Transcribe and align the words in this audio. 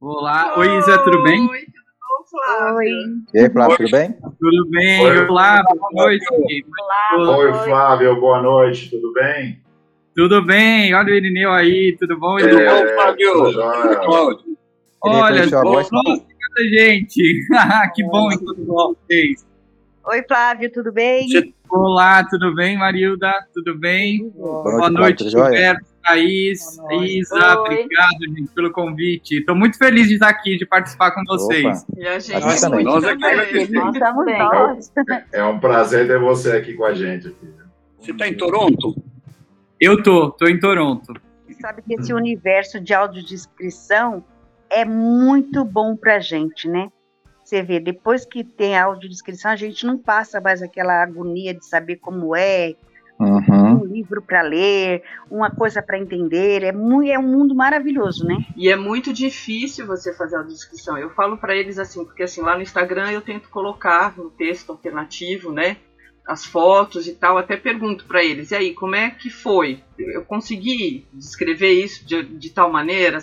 Olá, 0.00 0.56
oi 0.58 0.78
Isa, 0.78 0.96
tudo 1.02 1.22
bem? 1.24 1.40
Oi, 1.48 1.58
tudo 1.58 1.72
bom, 2.00 2.24
Flávio? 2.30 2.76
Oi. 2.76 2.86
E 3.34 3.38
aí, 3.40 3.50
Flávio, 3.50 3.76
tudo 3.76 3.90
bem? 3.90 4.12
Tudo 4.38 4.70
bem? 4.70 5.00
Oi. 5.02 5.26
Olá, 5.26 5.62
boa 5.64 5.90
noite. 6.06 6.24
Olá, 7.16 7.36
Oi, 7.38 7.52
Flávio, 7.64 8.20
boa 8.20 8.40
noite, 8.42 8.90
tudo 8.90 9.12
bem? 9.12 9.60
Tudo 10.14 10.44
bem? 10.44 10.94
Olha 10.94 11.12
o 11.12 11.16
Irineu 11.16 11.50
aí, 11.50 11.96
tudo 11.98 12.16
bom, 12.18 12.38
Irineu? 12.38 12.60
É, 12.70 12.94
Flávio. 12.94 13.32
tudo 13.32 13.52
jóia. 13.52 14.00
Olha, 15.02 15.50
boa 15.62 15.82
noite, 15.90 16.26
gente. 16.78 17.48
que 17.94 18.04
bom 18.04 18.30
encontrar 18.32 18.64
vocês. 18.64 19.44
Oi, 20.06 20.22
Flávio, 20.28 20.72
tudo 20.72 20.92
bem? 20.92 21.28
Você- 21.28 21.54
Olá, 21.70 22.24
tudo 22.24 22.54
bem, 22.54 22.78
Marilda? 22.78 23.32
Tudo 23.52 23.76
bem? 23.78 24.30
Boa 24.30 24.90
noite, 24.90 25.18
tudo 25.18 25.30
jóia? 25.30 25.44
Gilberto, 25.52 25.86
Thaís, 26.02 26.76
Boa 26.76 26.92
noite. 26.94 27.18
Isa, 27.18 27.34
Oi. 27.36 27.60
obrigado, 27.60 28.18
gente, 28.36 28.50
pelo 28.54 28.70
convite. 28.72 29.38
Estou 29.38 29.54
muito 29.54 29.76
feliz 29.76 30.08
de 30.08 30.14
estar 30.14 30.28
aqui, 30.28 30.56
de 30.56 30.66
participar 30.66 31.10
com 31.12 31.22
vocês. 31.26 31.82
Opa. 31.82 32.00
E 32.00 32.06
a 32.08 32.18
gente 32.18 32.36
A 32.36 32.40
gente 32.48 32.60
também. 32.60 32.84
Nós 32.84 33.04
aqui 33.04 33.20
também. 33.20 33.70
Nós 33.70 33.94
estamos 33.94 34.24
Bem. 34.24 34.38
nós. 34.38 34.92
É 35.32 35.44
um 35.44 35.58
prazer 35.60 36.06
ter 36.06 36.18
você 36.18 36.52
aqui 36.52 36.74
com 36.74 36.84
a 36.84 36.94
gente. 36.94 37.34
Você 38.00 38.12
está 38.12 38.26
em 38.26 38.34
Toronto? 38.34 38.94
Eu 39.80 40.02
tô, 40.02 40.30
tô 40.30 40.46
em 40.46 40.58
Toronto. 40.58 41.12
Sabe 41.60 41.82
que 41.82 41.94
esse 41.94 42.12
universo 42.14 42.80
de 42.80 42.94
audiodescrição 42.94 44.24
é 44.70 44.84
muito 44.84 45.64
bom 45.64 45.96
pra 45.96 46.18
gente, 46.18 46.68
né? 46.68 46.88
Você 47.48 47.62
vê, 47.62 47.80
depois 47.80 48.26
que 48.26 48.44
tem 48.44 48.76
a 48.76 48.84
audiodescrição, 48.84 49.50
a 49.50 49.56
gente 49.56 49.86
não 49.86 49.96
passa 49.96 50.38
mais 50.38 50.60
aquela 50.60 51.02
agonia 51.02 51.54
de 51.54 51.64
saber 51.64 51.96
como 51.96 52.36
é, 52.36 52.74
Uhum. 53.18 53.80
um 53.80 53.84
livro 53.86 54.20
para 54.20 54.42
ler, 54.42 55.02
uma 55.30 55.50
coisa 55.50 55.82
para 55.82 55.98
entender. 55.98 56.62
É, 56.62 56.72
muito, 56.72 57.10
é 57.10 57.18
um 57.18 57.26
mundo 57.26 57.54
maravilhoso, 57.54 58.22
né? 58.26 58.36
E 58.54 58.68
é 58.68 58.76
muito 58.76 59.14
difícil 59.14 59.86
você 59.86 60.12
fazer 60.12 60.36
a 60.36 60.42
descrição. 60.42 60.98
Eu 60.98 61.08
falo 61.10 61.38
pra 61.38 61.56
eles 61.56 61.78
assim, 61.78 62.04
porque 62.04 62.24
assim, 62.24 62.42
lá 62.42 62.54
no 62.54 62.60
Instagram 62.60 63.12
eu 63.12 63.22
tento 63.22 63.48
colocar 63.48 64.14
no 64.18 64.28
texto 64.28 64.70
alternativo, 64.70 65.50
né? 65.50 65.78
As 66.28 66.44
fotos 66.44 67.06
e 67.08 67.14
tal, 67.14 67.38
até 67.38 67.56
pergunto 67.56 68.04
pra 68.04 68.22
eles, 68.22 68.50
e 68.50 68.54
aí, 68.54 68.74
como 68.74 68.94
é 68.94 69.08
que 69.08 69.30
foi? 69.30 69.80
Eu 69.98 70.22
consegui 70.26 71.06
descrever 71.10 71.72
isso 71.72 72.06
de, 72.06 72.22
de 72.22 72.50
tal 72.50 72.70
maneira? 72.70 73.18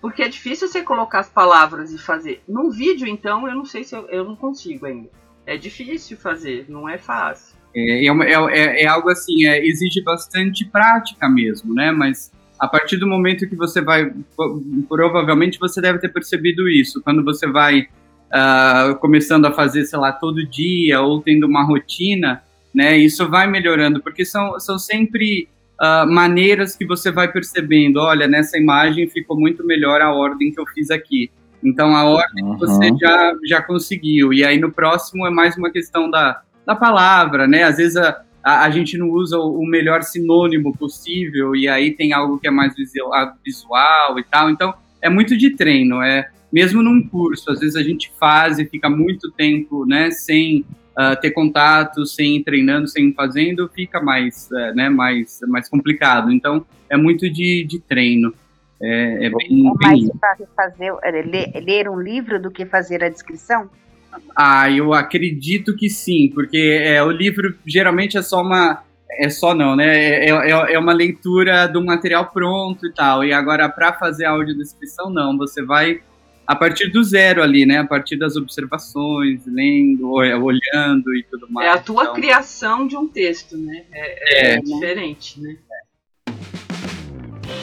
Porque 0.00 0.22
é 0.22 0.28
difícil 0.28 0.66
você 0.66 0.82
colocar 0.82 1.20
as 1.20 1.28
palavras 1.28 1.92
e 1.92 1.98
fazer. 1.98 2.40
Num 2.48 2.70
vídeo, 2.70 3.06
então, 3.06 3.46
eu 3.46 3.54
não 3.54 3.66
sei 3.66 3.84
se 3.84 3.94
eu, 3.94 4.08
eu 4.08 4.24
não 4.24 4.34
consigo 4.34 4.86
ainda. 4.86 5.10
É 5.44 5.58
difícil 5.58 6.16
fazer, 6.16 6.64
não 6.66 6.88
é 6.88 6.96
fácil. 6.96 7.54
É, 7.74 8.06
é, 8.06 8.08
é- 8.08 8.58
é- 8.58 8.82
é 8.84 8.86
algo 8.86 9.10
assim, 9.10 9.46
é, 9.46 9.62
exige 9.62 10.02
bastante 10.02 10.64
prática 10.64 11.28
mesmo, 11.28 11.74
né? 11.74 11.92
Mas 11.92 12.32
a 12.58 12.66
partir 12.66 12.96
do 12.96 13.06
momento 13.06 13.46
que 13.46 13.54
você 13.54 13.82
vai, 13.82 14.10
provavelmente 14.88 15.58
você 15.58 15.78
deve 15.78 15.98
ter 15.98 16.08
percebido 16.08 16.66
isso, 16.70 17.02
quando 17.02 17.22
você 17.22 17.46
vai 17.46 17.86
ah, 18.32 18.96
começando 19.00 19.44
a 19.46 19.52
fazer, 19.52 19.84
sei 19.84 19.98
lá, 19.98 20.10
todo 20.10 20.44
dia 20.48 21.00
ou 21.02 21.20
tendo 21.20 21.46
uma 21.46 21.62
rotina, 21.64 22.42
né? 22.76 22.94
Isso 22.98 23.26
vai 23.26 23.46
melhorando, 23.46 24.02
porque 24.02 24.22
são, 24.22 24.60
são 24.60 24.78
sempre 24.78 25.48
ah, 25.80 26.04
maneiras 26.06 26.76
que 26.76 26.84
você 26.86 27.10
vai 27.10 27.32
percebendo, 27.32 27.96
olha, 28.00 28.28
nessa 28.28 28.58
imagem 28.58 29.08
ficou 29.08 29.34
muito 29.40 29.64
melhor 29.66 30.02
a 30.02 30.12
ordem 30.12 30.52
que 30.52 30.60
eu 30.60 30.66
fiz 30.66 30.90
aqui. 30.90 31.30
Então 31.64 31.96
a 31.96 32.04
ordem 32.04 32.44
Uhum. 32.44 32.58
você 32.58 32.90
já, 33.00 33.32
já 33.46 33.62
conseguiu. 33.62 34.30
E 34.30 34.44
aí 34.44 34.60
no 34.60 34.70
próximo 34.70 35.26
é 35.26 35.30
mais 35.30 35.56
uma 35.56 35.70
questão 35.70 36.10
da, 36.10 36.42
da 36.66 36.76
palavra, 36.76 37.48
né? 37.48 37.62
Às 37.62 37.78
vezes 37.78 37.96
a, 37.96 38.22
a, 38.44 38.64
a 38.64 38.70
gente 38.70 38.98
não 38.98 39.08
usa 39.08 39.38
o, 39.38 39.60
o 39.60 39.66
melhor 39.66 40.02
sinônimo 40.02 40.76
possível 40.76 41.56
e 41.56 41.66
aí 41.66 41.92
tem 41.92 42.12
algo 42.12 42.38
que 42.38 42.46
é 42.46 42.50
mais 42.50 42.74
visual, 42.74 43.32
visual 43.42 44.18
e 44.18 44.24
tal. 44.24 44.50
Então 44.50 44.74
é 45.00 45.08
muito 45.08 45.34
de 45.34 45.56
treino, 45.56 46.02
é 46.02 46.28
mesmo 46.52 46.82
num 46.82 47.06
curso, 47.08 47.50
às 47.50 47.60
vezes 47.60 47.74
a 47.76 47.82
gente 47.82 48.12
faz 48.18 48.58
e 48.58 48.64
fica 48.66 48.88
muito 48.88 49.30
tempo, 49.32 49.84
né, 49.84 50.10
sem 50.10 50.64
ah, 50.96 51.14
ter 51.14 51.30
contato, 51.30 52.06
sem 52.06 52.36
ir 52.36 52.44
treinando, 52.44 52.88
sem 52.88 53.08
ir 53.08 53.12
fazendo, 53.12 53.68
fica 53.68 54.00
mais, 54.00 54.50
eh, 54.50 54.72
né, 54.72 54.88
mais, 54.88 55.40
mais 55.46 55.68
complicado. 55.68 56.32
Então 56.32 56.64
é 56.88 56.96
muito 56.96 57.28
de, 57.28 57.64
de 57.68 57.78
treino. 57.80 58.32
É, 58.80 59.26
é 59.26 59.30
bem, 59.30 59.66
É 59.66 59.86
mais 59.86 60.10
fácil 60.18 60.48
fazer, 60.56 60.94
é, 61.02 61.10
ler, 61.22 61.52
ler 61.62 61.88
um 61.88 62.00
livro 62.00 62.40
do 62.40 62.50
que 62.50 62.64
fazer 62.64 63.04
a 63.04 63.10
descrição? 63.10 63.68
Ah, 64.34 64.70
eu 64.70 64.94
acredito 64.94 65.76
que 65.76 65.90
sim, 65.90 66.30
porque 66.34 66.80
é, 66.82 67.02
o 67.02 67.10
livro 67.10 67.54
geralmente 67.66 68.16
é 68.16 68.22
só 68.22 68.40
uma. 68.40 68.82
É 69.18 69.28
só 69.28 69.54
não, 69.54 69.76
né? 69.76 69.96
É, 69.96 70.30
é, 70.30 70.74
é 70.74 70.78
uma 70.78 70.92
leitura 70.92 71.66
do 71.66 71.84
material 71.84 72.30
pronto 72.30 72.86
e 72.86 72.92
tal. 72.92 73.24
E 73.24 73.32
agora, 73.32 73.68
para 73.68 73.92
fazer 73.92 74.24
a 74.24 74.30
audiodescrição, 74.30 75.10
não. 75.10 75.36
Você 75.38 75.62
vai 75.62 76.00
a 76.46 76.54
partir 76.54 76.88
do 76.90 77.02
zero 77.02 77.42
ali, 77.42 77.66
né? 77.66 77.78
A 77.78 77.84
partir 77.86 78.16
das 78.16 78.36
observações, 78.36 79.40
lendo, 79.46 80.08
ou- 80.08 80.18
olhando 80.44 81.14
e 81.14 81.24
tudo 81.30 81.46
mais. 81.50 81.68
é 81.68 81.72
a 81.72 81.78
tua 81.78 82.02
Então, 82.04 82.14
criação 82.14 82.86
de 82.86 82.96
um 82.96 83.08
texto, 83.08 83.56
né? 83.56 83.82
É, 83.92 84.52
é 84.52 84.54
É. 84.54 84.60
diferente, 84.60 85.40
né? 85.40 85.56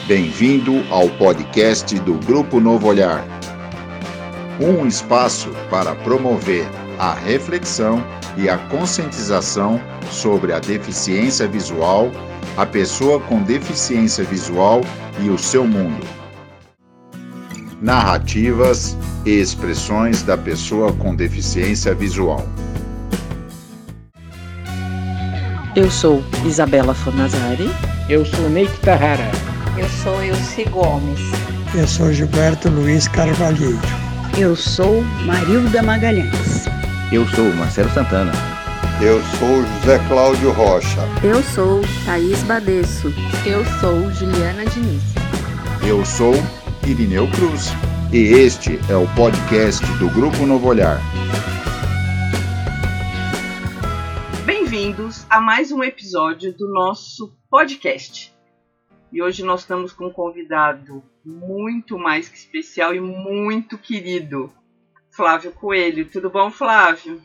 Bem-vindo 0.06 0.84
ao 0.90 1.08
podcast 1.10 1.98
do 2.00 2.14
Grupo 2.14 2.60
Novo 2.60 2.88
Olhar. 2.88 3.24
Um 4.60 4.86
espaço 4.86 5.50
para 5.70 5.94
promover 5.96 6.66
a 6.98 7.14
reflexão 7.14 8.04
e 8.36 8.48
a 8.48 8.58
conscientização 8.68 9.80
sobre 10.10 10.52
a 10.52 10.58
deficiência 10.58 11.48
visual, 11.48 12.10
a 12.56 12.66
pessoa 12.66 13.18
com 13.18 13.42
deficiência 13.42 14.22
visual 14.24 14.82
e 15.24 15.28
o 15.30 15.38
seu 15.38 15.66
mundo. 15.66 16.06
Narrativas 17.84 18.96
e 19.26 19.32
expressões 19.32 20.22
da 20.22 20.38
pessoa 20.38 20.90
com 20.94 21.14
deficiência 21.14 21.94
visual. 21.94 22.42
Eu 25.76 25.90
sou 25.90 26.24
Isabela 26.46 26.94
Fornazari. 26.94 27.70
Eu 28.08 28.24
sou 28.24 28.48
Ney 28.48 28.70
Tarrara. 28.80 29.30
Eu 29.76 29.86
sou 30.02 30.24
Ilse 30.24 30.64
Gomes. 30.64 31.20
Eu 31.74 31.86
sou 31.86 32.10
Gilberto 32.10 32.70
Luiz 32.70 33.06
Carvalheiro. 33.06 33.78
Eu 34.38 34.56
sou 34.56 35.02
Marilda 35.26 35.82
Magalhães. 35.82 36.64
Eu 37.12 37.28
sou 37.28 37.52
Marcelo 37.52 37.90
Santana. 37.90 38.32
Eu 39.02 39.22
sou 39.38 39.62
José 39.62 39.98
Cláudio 40.08 40.52
Rocha. 40.52 41.02
Eu 41.22 41.42
sou 41.42 41.82
Thaís 42.06 42.42
Badesso. 42.44 43.12
Eu 43.44 43.62
sou 43.78 44.10
Juliana 44.10 44.64
Diniz. 44.64 45.02
Eu 45.86 46.02
sou 46.06 46.34
Irineu 46.86 47.26
Cruz. 47.30 47.68
E 48.12 48.18
este 48.18 48.78
é 48.90 48.96
o 48.96 49.06
podcast 49.14 49.82
do 49.98 50.10
Grupo 50.10 50.44
Novo 50.44 50.68
Olhar. 50.68 51.00
Bem-vindos 54.44 55.26
a 55.30 55.40
mais 55.40 55.72
um 55.72 55.82
episódio 55.82 56.52
do 56.52 56.70
nosso 56.70 57.34
podcast. 57.50 58.34
E 59.10 59.22
hoje 59.22 59.42
nós 59.42 59.60
estamos 59.60 59.92
com 59.92 60.08
um 60.08 60.12
convidado 60.12 61.02
muito 61.24 61.98
mais 61.98 62.28
que 62.28 62.36
especial 62.36 62.94
e 62.94 63.00
muito 63.00 63.78
querido, 63.78 64.52
Flávio 65.10 65.52
Coelho. 65.52 66.04
Tudo 66.04 66.28
bom, 66.28 66.50
Flávio? 66.50 67.22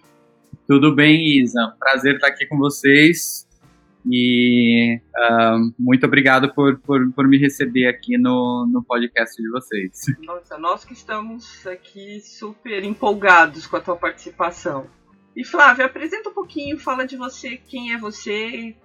Tudo 0.65 0.95
bem, 0.95 1.37
Isa? 1.37 1.75
Prazer 1.77 2.15
estar 2.15 2.27
aqui 2.27 2.45
com 2.45 2.57
vocês. 2.57 3.48
E 4.05 4.99
ah, 5.15 5.57
muito 5.77 6.05
obrigado 6.05 6.53
por, 6.53 6.79
por, 6.79 7.11
por 7.11 7.27
me 7.27 7.37
receber 7.37 7.87
aqui 7.87 8.17
no, 8.17 8.67
no 8.71 8.83
podcast 8.83 9.41
de 9.41 9.49
vocês. 9.49 9.91
Nossa, 10.23 10.57
nós 10.57 10.85
que 10.85 10.93
estamos 10.93 11.65
aqui 11.67 12.19
super 12.21 12.83
empolgados 12.83 13.67
com 13.67 13.75
a 13.75 13.81
tua 13.81 13.95
participação. 13.95 14.87
E 15.35 15.43
Flávio, 15.43 15.85
apresenta 15.85 16.29
um 16.29 16.33
pouquinho, 16.33 16.77
fala 16.79 17.05
de 17.05 17.17
você, 17.17 17.57
quem 17.57 17.93
é 17.93 17.97
você. 17.97 18.75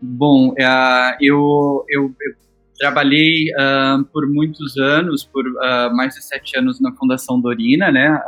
Bom, 0.00 0.54
eh, 0.58 1.16
eu, 1.20 1.84
eu, 1.88 2.14
eu 2.20 2.34
trabalhei 2.78 3.46
ah, 3.56 4.02
por 4.12 4.28
muitos 4.28 4.76
anos, 4.76 5.24
por 5.24 5.44
mais 5.92 6.14
de 6.14 6.22
sete 6.22 6.58
anos 6.58 6.80
na 6.80 6.92
Fundação 6.92 7.40
Dorina, 7.40 7.90
né, 7.90 8.20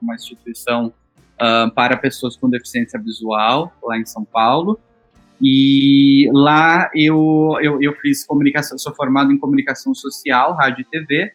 uma 0.00 0.14
instituição 0.14 0.92
para 1.74 1.96
pessoas 1.96 2.36
com 2.36 2.48
deficiência 2.48 3.00
visual, 3.00 3.72
lá 3.82 3.98
em 3.98 4.04
São 4.04 4.24
Paulo. 4.24 4.78
E 5.42 6.30
lá 6.32 6.88
eu, 6.94 7.56
eu, 7.60 7.82
eu 7.82 7.92
fiz 7.94 8.24
comunicação, 8.24 8.78
sou 8.78 8.94
formado 8.94 9.32
em 9.32 9.38
comunicação 9.38 9.92
social, 9.92 10.54
rádio 10.54 10.82
e 10.82 10.84
TV, 10.84 11.32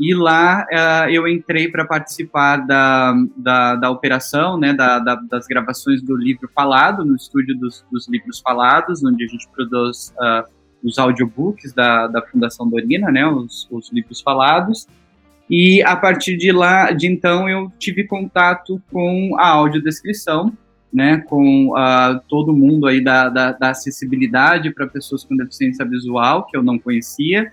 e 0.00 0.12
lá 0.12 0.66
ah, 0.72 1.06
eu 1.08 1.28
entrei 1.28 1.68
para 1.68 1.84
participar 1.84 2.56
da, 2.56 3.14
da, 3.36 3.76
da 3.76 3.90
operação, 3.90 4.58
né, 4.58 4.72
da, 4.72 4.98
da- 4.98 5.14
das 5.30 5.46
gravações 5.46 6.02
do 6.02 6.16
livro 6.16 6.50
falado, 6.52 7.04
no 7.04 7.14
estúdio 7.14 7.56
dos, 7.56 7.84
dos 7.92 8.08
livros 8.08 8.40
falados, 8.40 9.04
onde 9.04 9.22
a 9.24 9.28
gente 9.28 9.48
produz 9.54 10.12
ah, 10.18 10.44
os 10.82 10.98
audiobooks 10.98 11.72
da, 11.72 12.08
da 12.08 12.20
Fundação 12.22 12.68
Dorina, 12.68 13.10
né, 13.12 13.24
os, 13.24 13.68
os 13.70 13.92
livros 13.92 14.20
falados. 14.20 14.88
E 15.48 15.80
a 15.82 15.94
partir 15.94 16.36
de 16.36 16.50
lá, 16.50 16.90
de 16.90 17.06
então, 17.06 17.48
eu 17.48 17.70
tive 17.78 18.04
contato 18.04 18.82
com 18.90 19.36
a 19.38 19.46
audiodescrição, 19.48 20.52
né, 20.94 21.18
com 21.26 21.74
ah, 21.76 22.20
todo 22.28 22.52
mundo 22.52 22.86
aí 22.86 23.02
da, 23.02 23.28
da, 23.28 23.50
da 23.50 23.70
acessibilidade 23.70 24.72
para 24.72 24.86
pessoas 24.86 25.24
com 25.24 25.36
deficiência 25.36 25.84
visual, 25.84 26.46
que 26.46 26.56
eu 26.56 26.62
não 26.62 26.78
conhecia. 26.78 27.50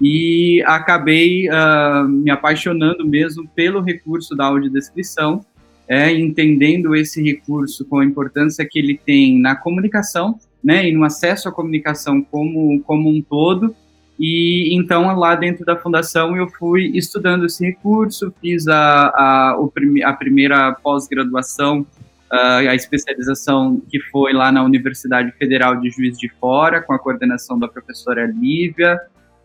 e 0.00 0.60
acabei 0.66 1.48
uh, 1.48 2.08
me 2.08 2.28
apaixonando 2.28 3.06
mesmo 3.06 3.48
pelo 3.54 3.80
recurso 3.80 4.34
da 4.34 4.46
audiodescrição, 4.46 5.44
é, 5.86 6.12
entendendo 6.12 6.96
esse 6.96 7.22
recurso 7.22 7.84
com 7.84 7.98
a 7.98 8.04
importância 8.04 8.66
que 8.68 8.80
ele 8.80 8.98
tem 9.06 9.40
na 9.40 9.54
comunicação, 9.54 10.36
né, 10.64 10.88
e 10.88 10.92
no 10.92 11.04
acesso 11.04 11.48
à 11.48 11.52
comunicação 11.52 12.20
como, 12.20 12.82
como 12.82 13.08
um 13.08 13.22
todo, 13.22 13.76
e 14.18 14.74
então 14.74 15.14
lá 15.16 15.36
dentro 15.36 15.64
da 15.64 15.76
fundação 15.76 16.36
eu 16.36 16.48
fui 16.48 16.90
estudando 16.94 17.46
esse 17.46 17.64
recurso, 17.64 18.32
fiz 18.40 18.66
a, 18.66 19.06
a, 19.06 19.56
a 20.04 20.12
primeira 20.14 20.72
pós-graduação, 20.82 21.86
uh, 22.32 22.68
a 22.68 22.74
especialização 22.74 23.80
que 23.88 24.00
foi 24.10 24.32
lá 24.32 24.50
na 24.50 24.64
Universidade 24.64 25.32
Federal 25.32 25.76
de 25.76 25.90
Juiz 25.90 26.18
de 26.18 26.28
Fora, 26.40 26.80
com 26.80 26.92
a 26.92 26.98
coordenação 26.98 27.58
da 27.58 27.68
professora 27.68 28.26
Lívia, 28.26 28.98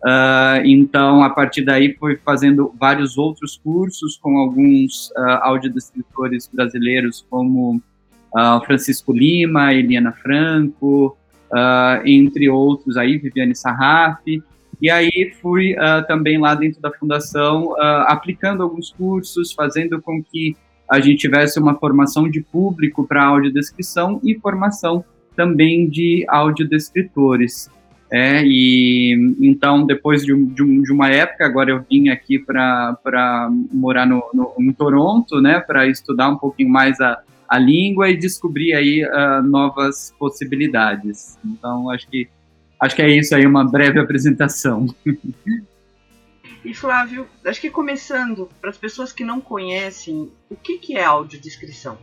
Uh, 0.03 0.61
então, 0.63 1.23
a 1.23 1.29
partir 1.29 1.63
daí, 1.63 1.95
foi 1.95 2.17
fazendo 2.17 2.73
vários 2.79 3.17
outros 3.17 3.57
cursos 3.57 4.17
com 4.17 4.37
alguns 4.37 5.09
uh, 5.11 5.41
audiodescritores 5.41 6.49
brasileiros, 6.53 7.25
como 7.29 7.75
uh, 7.75 8.65
Francisco 8.65 9.11
Lima, 9.11 9.73
Eliana 9.73 10.11
Franco, 10.11 11.17
uh, 11.51 12.05
entre 12.05 12.47
outros 12.47 12.95
aí, 12.95 13.17
Viviane 13.17 13.55
Sarraf. 13.55 14.21
E 14.79 14.91
aí 14.91 15.33
fui 15.41 15.75
também 16.07 16.37
lá 16.37 16.53
dentro 16.53 16.79
da 16.79 16.91
fundação 16.91 17.73
aplicando 18.05 18.61
alguns 18.61 18.91
cursos, 18.91 19.51
fazendo 19.51 19.99
com 19.99 20.21
que 20.23 20.55
a 20.89 20.99
gente 20.99 21.17
tivesse 21.17 21.59
uma 21.59 21.75
formação 21.75 22.29
de 22.29 22.41
público 22.41 23.05
para 23.05 23.25
audiodescrição 23.25 24.19
e 24.23 24.35
formação 24.35 25.03
também 25.35 25.89
de 25.89 26.25
audiodescritores. 26.27 27.69
É, 28.09 28.41
e 28.45 29.35
então, 29.41 29.85
depois 29.85 30.23
de, 30.23 30.33
de, 30.33 30.81
de, 30.81 30.91
uma 30.93 31.09
época, 31.09 31.45
agora 31.45 31.71
eu 31.71 31.85
vim 31.89 32.07
aqui 32.07 32.39
para 32.39 33.49
morar 33.71 34.05
no, 34.05 34.23
no, 34.33 34.53
em 34.59 34.71
Toronto, 34.71 35.41
né, 35.41 35.59
para 35.59 35.87
estudar 35.87 36.29
um 36.29 36.37
pouquinho 36.37 36.69
mais 36.69 37.01
a, 37.01 37.21
a 37.49 37.59
língua 37.59 38.09
e 38.09 38.17
descobrir 38.17 38.73
aí 38.73 39.03
uh, 39.03 39.43
novas 39.43 40.13
possibilidades. 40.17 41.37
Então, 41.45 41.89
acho 41.89 42.07
que, 42.07 42.29
acho 42.79 42.95
que 42.95 43.01
é 43.01 43.09
isso 43.09 43.35
aí, 43.35 43.45
uma 43.45 43.69
breve 43.69 43.99
apresentação. 43.99 44.87
E 46.67 46.73
Flávio, 46.73 47.25
acho 47.45 47.61
que 47.61 47.69
começando, 47.69 48.49
para 48.59 48.69
as 48.69 48.77
pessoas 48.77 49.13
que 49.13 49.23
não 49.23 49.39
conhecem, 49.39 50.29
o 50.49 50.55
que, 50.57 50.77
que 50.77 50.97
é 50.97 51.05
audiodescrição? 51.05 51.97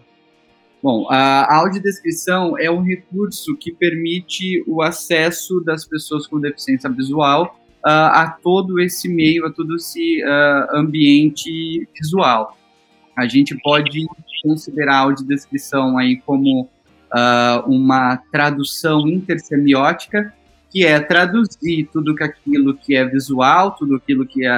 Bom, 0.83 1.07
a 1.11 1.55
audiodescrição 1.55 2.59
é 2.59 2.71
um 2.71 2.83
recurso 2.83 3.55
que 3.59 3.71
permite 3.71 4.65
o 4.67 4.81
acesso 4.81 5.61
das 5.61 5.87
pessoas 5.87 6.27
com 6.27 6.41
deficiência 6.41 6.89
visual 6.89 7.61
uh, 7.85 8.09
a 8.13 8.39
todo 8.43 8.81
esse 8.81 9.07
meio, 9.07 9.45
a 9.45 9.53
todo 9.53 9.77
esse 9.77 10.23
uh, 10.25 10.79
ambiente 10.79 11.87
visual. 12.01 12.57
A 13.19 13.27
gente 13.27 13.55
pode 13.63 14.07
considerar 14.43 14.95
a 14.95 15.01
audiodescrição 15.01 15.99
aí 15.99 16.23
como 16.25 16.63
uh, 16.63 17.71
uma 17.71 18.17
tradução 18.33 19.07
intersemiótica, 19.07 20.33
que 20.75 20.85
é 20.85 20.99
traduzir 20.99 21.89
tudo 21.93 22.17
aquilo 22.21 22.75
que 22.75 22.97
é 22.97 23.05
visual, 23.05 23.77
tudo 23.77 23.95
aquilo 23.95 24.27
que 24.27 24.45
é, 24.45 24.51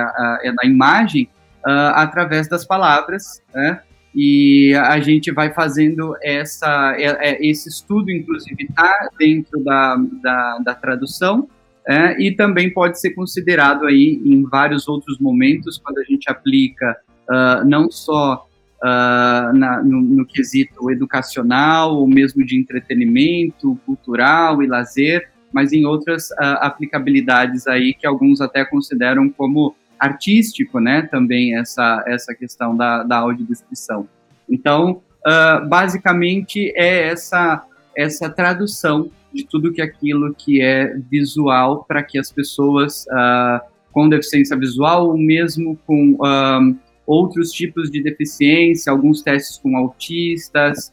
é 0.45 0.53
da 0.53 0.65
imagem, 0.65 1.29
através 1.63 2.49
das 2.49 2.65
palavras, 2.65 3.43
né? 3.55 3.83
e 4.17 4.75
a 4.75 4.99
gente 4.99 5.31
vai 5.31 5.53
fazendo 5.53 6.17
essa, 6.23 6.97
é, 6.97 7.33
é, 7.33 7.47
esse 7.47 7.69
estudo, 7.69 8.11
inclusive, 8.11 8.65
está 8.65 9.11
dentro 9.19 9.63
da, 9.63 9.97
da, 10.23 10.59
da 10.65 10.75
tradução, 10.75 11.47
é, 11.87 12.19
e 12.21 12.35
também 12.35 12.73
pode 12.73 12.99
ser 12.99 13.11
considerado 13.11 13.85
aí 13.85 14.19
em 14.25 14.43
vários 14.45 14.89
outros 14.89 15.19
momentos, 15.21 15.79
quando 15.79 15.99
a 15.99 16.05
gente 16.05 16.31
aplica 16.31 16.97
uh, 17.29 17.65
não 17.69 17.91
só 17.91 18.47
uh, 18.83 19.55
na, 19.55 19.83
no, 19.85 20.01
no, 20.01 20.27
quesito 20.27 20.91
educacional, 20.91 21.95
ou 21.95 22.09
mesmo 22.09 22.45
de 22.45 22.59
entretenimento, 22.59 23.79
cultural 23.85 24.63
e 24.63 24.67
lazer, 24.67 25.31
mas 25.57 25.73
em 25.73 25.87
outras 25.87 26.31
uh, 26.33 26.61
aplicabilidades 26.61 27.67
aí 27.67 27.95
que 27.95 28.07
alguns 28.07 28.43
até 28.43 28.63
consideram 28.63 29.31
como 29.31 29.75
artístico, 29.99 30.79
né, 30.79 31.01
também 31.11 31.57
essa, 31.57 32.05
essa 32.07 32.35
questão 32.35 32.77
da, 32.77 33.03
da 33.03 33.17
audiodescrição. 33.17 34.07
Então, 34.47 35.01
uh, 35.27 35.67
basicamente 35.67 36.71
é 36.77 37.09
essa, 37.09 37.65
essa 37.97 38.29
tradução 38.29 39.11
de 39.33 39.47
tudo 39.47 39.73
que 39.73 39.81
aquilo 39.81 40.35
que 40.35 40.61
é 40.61 40.95
visual 41.11 41.87
para 41.89 42.03
que 42.03 42.19
as 42.19 42.31
pessoas 42.31 43.07
uh, 43.07 43.59
com 43.93 44.11
deficiência 44.11 44.59
visual 44.59 45.09
ou 45.09 45.17
mesmo 45.17 45.79
com 45.87 46.13
uh, 46.17 46.77
outros 47.07 47.51
tipos 47.51 47.91
de 47.91 48.03
deficiência, 48.03 48.93
alguns 48.93 49.23
testes 49.23 49.57
com 49.57 49.75
autistas, 49.75 50.93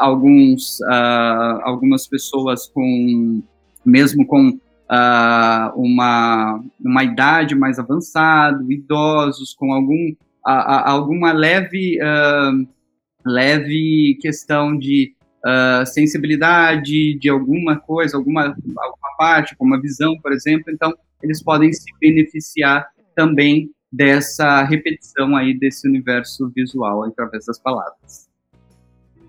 alguns, 0.00 0.80
algumas 1.62 2.08
pessoas 2.08 2.66
com 2.66 3.40
mesmo 3.84 4.26
com 4.26 4.48
uh, 4.48 5.80
uma, 5.80 6.62
uma 6.80 7.04
idade 7.04 7.54
mais 7.54 7.78
avançada, 7.78 8.62
idosos 8.68 9.54
com 9.54 9.72
algum, 9.72 10.14
a, 10.44 10.52
a, 10.52 10.90
alguma 10.90 11.32
leve, 11.32 11.98
uh, 12.00 12.68
leve 13.24 14.18
questão 14.20 14.76
de 14.76 15.14
uh, 15.44 15.86
sensibilidade 15.86 17.18
de 17.18 17.28
alguma 17.28 17.78
coisa, 17.78 18.16
alguma, 18.16 18.46
alguma 18.46 19.16
parte, 19.18 19.56
como 19.56 19.74
a 19.74 19.80
visão, 19.80 20.18
por 20.20 20.32
exemplo, 20.32 20.72
então 20.72 20.92
eles 21.22 21.42
podem 21.42 21.72
se 21.72 21.86
beneficiar 22.00 22.86
também 23.14 23.70
dessa 23.90 24.64
repetição 24.64 25.36
aí 25.36 25.56
desse 25.56 25.88
universo 25.88 26.50
visual 26.54 27.04
através 27.04 27.46
das 27.46 27.58
palavras. 27.60 28.28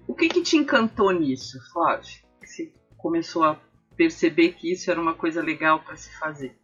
O 0.07 0.13
que, 0.13 0.27
que 0.27 0.41
te 0.41 0.57
encantou 0.57 1.11
nisso, 1.11 1.59
Flávio? 1.71 2.19
Que 2.41 2.47
você 2.47 2.71
começou 2.97 3.43
a 3.43 3.59
perceber 3.95 4.53
que 4.53 4.71
isso 4.71 4.89
era 4.89 5.00
uma 5.00 5.13
coisa 5.13 5.42
legal 5.42 5.80
para 5.80 5.95
se 5.95 6.18
fazer? 6.19 6.56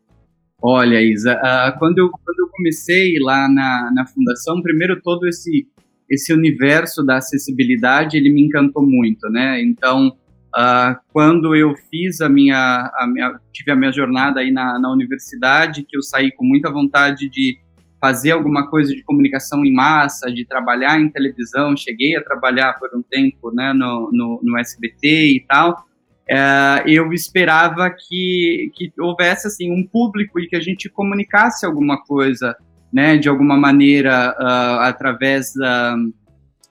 Olha, 0.62 1.02
Isa, 1.02 1.34
uh, 1.34 1.80
quando, 1.80 1.98
eu, 1.98 2.10
quando 2.10 2.40
eu 2.40 2.48
comecei 2.50 3.14
lá 3.22 3.50
na, 3.50 3.92
na 3.94 4.06
fundação, 4.06 4.62
primeiro 4.62 5.02
todo 5.02 5.28
esse 5.28 5.68
esse 6.12 6.34
universo 6.34 7.06
da 7.06 7.18
acessibilidade 7.18 8.18
ele 8.18 8.30
me 8.30 8.46
encantou 8.46 8.86
muito, 8.86 9.30
né? 9.30 9.64
Então, 9.64 10.10
uh, 10.10 11.00
quando 11.08 11.56
eu 11.56 11.74
fiz 11.90 12.20
a 12.20 12.28
minha, 12.28 12.92
a 13.00 13.08
minha, 13.08 13.40
tive 13.54 13.72
a 13.72 13.76
minha 13.78 13.94
jornada 13.94 14.42
aí 14.42 14.52
na, 14.52 14.78
na 14.78 14.92
universidade, 14.92 15.86
que 15.88 15.96
eu 15.96 16.02
saí 16.02 16.30
com 16.34 16.44
muita 16.44 16.70
vontade 16.70 17.30
de 17.30 17.58
fazer 18.02 18.32
alguma 18.32 18.70
coisa 18.70 18.94
de 18.94 19.02
comunicação 19.04 19.64
em 19.64 19.74
massa, 19.74 20.30
de 20.30 20.44
trabalhar 20.44 21.00
em 21.00 21.10
televisão, 21.10 21.78
cheguei 21.78 22.18
a 22.18 22.24
trabalhar 22.24 22.74
por 22.78 22.90
um 22.94 23.02
tempo, 23.02 23.54
né, 23.54 23.72
no, 23.72 24.10
no, 24.12 24.42
no 24.44 24.58
SBT 24.58 25.36
e 25.36 25.46
tal, 25.48 25.86
é, 26.34 26.84
eu 26.88 27.12
esperava 27.12 27.90
que, 27.90 28.72
que 28.74 28.94
houvesse 28.98 29.48
assim 29.48 29.70
um 29.70 29.86
público 29.86 30.40
e 30.40 30.48
que 30.48 30.56
a 30.56 30.62
gente 30.62 30.88
comunicasse 30.88 31.66
alguma 31.66 32.02
coisa, 32.02 32.56
né, 32.92 33.18
de 33.18 33.28
alguma 33.28 33.58
maneira 33.58 34.34
uh, 34.40 34.80
através 34.80 35.54
da, 35.54 35.98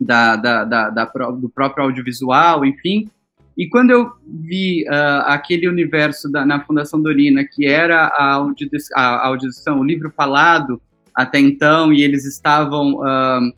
da, 0.00 0.36
da, 0.36 0.64
da, 0.64 0.88
da, 0.88 1.04
do 1.32 1.50
próprio 1.50 1.84
audiovisual, 1.84 2.64
enfim. 2.64 3.10
E 3.54 3.68
quando 3.68 3.90
eu 3.90 4.10
vi 4.26 4.84
uh, 4.88 5.26
aquele 5.26 5.68
universo 5.68 6.32
da, 6.32 6.46
na 6.46 6.64
Fundação 6.64 7.02
Dorina, 7.02 7.44
que 7.44 7.66
era 7.66 8.06
a, 8.06 8.42
a 8.94 9.26
audição, 9.26 9.80
o 9.80 9.84
livro 9.84 10.10
falado 10.16 10.80
até 11.14 11.38
então, 11.38 11.92
e 11.92 12.00
eles 12.00 12.24
estavam 12.24 12.94
uh, 12.94 13.52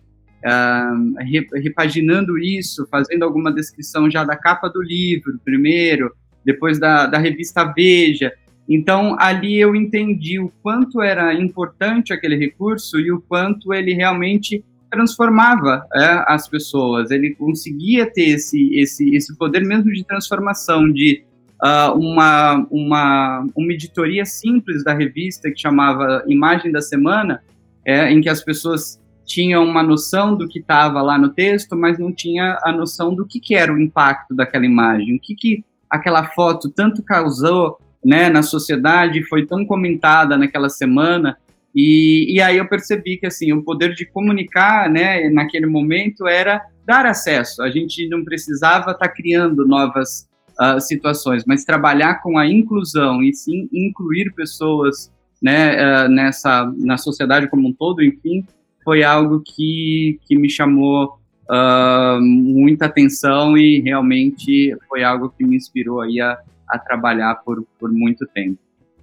repaginando 1.62 2.38
isso, 2.38 2.86
fazendo 2.90 3.24
alguma 3.24 3.52
descrição 3.52 4.10
já 4.10 4.24
da 4.24 4.36
capa 4.36 4.68
do 4.68 4.82
livro, 4.82 5.38
primeiro, 5.44 6.12
depois 6.44 6.78
da, 6.78 7.06
da 7.06 7.18
revista 7.18 7.64
Veja. 7.64 8.32
Então, 8.68 9.16
ali 9.18 9.58
eu 9.58 9.74
entendi 9.74 10.40
o 10.40 10.50
quanto 10.62 11.02
era 11.02 11.34
importante 11.34 12.12
aquele 12.12 12.36
recurso 12.36 12.98
e 12.98 13.10
o 13.12 13.20
quanto 13.20 13.74
ele 13.74 13.92
realmente 13.92 14.64
transformava 14.90 15.86
é, 15.94 16.24
as 16.26 16.48
pessoas. 16.48 17.10
Ele 17.10 17.34
conseguia 17.34 18.06
ter 18.06 18.30
esse, 18.30 18.74
esse, 18.74 19.14
esse 19.14 19.36
poder 19.36 19.64
mesmo 19.64 19.90
de 19.90 20.04
transformação, 20.04 20.90
de 20.92 21.24
uh, 21.62 21.98
uma, 21.98 22.66
uma, 22.70 23.46
uma 23.54 23.72
editoria 23.72 24.24
simples 24.24 24.84
da 24.84 24.92
revista 24.92 25.50
que 25.50 25.60
chamava 25.60 26.22
Imagem 26.28 26.70
da 26.70 26.82
Semana, 26.82 27.42
é, 27.84 28.12
em 28.12 28.20
que 28.20 28.28
as 28.28 28.44
pessoas 28.44 29.01
tinha 29.24 29.60
uma 29.60 29.82
noção 29.82 30.36
do 30.36 30.48
que 30.48 30.58
estava 30.58 31.00
lá 31.00 31.18
no 31.18 31.30
texto, 31.30 31.76
mas 31.76 31.98
não 31.98 32.12
tinha 32.12 32.58
a 32.62 32.72
noção 32.72 33.14
do 33.14 33.26
que, 33.26 33.40
que 33.40 33.54
era 33.54 33.72
o 33.72 33.80
impacto 33.80 34.34
daquela 34.34 34.66
imagem, 34.66 35.16
o 35.16 35.20
que, 35.20 35.34
que 35.34 35.64
aquela 35.88 36.24
foto 36.30 36.70
tanto 36.70 37.02
causou 37.02 37.78
né, 38.04 38.28
na 38.28 38.42
sociedade, 38.42 39.22
foi 39.28 39.46
tão 39.46 39.64
comentada 39.64 40.36
naquela 40.36 40.68
semana, 40.68 41.36
e, 41.74 42.34
e 42.34 42.40
aí 42.40 42.58
eu 42.58 42.68
percebi 42.68 43.16
que 43.16 43.26
assim 43.26 43.52
o 43.52 43.62
poder 43.62 43.94
de 43.94 44.04
comunicar 44.04 44.90
né, 44.90 45.30
naquele 45.30 45.66
momento 45.66 46.26
era 46.26 46.60
dar 46.84 47.06
acesso, 47.06 47.62
a 47.62 47.70
gente 47.70 48.08
não 48.08 48.24
precisava 48.24 48.90
estar 48.90 49.06
tá 49.06 49.08
criando 49.08 49.66
novas 49.66 50.28
uh, 50.60 50.80
situações, 50.80 51.44
mas 51.46 51.64
trabalhar 51.64 52.20
com 52.22 52.38
a 52.38 52.46
inclusão 52.46 53.22
e 53.22 53.32
sim 53.32 53.68
incluir 53.72 54.32
pessoas 54.34 55.10
né, 55.40 55.76
uh, 55.76 56.08
nessa, 56.08 56.72
na 56.78 56.96
sociedade 56.96 57.48
como 57.48 57.68
um 57.68 57.72
todo, 57.72 58.02
enfim, 58.02 58.44
foi 58.84 59.02
algo 59.02 59.42
que, 59.44 60.18
que 60.26 60.36
me 60.36 60.50
chamou 60.50 61.18
uh, 61.50 62.20
muita 62.20 62.86
atenção 62.86 63.56
e 63.56 63.80
realmente 63.80 64.76
foi 64.88 65.02
algo 65.02 65.30
que 65.30 65.44
me 65.44 65.56
inspirou 65.56 66.00
aí 66.00 66.20
a, 66.20 66.38
a 66.68 66.78
trabalhar 66.78 67.36
por, 67.36 67.64
por 67.78 67.92
muito 67.92 68.26
tempo. 68.28 68.58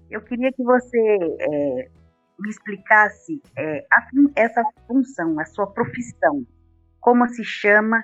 Eu 0.09 0.21
queria 0.21 0.51
que 0.51 0.63
você 0.63 0.97
é, 1.39 1.89
me 2.39 2.49
explicasse 2.49 3.41
é, 3.55 3.85
a, 3.91 4.07
essa 4.35 4.63
função, 4.87 5.39
a 5.39 5.45
sua 5.45 5.67
profissão, 5.67 6.45
como 6.99 7.27
se 7.29 7.43
chama, 7.43 8.03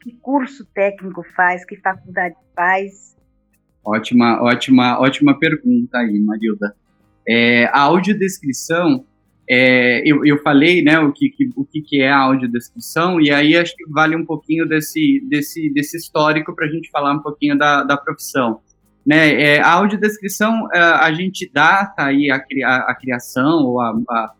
que 0.00 0.16
curso 0.20 0.64
técnico 0.74 1.22
faz, 1.36 1.64
que 1.64 1.76
faculdade 1.76 2.36
faz. 2.54 3.14
Ótima, 3.84 4.42
ótima, 4.42 4.98
ótima 4.98 5.38
pergunta 5.38 5.98
aí, 5.98 6.18
Marilda. 6.20 6.74
É, 7.28 7.66
a 7.66 7.80
audiodescrição 7.80 9.04
é, 9.48 10.02
eu, 10.04 10.24
eu 10.24 10.42
falei, 10.42 10.82
né, 10.82 10.98
o 10.98 11.12
que, 11.12 11.28
que, 11.28 11.50
o 11.54 11.64
que, 11.64 12.00
é 12.00 12.10
a 12.10 12.18
audiodescrição, 12.18 13.20
e 13.20 13.30
aí 13.30 13.56
acho 13.56 13.76
que 13.76 13.84
vale 13.90 14.16
um 14.16 14.24
pouquinho 14.24 14.66
desse, 14.66 15.22
desse, 15.28 15.70
desse 15.70 15.96
histórico 15.98 16.54
para 16.54 16.66
a 16.66 16.70
gente 16.70 16.90
falar 16.90 17.12
um 17.12 17.20
pouquinho 17.20 17.56
da, 17.56 17.82
da 17.82 17.96
profissão. 17.96 18.60
Né, 19.06 19.40
é, 19.40 19.60
a 19.60 19.70
audiodescrição, 19.72 20.66
a, 20.72 20.76
é, 20.76 20.80
a 20.80 21.12
gente 21.12 21.50
data 21.52 22.04
aí 22.04 22.30
a, 22.30 22.36
a, 22.36 22.94
criação, 22.94 23.64
ou 23.64 23.80
a, 23.80 23.94
a, 24.08 24.34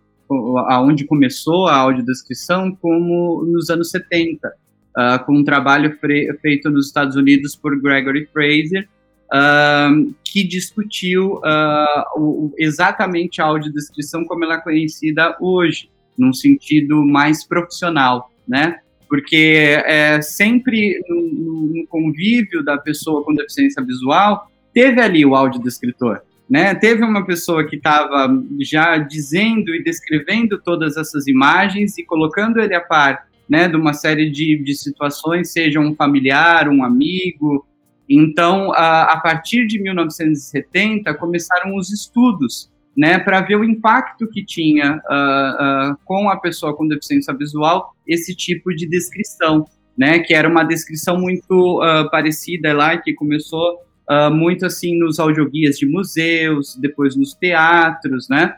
aonde 0.75 1.05
começou 1.05 1.69
a 1.69 1.77
audiodescrição, 1.77 2.75
como 2.75 3.45
nos 3.45 3.69
anos 3.69 3.91
70, 3.91 4.49
uh, 4.49 4.53
ah, 4.97 5.19
com 5.19 5.37
um 5.37 5.45
trabalho 5.45 5.99
feito 6.41 6.71
nos 6.71 6.87
Estados 6.87 7.15
Unidos 7.15 7.55
por 7.55 7.79
Gregory 7.79 8.27
Fraser, 8.33 8.89
uh, 9.27 10.15
que 10.35 10.43
discutiu 10.43 11.35
uh, 11.35 12.21
o, 12.21 12.53
exatamente 12.59 13.41
a 13.41 13.45
audiodescrição 13.45 14.25
como 14.25 14.43
ela 14.43 14.57
é 14.57 14.61
conhecida 14.61 15.37
hoje, 15.41 15.89
num 16.19 16.33
sentido 16.33 17.05
mais 17.05 17.47
profissional, 17.47 18.29
né? 18.47 18.81
Porque 19.09 19.81
é, 19.87 20.21
sempre 20.21 21.01
no, 21.09 21.73
no 21.73 21.87
convívio 21.87 22.65
da 22.65 22.77
pessoa 22.77 23.23
com 23.23 23.33
deficiência 23.33 23.81
visual, 23.85 24.51
teve 24.73 25.01
ali 25.01 25.25
o 25.25 25.37
audiodescritor, 25.37 26.21
né? 26.51 26.75
Teve 26.75 27.05
uma 27.05 27.25
pessoa 27.25 27.65
que 27.65 27.77
estava 27.77 28.29
já 28.59 28.99
dizendo 28.99 29.73
e 29.73 29.85
descrevendo 29.85 30.61
todas 30.61 30.97
essas 30.97 31.29
imagens 31.29 31.97
e 31.97 32.05
colocando 32.05 32.59
ele 32.59 32.75
a 32.75 32.81
par, 32.81 33.29
né, 33.49 33.69
de 33.69 33.77
uma 33.77 33.93
série 33.93 34.29
de, 34.31 34.61
de 34.65 34.75
situações, 34.75 35.53
seja 35.53 35.79
um 35.79 35.95
familiar, 35.95 36.69
um 36.69 36.83
amigo, 36.83 37.65
então, 38.09 38.73
a, 38.73 39.05
a 39.05 39.21
partir 39.21 39.67
de 39.67 39.81
1970, 39.81 41.15
começaram 41.15 41.75
os 41.77 41.91
estudos 41.91 42.71
né, 42.97 43.19
para 43.19 43.41
ver 43.41 43.57
o 43.57 43.65
impacto 43.65 44.29
que 44.29 44.45
tinha 44.45 44.97
uh, 44.97 45.93
uh, 45.93 45.97
com 46.05 46.29
a 46.29 46.37
pessoa 46.37 46.77
com 46.77 46.87
deficiência 46.87 47.35
visual 47.35 47.93
esse 48.07 48.35
tipo 48.35 48.73
de 48.75 48.87
descrição, 48.87 49.65
né, 49.99 50.21
que 50.21 50.35
era 50.35 50.49
uma 50.49 50.63
descrição 50.63 51.19
muito 51.19 51.83
uh, 51.83 52.09
parecida 52.11 52.73
lá, 52.73 52.97
que 52.97 53.13
começou 53.15 53.83
muito 54.35 54.67
assim 54.67 54.99
nos 54.99 55.19
audioguias 55.19 55.79
de 55.79 55.87
museus, 55.87 56.77
depois 56.79 57.17
nos 57.17 57.33
teatros, 57.33 58.29
né, 58.29 58.55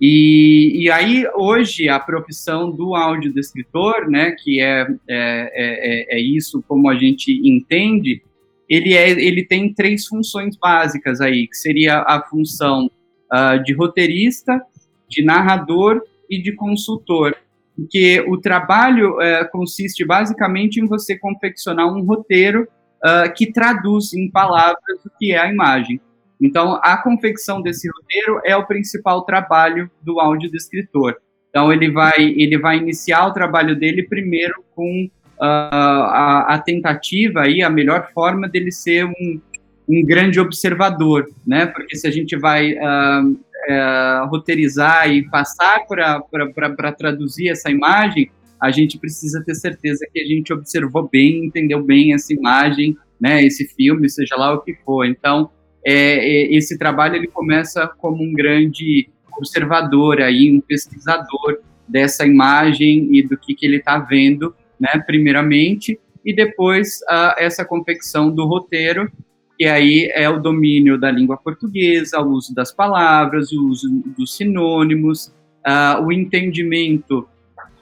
e, 0.00 0.82
e 0.84 0.90
aí 0.90 1.24
hoje 1.36 1.88
a 1.88 2.00
profissão 2.00 2.70
do 2.70 2.96
audiodescritor, 2.96 4.10
né, 4.10 4.32
que 4.32 4.60
é, 4.60 4.80
é, 5.08 6.16
é, 6.16 6.16
é 6.16 6.20
isso 6.20 6.64
como 6.66 6.88
a 6.88 6.96
gente 6.96 7.30
entende, 7.44 8.22
ele, 8.70 8.96
é, 8.96 9.10
ele 9.10 9.44
tem 9.44 9.74
três 9.74 10.06
funções 10.06 10.56
básicas 10.56 11.20
aí, 11.20 11.48
que 11.48 11.56
seria 11.56 12.04
a 12.06 12.22
função 12.22 12.88
uh, 13.32 13.60
de 13.64 13.74
roteirista, 13.74 14.62
de 15.08 15.24
narrador 15.24 16.00
e 16.30 16.40
de 16.40 16.54
consultor. 16.54 17.36
Porque 17.76 18.24
o 18.28 18.38
trabalho 18.38 19.16
uh, 19.16 19.50
consiste 19.50 20.04
basicamente 20.04 20.80
em 20.80 20.86
você 20.86 21.18
confeccionar 21.18 21.92
um 21.92 22.04
roteiro 22.04 22.68
uh, 23.04 23.34
que 23.34 23.52
traduz 23.52 24.12
em 24.14 24.30
palavras 24.30 25.04
o 25.04 25.10
que 25.18 25.32
é 25.32 25.38
a 25.38 25.52
imagem. 25.52 26.00
Então, 26.40 26.78
a 26.82 26.96
confecção 26.96 27.60
desse 27.60 27.88
roteiro 27.90 28.40
é 28.44 28.56
o 28.56 28.66
principal 28.66 29.22
trabalho 29.24 29.90
do 30.00 30.20
audiodescritor. 30.20 31.16
Então, 31.50 31.72
ele 31.72 31.90
vai, 31.90 32.18
ele 32.18 32.56
vai 32.56 32.78
iniciar 32.78 33.26
o 33.26 33.32
trabalho 33.32 33.76
dele 33.76 34.04
primeiro 34.04 34.64
com 34.74 35.10
a, 35.46 36.54
a, 36.54 36.58
tentativa 36.58 37.42
aí, 37.42 37.62
a 37.62 37.70
melhor 37.70 38.10
forma 38.12 38.48
dele 38.48 38.70
ser 38.70 39.06
um, 39.06 39.40
um 39.88 40.04
grande 40.04 40.38
observador, 40.38 41.26
né? 41.46 41.66
Porque 41.66 41.96
se 41.96 42.06
a 42.06 42.10
gente 42.10 42.36
vai 42.36 42.74
uh, 42.74 43.26
uh, 43.30 44.28
roteirizar 44.28 45.10
e 45.10 45.28
passar 45.30 45.86
para 45.86 46.92
traduzir 46.92 47.48
essa 47.48 47.70
imagem, 47.70 48.30
a 48.60 48.70
gente 48.70 48.98
precisa 48.98 49.42
ter 49.44 49.54
certeza 49.54 50.06
que 50.12 50.20
a 50.20 50.26
gente 50.26 50.52
observou 50.52 51.08
bem, 51.10 51.46
entendeu 51.46 51.82
bem 51.82 52.12
essa 52.12 52.32
imagem, 52.34 52.96
né? 53.18 53.42
Esse 53.42 53.66
filme, 53.68 54.08
seja 54.10 54.36
lá 54.36 54.52
o 54.52 54.60
que 54.60 54.74
for. 54.84 55.06
Então, 55.06 55.50
é, 55.84 55.92
é, 55.92 56.54
esse 56.54 56.78
trabalho 56.78 57.16
ele 57.16 57.28
começa 57.28 57.88
como 57.98 58.22
um 58.22 58.34
grande 58.34 59.08
observador 59.38 60.20
aí, 60.20 60.52
um 60.54 60.60
pesquisador 60.60 61.60
dessa 61.88 62.26
imagem 62.26 63.08
e 63.10 63.22
do 63.22 63.38
que, 63.38 63.54
que 63.54 63.64
ele 63.64 63.78
está 63.78 63.98
vendo 63.98 64.54
né, 64.80 65.02
primeiramente, 65.06 66.00
e 66.24 66.34
depois 66.34 67.00
uh, 67.10 67.34
essa 67.38 67.64
confecção 67.64 68.30
do 68.30 68.46
roteiro, 68.46 69.10
que 69.58 69.66
aí 69.66 70.10
é 70.14 70.28
o 70.28 70.40
domínio 70.40 70.98
da 70.98 71.10
língua 71.10 71.36
portuguesa, 71.36 72.18
o 72.20 72.30
uso 72.30 72.54
das 72.54 72.72
palavras, 72.72 73.52
o 73.52 73.68
uso 73.68 73.88
dos 74.16 74.36
sinônimos, 74.36 75.26
uh, 75.66 76.02
o 76.02 76.10
entendimento 76.10 77.28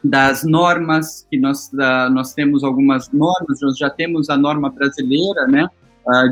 das 0.02 0.44
normas, 0.44 1.26
que 1.30 1.38
nós, 1.38 1.70
uh, 1.72 2.10
nós 2.12 2.34
temos 2.34 2.64
algumas 2.64 3.10
normas, 3.12 3.60
nós 3.62 3.78
já 3.78 3.90
temos 3.90 4.28
a 4.28 4.36
norma 4.36 4.70
brasileira, 4.70 5.46
né, 5.46 5.68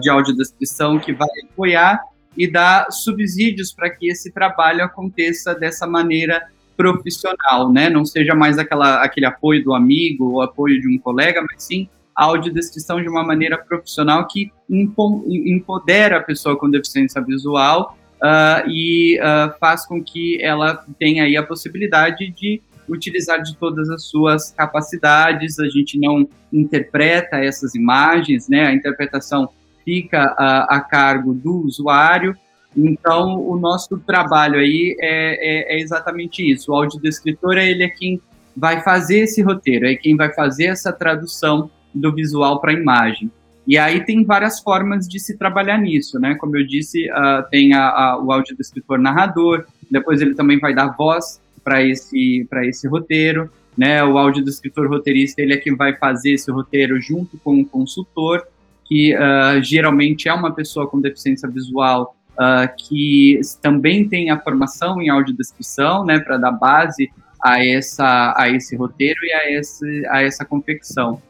de 0.00 0.08
audiodescrição, 0.08 0.99
que 0.99 1.12
vai 1.12 1.28
apoiar 1.52 2.00
e 2.35 2.50
dar 2.50 2.90
subsídios 2.90 3.75
para 3.75 3.90
que 3.90 4.08
esse 4.08 4.32
trabalho 4.32 4.82
aconteça 4.82 5.54
dessa 5.54 5.87
maneira 5.87 6.42
profissional, 6.76 7.73
né? 7.73 7.88
Não 7.88 8.04
seja 8.04 8.35
mais 8.35 8.59
aquela, 8.59 9.02
aquele 9.02 9.26
apoio 9.26 9.64
do 9.64 9.75
amigo 9.75 10.33
ou 10.33 10.42
apoio 10.42 10.80
de 10.80 10.88
um 10.88 10.99
colega, 10.99 11.45
mas 11.49 11.62
sim 11.62 11.88
a 12.16 12.25
audiodescrição 12.25 13.02
de 13.02 13.09
uma 13.09 13.23
maneira 13.23 13.59
profissional 13.59 14.26
que 14.26 14.50
empodera 14.71 16.16
a 16.16 16.23
pessoa 16.23 16.56
com 16.59 16.71
deficiência 16.71 17.21
visual 17.21 17.97
uh, 18.16 18.68
e 18.68 19.21
uh, 19.21 19.52
faz 19.61 19.85
com 19.85 20.02
que 20.02 20.42
ela 20.42 20.83
tenha 20.99 21.25
aí 21.25 21.37
a 21.37 21.42
possibilidade 21.42 22.33
de 22.33 22.62
utilizar 22.88 23.42
de 23.42 23.54
todas 23.56 23.90
as 23.90 24.06
suas 24.06 24.50
capacidades. 24.52 25.59
A 25.59 25.68
gente 25.68 25.99
não 25.99 26.26
interpreta 26.50 27.37
essas 27.37 27.75
imagens, 27.75 28.49
né? 28.49 28.66
A 28.66 28.73
interpretação 28.73 29.50
fica 29.85 30.33
uh, 30.33 30.75
a 30.75 30.80
cargo 30.80 31.35
do 31.35 31.66
usuário 31.66 32.35
então, 32.76 33.40
o 33.40 33.59
nosso 33.59 33.97
trabalho 33.99 34.59
aí 34.59 34.97
é, 35.00 35.75
é, 35.75 35.76
é 35.76 35.80
exatamente 35.80 36.49
isso. 36.49 36.71
O 36.71 36.75
audiodescritor 36.75 37.56
é 37.56 37.71
ele 37.71 37.85
é 37.85 37.88
quem 37.88 38.21
vai 38.54 38.83
fazer 38.83 39.21
esse 39.21 39.40
roteiro, 39.42 39.87
é 39.87 39.95
quem 39.95 40.16
vai 40.16 40.33
fazer 40.35 40.66
essa 40.66 40.92
tradução 40.92 41.71
do 41.95 42.12
visual 42.14 42.61
para 42.61 42.73
a 42.73 42.75
imagem. 42.75 43.30
E 43.66 43.76
aí 43.78 44.04
tem 44.04 44.25
várias 44.25 44.61
formas 44.61 45.09
de 45.09 45.18
se 45.18 45.37
trabalhar 45.37 45.78
nisso, 45.78 46.21
né? 46.21 46.37
Como 46.37 46.56
eu 46.56 46.66
disse, 46.66 47.11
uh, 47.11 47.49
tem 47.50 47.75
a, 47.75 47.88
a, 47.88 48.23
o 48.23 48.30
audiodescritor 48.30 48.99
narrador, 48.99 49.64
depois 49.90 50.21
ele 50.21 50.35
também 50.35 50.59
vai 50.61 50.75
dar 50.75 50.88
voz 50.97 51.40
para 51.64 51.83
esse, 51.83 52.47
esse 52.64 52.87
roteiro, 52.87 53.50
né? 53.76 54.04
O 54.04 54.18
audiodescritor 54.18 54.88
roteirista, 54.88 55.42
ele 55.42 55.54
é 55.54 55.56
quem 55.56 55.75
vai 55.75 55.97
fazer 55.97 56.33
esse 56.33 56.50
roteiro 56.50 57.00
junto 57.00 57.38
com 57.38 57.61
o 57.61 57.66
consultor, 57.66 58.47
que 58.85 59.16
uh, 59.16 59.61
geralmente 59.62 60.28
é 60.28 60.33
uma 60.33 60.52
pessoa 60.52 60.87
com 60.87 61.00
deficiência 61.00 61.49
visual 61.49 62.14
uh, 62.38 62.69
que 62.76 63.40
também 63.61 64.09
tem 64.09 64.31
a 64.31 64.38
formação 64.38 65.00
em 65.00 65.09
audiodescrição, 65.09 66.05
né, 66.05 66.19
para 66.19 66.37
dar 66.37 66.52
base 66.52 67.11
a, 67.43 67.64
essa, 67.64 68.35
a 68.37 68.49
esse 68.50 68.76
roteiro 68.76 69.19
e 69.23 69.33
a, 69.33 69.50
esse, 69.52 70.07
a 70.09 70.23
essa 70.23 70.45
confecção. 70.45 71.21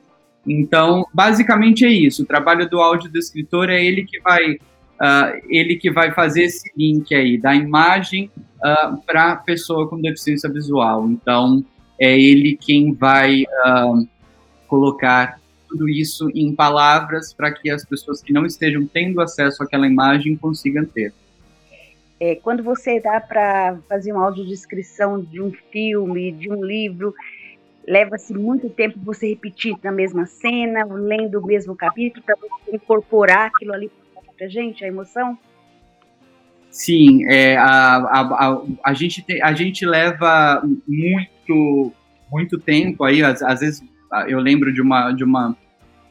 Então, 0.46 1.04
basicamente 1.12 1.84
é 1.84 1.90
isso. 1.90 2.22
O 2.22 2.26
trabalho 2.26 2.68
do 2.68 2.80
audiodescritor 2.80 3.68
é 3.68 3.84
ele 3.84 4.04
que 4.04 4.20
vai, 4.20 4.52
uh, 4.52 5.42
ele 5.48 5.76
que 5.76 5.90
vai 5.90 6.12
fazer 6.12 6.44
esse 6.44 6.70
link 6.76 7.12
aí 7.14 7.36
da 7.36 7.54
imagem 7.54 8.30
uh, 8.36 8.64
ah, 8.64 8.98
para 9.04 9.32
a 9.32 9.36
pessoa 9.36 9.88
com 9.88 10.00
deficiência 10.00 10.48
visual. 10.48 11.08
Então, 11.08 11.64
é 12.00 12.18
ele 12.18 12.56
quem 12.56 12.92
vai 12.92 13.42
uh, 13.42 14.06
colocar 14.68 15.40
tudo 15.76 15.88
isso 15.88 16.30
em 16.35 16.54
palavras 16.54 17.35
para 17.35 17.52
que 17.52 17.71
as 17.71 17.85
pessoas 17.85 18.23
que 18.23 18.33
não 18.33 18.47
estejam 18.47 18.87
tendo 18.87 19.21
acesso 19.21 19.62
àquela 19.62 19.87
imagem 19.87 20.37
consigam 20.37 20.85
ter. 20.87 21.12
É, 22.18 22.35
quando 22.37 22.62
você 22.62 22.99
dá 22.99 23.21
para 23.21 23.76
fazer 23.87 24.12
uma 24.12 24.25
audiodescrição 24.25 25.21
de 25.21 25.40
um 25.40 25.52
filme, 25.71 26.33
de 26.33 26.50
um 26.50 26.64
livro, 26.64 27.14
leva-se 27.87 28.33
muito 28.33 28.71
tempo 28.71 28.99
você 29.04 29.28
repetir 29.28 29.76
na 29.85 29.92
mesma 29.92 30.25
cena, 30.25 30.87
lendo 30.87 31.38
o 31.38 31.47
mesmo 31.47 31.76
capítulo, 31.76 32.25
para 32.25 32.37
você 32.37 32.75
incorporar 32.75 33.49
aquilo 33.49 33.75
ali 33.75 33.90
para 34.38 34.49
gente, 34.49 34.83
a 34.83 34.88
emoção? 34.88 35.38
Sim, 36.71 37.26
é, 37.26 37.56
a, 37.56 37.97
a, 37.97 38.21
a, 38.21 38.62
a, 38.85 38.95
gente 38.95 39.23
tem, 39.23 39.42
a 39.42 39.52
gente 39.52 39.85
leva 39.85 40.62
muito, 40.87 41.92
muito 42.30 42.59
tempo 42.59 43.04
aí, 43.04 43.23
às, 43.23 43.42
às 43.42 43.61
vezes 43.61 43.83
eu 44.28 44.38
lembro 44.40 44.73
de 44.73 44.80
uma, 44.80 45.12
de 45.12 45.25
uma 45.25 45.56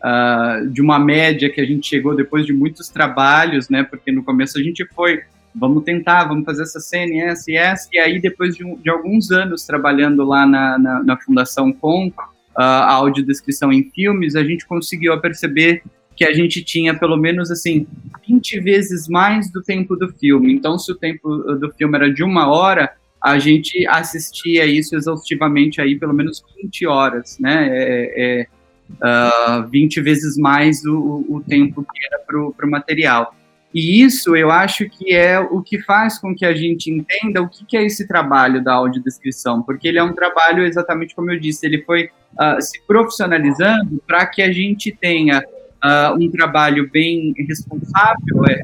uh, 0.06 0.68
de 0.70 0.82
uma 0.82 1.00
média 1.00 1.50
que 1.50 1.60
a 1.60 1.66
gente 1.66 1.88
chegou 1.88 2.16
depois 2.16 2.46
de 2.46 2.54
muitos 2.54 2.88
trabalhos, 2.90 3.70
né? 3.70 3.84
Porque 3.84 4.12
no 4.12 4.24
começo 4.24 4.60
a 4.60 4.62
gente 4.62 4.86
foi, 4.94 5.22
vamos 5.54 5.84
tentar, 5.84 6.26
vamos 6.26 6.46
fazer 6.46 6.64
essa 6.64 6.80
essa 6.80 7.52
e 7.52 7.56
essa, 7.56 7.90
e 7.92 7.98
aí 7.98 8.20
depois 8.20 8.56
de, 8.56 8.64
de 8.76 8.90
alguns 8.90 9.32
anos 9.32 9.66
trabalhando 9.66 10.24
lá 10.24 10.46
na, 10.46 10.78
na, 10.78 11.04
na 11.04 11.18
Fundação 11.18 11.74
Com, 11.74 12.08
uh, 12.08 12.14
a 12.56 12.94
audiodescrição 12.94 13.74
em 13.74 13.90
filmes, 13.90 14.36
a 14.36 14.44
gente 14.44 14.68
conseguiu 14.68 15.20
perceber 15.20 15.82
que 16.16 16.24
a 16.24 16.32
gente 16.32 16.64
tinha 16.64 16.98
pelo 16.98 17.18
menos 17.18 17.52
assim 17.52 17.86
20 18.26 18.62
vezes 18.62 19.08
mais 19.08 19.52
do 19.52 19.62
tempo 19.62 19.98
do 19.98 20.08
filme. 20.14 20.54
Então, 20.54 20.80
se 20.80 20.90
o 20.92 20.96
tempo 20.96 21.28
do 21.56 21.70
filme 21.74 21.98
era 21.98 22.14
de 22.14 22.24
uma 22.24 22.48
hora, 22.48 22.94
a 23.22 23.38
gente 23.38 23.86
assistia 23.88 24.66
isso 24.66 24.96
exaustivamente 24.96 25.82
aí 25.82 26.00
pelo 26.00 26.14
menos 26.14 26.42
20 26.62 26.88
horas, 26.88 27.38
né? 27.38 27.68
É, 27.70 28.14
é, 28.16 28.48
uh, 28.92 29.68
20 29.70 30.02
vezes 30.02 30.38
mais 30.38 30.84
o, 30.86 31.26
o 31.30 31.44
tempo 31.48 31.84
que 31.84 32.06
era 32.06 32.20
para 32.26 32.68
o 32.68 32.72
material. 32.72 33.36
E 33.74 34.02
isso 34.02 34.38
eu 34.38 34.52
acho 34.52 34.90
que 34.90 35.14
é 35.14 35.38
o 35.38 35.62
que 35.62 35.82
faz 35.82 36.18
com 36.18 36.34
que 36.34 36.46
a 36.46 36.56
gente 36.56 36.90
entenda 36.90 37.42
o 37.42 37.50
que, 37.50 37.66
que 37.66 37.76
é 37.76 37.84
esse 37.84 38.08
trabalho 38.08 38.64
da 38.64 38.74
audiodescrição, 38.74 39.62
porque 39.62 39.90
ele 39.90 40.00
é 40.00 40.04
um 40.04 40.14
trabalho 40.14 40.64
exatamente 40.66 41.14
como 41.14 41.30
eu 41.30 41.38
disse, 41.38 41.66
ele 41.66 41.84
foi 41.84 42.06
uh, 42.40 42.62
se 42.62 42.82
profissionalizando 42.88 44.02
para 44.08 44.26
que 44.28 44.42
a 44.42 44.50
gente 44.50 44.96
tenha 44.96 45.44
uh, 45.84 46.16
um 46.18 46.32
trabalho 46.32 46.90
bem 46.90 47.34
responsável, 47.38 48.46
é, 48.50 48.62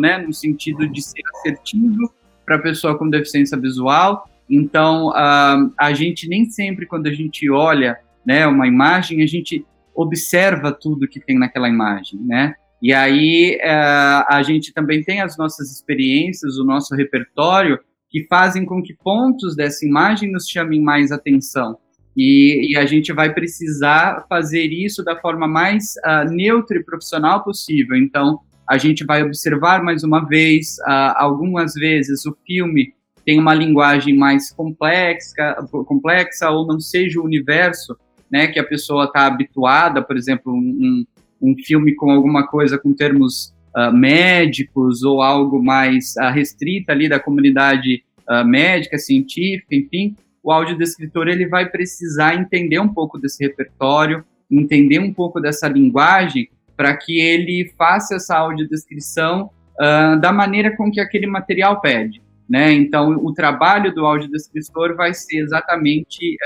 né, 0.00 0.18
no 0.18 0.32
sentido 0.32 0.88
de 0.88 1.02
ser 1.02 1.22
assertivo 1.34 2.12
para 2.46 2.54
a 2.54 2.60
pessoa 2.60 2.96
com 2.96 3.10
deficiência 3.10 3.58
visual. 3.58 4.28
Então, 4.48 5.08
uh, 5.08 5.72
a 5.76 5.92
gente 5.92 6.28
nem 6.28 6.48
sempre, 6.48 6.86
quando 6.86 7.08
a 7.08 7.12
gente 7.12 7.50
olha 7.50 7.98
né, 8.26 8.46
uma 8.46 8.66
imagem, 8.66 9.22
a 9.22 9.26
gente 9.26 9.64
observa 9.94 10.72
tudo 10.72 11.08
que 11.08 11.20
tem 11.20 11.38
naquela 11.38 11.68
imagem, 11.68 12.20
né? 12.20 12.54
E 12.82 12.92
aí 12.92 13.58
uh, 13.62 14.24
a 14.28 14.42
gente 14.42 14.72
também 14.72 15.02
tem 15.02 15.20
as 15.20 15.36
nossas 15.36 15.70
experiências, 15.70 16.56
o 16.56 16.64
nosso 16.64 16.94
repertório, 16.94 17.78
que 18.08 18.26
fazem 18.28 18.64
com 18.64 18.82
que 18.82 18.94
pontos 18.94 19.54
dessa 19.54 19.86
imagem 19.86 20.32
nos 20.32 20.48
chamem 20.48 20.80
mais 20.80 21.12
atenção. 21.12 21.76
E, 22.16 22.72
e, 22.72 22.76
a 22.76 22.84
gente 22.84 23.12
vai 23.12 23.32
precisar 23.32 24.26
fazer 24.28 24.66
isso 24.66 25.04
da 25.04 25.16
forma 25.20 25.46
mais 25.46 25.94
uh, 26.04 26.28
neutra 26.28 26.76
e 26.76 26.84
profissional 26.84 27.44
possível. 27.44 27.96
Então, 27.96 28.40
a 28.68 28.76
gente 28.76 29.04
vai 29.04 29.22
observar 29.22 29.82
mais 29.82 30.02
uma 30.02 30.26
vez, 30.26 30.76
uh, 30.80 31.14
algumas 31.16 31.74
vezes 31.74 32.26
o 32.26 32.36
filme 32.44 32.92
tem 33.24 33.38
uma 33.38 33.54
linguagem 33.54 34.16
mais 34.16 34.50
complexa, 34.50 35.56
complexa 35.86 36.50
ou 36.50 36.66
não 36.66 36.80
seja 36.80 37.20
o 37.20 37.24
universo 37.24 37.96
né, 38.30 38.46
que 38.46 38.58
a 38.58 38.64
pessoa 38.64 39.04
está 39.04 39.26
habituada, 39.26 40.00
por 40.00 40.16
exemplo, 40.16 40.52
um, 40.52 41.04
um 41.40 41.54
filme 41.56 41.94
com 41.94 42.10
alguma 42.10 42.46
coisa 42.46 42.78
com 42.78 42.92
termos 42.92 43.54
uh, 43.76 43.92
médicos 43.92 45.02
ou 45.02 45.22
algo 45.22 45.62
mais 45.62 46.14
uh, 46.16 46.30
restrita 46.32 46.92
ali 46.92 47.08
da 47.08 47.18
comunidade 47.18 48.04
uh, 48.28 48.44
médica, 48.46 48.98
científica, 48.98 49.74
enfim, 49.74 50.14
o 50.42 50.52
audiodescritor 50.52 51.28
ele 51.28 51.46
vai 51.46 51.68
precisar 51.68 52.34
entender 52.34 52.78
um 52.78 52.88
pouco 52.88 53.18
desse 53.18 53.42
repertório, 53.44 54.24
entender 54.50 54.98
um 54.98 55.12
pouco 55.12 55.40
dessa 55.40 55.68
linguagem, 55.68 56.48
para 56.76 56.96
que 56.96 57.20
ele 57.20 57.72
faça 57.76 58.16
essa 58.16 58.36
audiodescrição 58.38 59.50
da 60.20 60.30
maneira 60.30 60.76
com 60.76 60.90
que 60.90 61.00
aquele 61.00 61.26
material 61.26 61.80
pede. 61.80 62.22
Né? 62.48 62.72
Então, 62.72 63.10
o 63.22 63.32
trabalho 63.32 63.94
do 63.94 64.04
audiodescritor 64.04 64.94
vai 64.94 65.12
ser 65.12 65.40
exatamente 65.40 66.36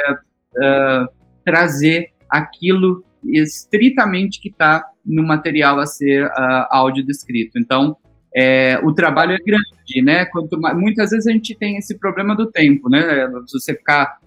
trazer 1.45 2.11
aquilo 2.29 3.05
estritamente 3.25 4.41
que 4.41 4.49
está 4.49 4.85
no 5.05 5.23
material 5.23 5.79
a 5.79 5.87
ser 5.87 6.31
audiodescrito. 6.71 7.59
Então, 7.59 7.97
é, 8.35 8.81
o 8.83 8.93
trabalho 8.93 9.33
é 9.33 9.39
grande, 9.39 10.03
né? 10.03 10.25
Quanto 10.27 10.61
mais, 10.61 10.77
muitas 10.77 11.11
vezes 11.11 11.27
a 11.27 11.31
gente 11.31 11.55
tem 11.55 11.77
esse 11.77 11.97
problema 11.99 12.35
do 12.35 12.51
tempo, 12.51 12.89
né? 12.89 13.29
Se 13.47 13.61
você 13.61 13.75
ficar 13.75 14.19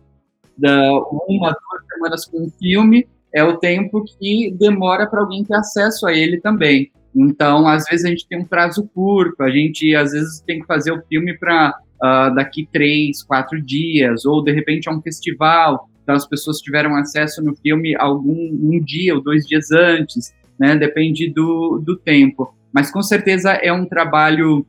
da, 0.58 0.94
uma, 1.28 1.50
duas 1.50 1.86
semanas 1.94 2.26
com 2.26 2.46
um 2.46 2.50
filme, 2.58 3.08
é 3.34 3.44
o 3.44 3.58
tempo 3.58 4.04
que 4.04 4.56
demora 4.58 5.06
para 5.08 5.22
alguém 5.22 5.44
ter 5.44 5.56
acesso 5.56 6.08
a 6.08 6.14
ele 6.14 6.40
também. 6.40 6.90
Então, 7.14 7.68
às 7.68 7.86
vezes 7.86 8.06
a 8.06 8.10
gente 8.10 8.28
tem 8.28 8.40
um 8.40 8.46
prazo 8.46 8.90
curto, 8.94 9.44
a 9.44 9.50
gente 9.50 9.94
às 9.96 10.12
vezes 10.12 10.42
tem 10.42 10.60
que 10.60 10.68
fazer 10.68 10.92
o 10.92 11.02
filme 11.08 11.38
para 11.38 11.72
uh, 11.72 12.06
ah, 12.06 12.30
daqui 12.30 12.68
três, 12.72 13.24
quatro 13.24 13.62
dias, 13.62 14.26
ou 14.26 14.44
de 14.44 14.52
repente 14.52 14.88
é 14.88 14.92
um 14.92 15.02
festival, 15.02 15.90
então 16.08 16.16
as 16.16 16.26
pessoas 16.26 16.60
tiveram 16.62 16.96
acesso 16.96 17.44
no 17.44 17.54
filme 17.54 17.94
algum 17.98 18.32
um 18.34 18.80
dia 18.80 19.14
ou 19.14 19.22
dois 19.22 19.46
dias 19.46 19.72
antes, 19.74 20.34
né? 20.58 20.74
Depende 20.74 21.30
do, 21.30 21.84
do 21.86 21.98
tempo. 21.98 22.56
Mas 22.72 22.90
com 22.90 23.02
certeza 23.02 23.52
é 23.52 23.74
um 23.74 23.86
trabalho 23.86 24.60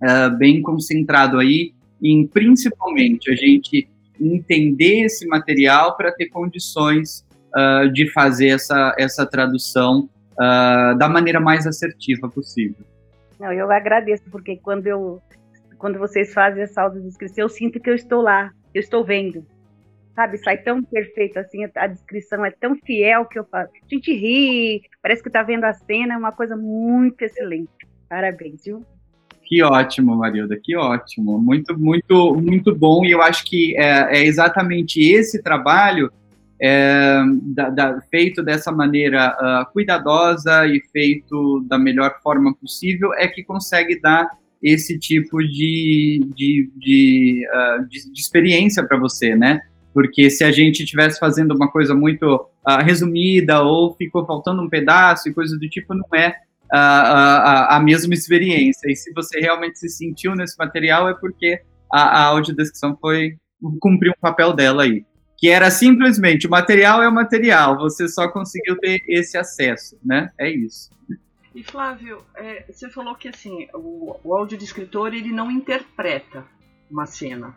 uh, 0.00 0.38
bem 0.38 0.62
concentrado 0.62 1.40
aí 1.40 1.74
em 2.00 2.24
principalmente 2.24 3.28
a 3.28 3.34
gente 3.34 3.88
entender 4.20 5.06
esse 5.06 5.26
material 5.26 5.96
para 5.96 6.12
ter 6.12 6.26
condições 6.26 7.26
uh, 7.56 7.90
de 7.92 8.08
fazer 8.12 8.50
essa, 8.50 8.94
essa 8.96 9.26
tradução 9.26 10.08
uh, 10.34 10.96
da 10.96 11.08
maneira 11.08 11.40
mais 11.40 11.66
assertiva 11.66 12.28
possível. 12.28 12.86
Não, 13.40 13.52
eu 13.52 13.68
agradeço, 13.72 14.22
porque 14.30 14.56
quando, 14.58 14.86
eu, 14.86 15.20
quando 15.76 15.98
vocês 15.98 16.32
fazem 16.32 16.62
essa 16.62 16.82
audiodescrição, 16.82 17.46
eu 17.46 17.48
sinto 17.48 17.80
que 17.80 17.90
eu 17.90 17.96
estou 17.96 18.22
lá, 18.22 18.52
eu 18.72 18.80
estou 18.80 19.04
vendo. 19.04 19.44
Sabe, 20.14 20.38
sai 20.38 20.58
tão 20.58 20.82
perfeito 20.82 21.38
assim, 21.38 21.64
a 21.74 21.86
descrição 21.88 22.44
é 22.44 22.50
tão 22.50 22.76
fiel 22.76 23.24
que 23.24 23.38
eu 23.38 23.44
falo. 23.44 23.68
A 23.68 23.94
gente 23.94 24.12
ri, 24.12 24.82
parece 25.02 25.22
que 25.22 25.28
está 25.28 25.42
vendo 25.42 25.64
a 25.64 25.72
cena, 25.72 26.14
é 26.14 26.16
uma 26.16 26.30
coisa 26.30 26.56
muito 26.56 27.20
excelente. 27.22 27.68
Parabéns, 28.08 28.62
viu? 28.64 28.84
Que 29.42 29.62
ótimo, 29.62 30.16
Marilda, 30.16 30.58
que 30.62 30.76
ótimo. 30.76 31.38
Muito, 31.38 31.78
muito, 31.78 32.34
muito 32.36 32.74
bom. 32.74 33.04
E 33.04 33.10
eu 33.10 33.20
acho 33.20 33.44
que 33.44 33.76
é, 33.76 34.18
é 34.18 34.24
exatamente 34.24 35.00
esse 35.00 35.42
trabalho 35.42 36.10
é, 36.60 37.20
da, 37.42 37.68
da, 37.68 38.00
feito 38.10 38.42
dessa 38.42 38.70
maneira 38.70 39.36
uh, 39.36 39.72
cuidadosa 39.72 40.66
e 40.66 40.80
feito 40.92 41.60
da 41.68 41.78
melhor 41.78 42.20
forma 42.22 42.54
possível, 42.54 43.12
é 43.14 43.26
que 43.26 43.42
consegue 43.42 44.00
dar 44.00 44.28
esse 44.62 44.98
tipo 44.98 45.38
de, 45.40 46.26
de, 46.34 46.70
de, 46.76 47.46
uh, 47.52 47.86
de, 47.86 48.12
de 48.12 48.20
experiência 48.20 48.82
para 48.86 48.96
você, 48.96 49.34
né? 49.34 49.60
Porque 49.94 50.28
se 50.28 50.44
a 50.44 50.50
gente 50.50 50.82
estivesse 50.82 51.18
fazendo 51.18 51.54
uma 51.54 51.70
coisa 51.70 51.94
muito 51.94 52.34
uh, 52.34 52.84
resumida 52.84 53.62
ou 53.62 53.94
ficou 53.94 54.26
faltando 54.26 54.60
um 54.60 54.68
pedaço 54.68 55.28
e 55.28 55.34
coisa 55.34 55.56
do 55.56 55.68
tipo, 55.70 55.94
não 55.94 56.08
é 56.12 56.34
a, 56.70 56.80
a, 56.80 57.76
a 57.76 57.80
mesma 57.80 58.12
experiência. 58.12 58.90
E 58.90 58.96
se 58.96 59.12
você 59.14 59.40
realmente 59.40 59.78
se 59.78 59.88
sentiu 59.88 60.34
nesse 60.34 60.58
material, 60.58 61.08
é 61.08 61.14
porque 61.14 61.60
a, 61.90 62.02
a 62.02 62.24
audiodescrição 62.24 62.98
foi 63.00 63.36
cumpriu 63.80 64.12
um 64.12 64.20
papel 64.20 64.52
dela 64.52 64.82
aí 64.82 65.06
que 65.44 65.50
era 65.50 65.70
simplesmente 65.70 66.46
o 66.46 66.50
material 66.50 67.02
é 67.02 67.08
o 67.08 67.12
material, 67.12 67.76
você 67.76 68.08
só 68.08 68.28
conseguiu 68.28 68.78
ter 68.78 69.02
esse 69.06 69.36
acesso, 69.36 69.98
né? 70.02 70.30
É 70.38 70.48
isso. 70.48 70.90
E 71.54 71.62
Flávio, 71.62 72.24
é, 72.34 72.64
você 72.66 72.88
falou 72.88 73.14
que 73.14 73.28
assim 73.28 73.68
o, 73.74 74.18
o 74.24 74.34
audiodescritor 74.34 75.12
ele 75.14 75.32
não 75.32 75.50
interpreta 75.50 76.46
uma 76.90 77.04
cena, 77.04 77.54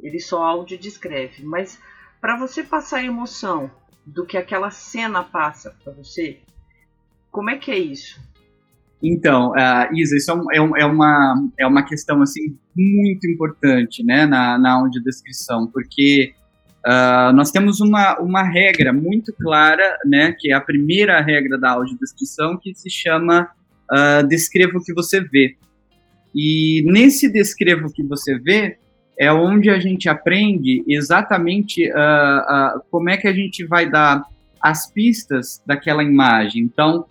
ele 0.00 0.18
só 0.18 0.42
audiodescreve. 0.42 1.44
Mas 1.44 1.80
para 2.20 2.36
você 2.36 2.62
passar 2.62 2.98
a 2.98 3.04
emoção 3.04 3.70
do 4.04 4.24
que 4.24 4.36
aquela 4.36 4.70
cena 4.70 5.22
passa 5.22 5.74
para 5.82 5.92
você, 5.92 6.38
como 7.30 7.50
é 7.50 7.56
que 7.56 7.70
é 7.70 7.78
isso? 7.78 8.20
Então, 9.02 9.50
uh, 9.50 9.94
Isa, 9.94 10.16
isso 10.16 10.30
é, 10.52 10.60
um, 10.60 10.76
é, 10.76 10.84
uma, 10.86 11.50
é 11.60 11.66
uma 11.66 11.84
questão 11.84 12.22
assim 12.22 12.56
muito 12.74 13.28
importante 13.28 14.02
né, 14.02 14.26
na, 14.26 14.58
na 14.58 14.72
audiodescrição, 14.74 15.66
porque 15.72 16.34
Uh, 16.86 17.34
nós 17.34 17.50
temos 17.50 17.80
uma, 17.80 18.16
uma 18.20 18.44
regra 18.44 18.92
muito 18.92 19.34
clara, 19.42 19.98
né, 20.04 20.32
que 20.38 20.52
é 20.52 20.54
a 20.54 20.60
primeira 20.60 21.20
regra 21.20 21.58
da 21.58 21.72
audiodescrição, 21.72 22.56
que 22.56 22.72
se 22.76 22.88
chama 22.88 23.50
uh, 23.90 24.24
descreva 24.28 24.78
o 24.78 24.80
que 24.80 24.94
você 24.94 25.20
vê. 25.20 25.56
E 26.32 26.84
nesse 26.86 27.28
descreva 27.28 27.88
o 27.88 27.92
que 27.92 28.04
você 28.04 28.38
vê 28.38 28.78
é 29.18 29.32
onde 29.32 29.70
a 29.70 29.78
gente 29.78 30.08
aprende 30.08 30.84
exatamente 30.86 31.88
uh, 31.90 32.80
como 32.90 33.08
é 33.08 33.16
que 33.16 33.26
a 33.26 33.32
gente 33.32 33.64
vai 33.64 33.88
dar 33.88 34.22
as 34.60 34.90
pistas 34.90 35.62
daquela 35.66 36.02
imagem. 36.02 36.62
Então, 36.62 37.06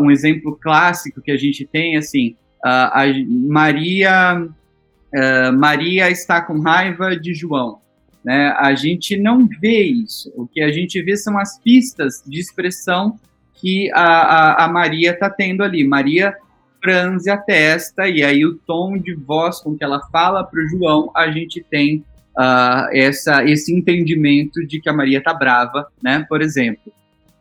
um 0.00 0.10
exemplo 0.10 0.58
clássico 0.60 1.20
que 1.20 1.30
a 1.30 1.36
gente 1.36 1.64
tem, 1.66 1.96
assim, 1.96 2.34
a 2.64 3.04
Maria, 3.28 4.48
Maria 5.56 6.10
está 6.10 6.40
com 6.40 6.58
raiva 6.60 7.14
de 7.14 7.34
João. 7.34 7.78
Né? 8.24 8.48
A 8.58 8.74
gente 8.74 9.16
não 9.18 9.46
vê 9.60 9.82
isso. 9.82 10.32
O 10.34 10.46
que 10.46 10.62
a 10.62 10.72
gente 10.72 11.00
vê 11.02 11.16
são 11.16 11.38
as 11.38 11.58
pistas 11.58 12.22
de 12.26 12.40
expressão 12.40 13.20
que 13.54 13.90
a, 13.92 14.02
a, 14.02 14.64
a 14.64 14.68
Maria 14.68 15.10
está 15.10 15.28
tendo 15.28 15.62
ali. 15.62 15.86
Maria 15.86 16.34
franze 16.84 17.30
a 17.30 17.38
testa, 17.38 18.06
e 18.06 18.22
aí 18.22 18.44
o 18.44 18.58
tom 18.66 18.98
de 18.98 19.14
voz 19.14 19.58
com 19.60 19.74
que 19.74 19.82
ela 19.82 20.00
fala 20.12 20.44
para 20.44 20.60
o 20.60 20.68
João, 20.68 21.10
a 21.16 21.30
gente 21.30 21.64
tem 21.70 22.04
uh, 22.36 22.92
essa, 22.92 23.42
esse 23.42 23.74
entendimento 23.74 24.60
de 24.66 24.82
que 24.82 24.88
a 24.90 24.92
Maria 24.92 25.22
tá 25.22 25.32
brava, 25.32 25.88
né, 26.02 26.26
por 26.28 26.42
exemplo. 26.42 26.92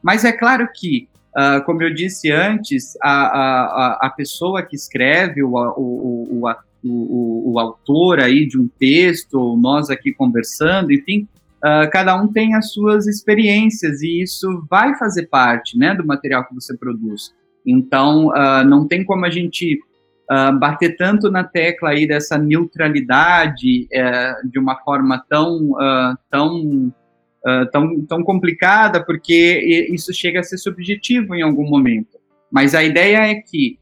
Mas 0.01 0.23
é 0.23 0.31
claro 0.31 0.65
que, 0.73 1.09
uh, 1.35 1.61
como 1.65 1.83
eu 1.83 1.93
disse 1.93 2.31
antes, 2.31 2.95
a, 3.03 3.11
a, 3.11 4.07
a 4.07 4.09
pessoa 4.09 4.63
que 4.63 4.77
escreve, 4.77 5.43
o, 5.43 5.49
o, 5.51 6.41
o, 6.41 6.49
o, 6.85 7.53
o, 7.53 7.59
autor 7.59 8.21
aí 8.21 8.47
de 8.47 8.57
um 8.57 8.69
texto, 8.79 9.33
ou 9.33 9.57
nós 9.57 9.89
aqui 9.89 10.13
conversando, 10.13 10.93
enfim, 10.93 11.27
Uh, 11.63 11.89
cada 11.93 12.13
um 12.21 12.27
tem 12.27 12.55
as 12.55 12.73
suas 12.73 13.07
experiências 13.07 14.01
e 14.01 14.21
isso 14.21 14.67
vai 14.69 14.97
fazer 14.97 15.27
parte 15.27 15.77
né, 15.77 15.95
do 15.95 16.05
material 16.05 16.45
que 16.45 16.53
você 16.53 16.75
produz. 16.75 17.33
Então, 17.65 18.27
uh, 18.27 18.63
não 18.65 18.87
tem 18.87 19.03
como 19.03 19.25
a 19.25 19.29
gente 19.29 19.79
uh, 20.29 20.57
bater 20.57 20.95
tanto 20.97 21.31
na 21.31 21.43
tecla 21.43 21.89
aí 21.89 22.07
dessa 22.07 22.37
neutralidade 22.37 23.87
uh, 23.93 24.49
de 24.49 24.59
uma 24.59 24.75
forma 24.83 25.23
tão, 25.29 25.79
ah, 25.79 26.17
tão, 26.29 26.93
tão, 27.71 28.05
tão 28.05 28.23
complicada, 28.23 29.03
porque 29.03 29.87
isso 29.89 30.13
chega 30.13 30.39
a 30.39 30.43
ser 30.43 30.57
subjetivo 30.57 31.35
em 31.35 31.41
algum 31.41 31.67
momento. 31.67 32.17
Mas 32.51 32.75
a 32.75 32.83
ideia 32.83 33.27
é 33.27 33.35
que 33.35 33.79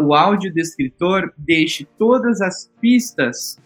o 0.00 0.14
áudio 0.14 0.52
do 0.52 0.58
escritor 0.58 1.32
deixe 1.38 1.86
todas 1.96 2.40
as 2.40 2.70
pistas 2.80 3.56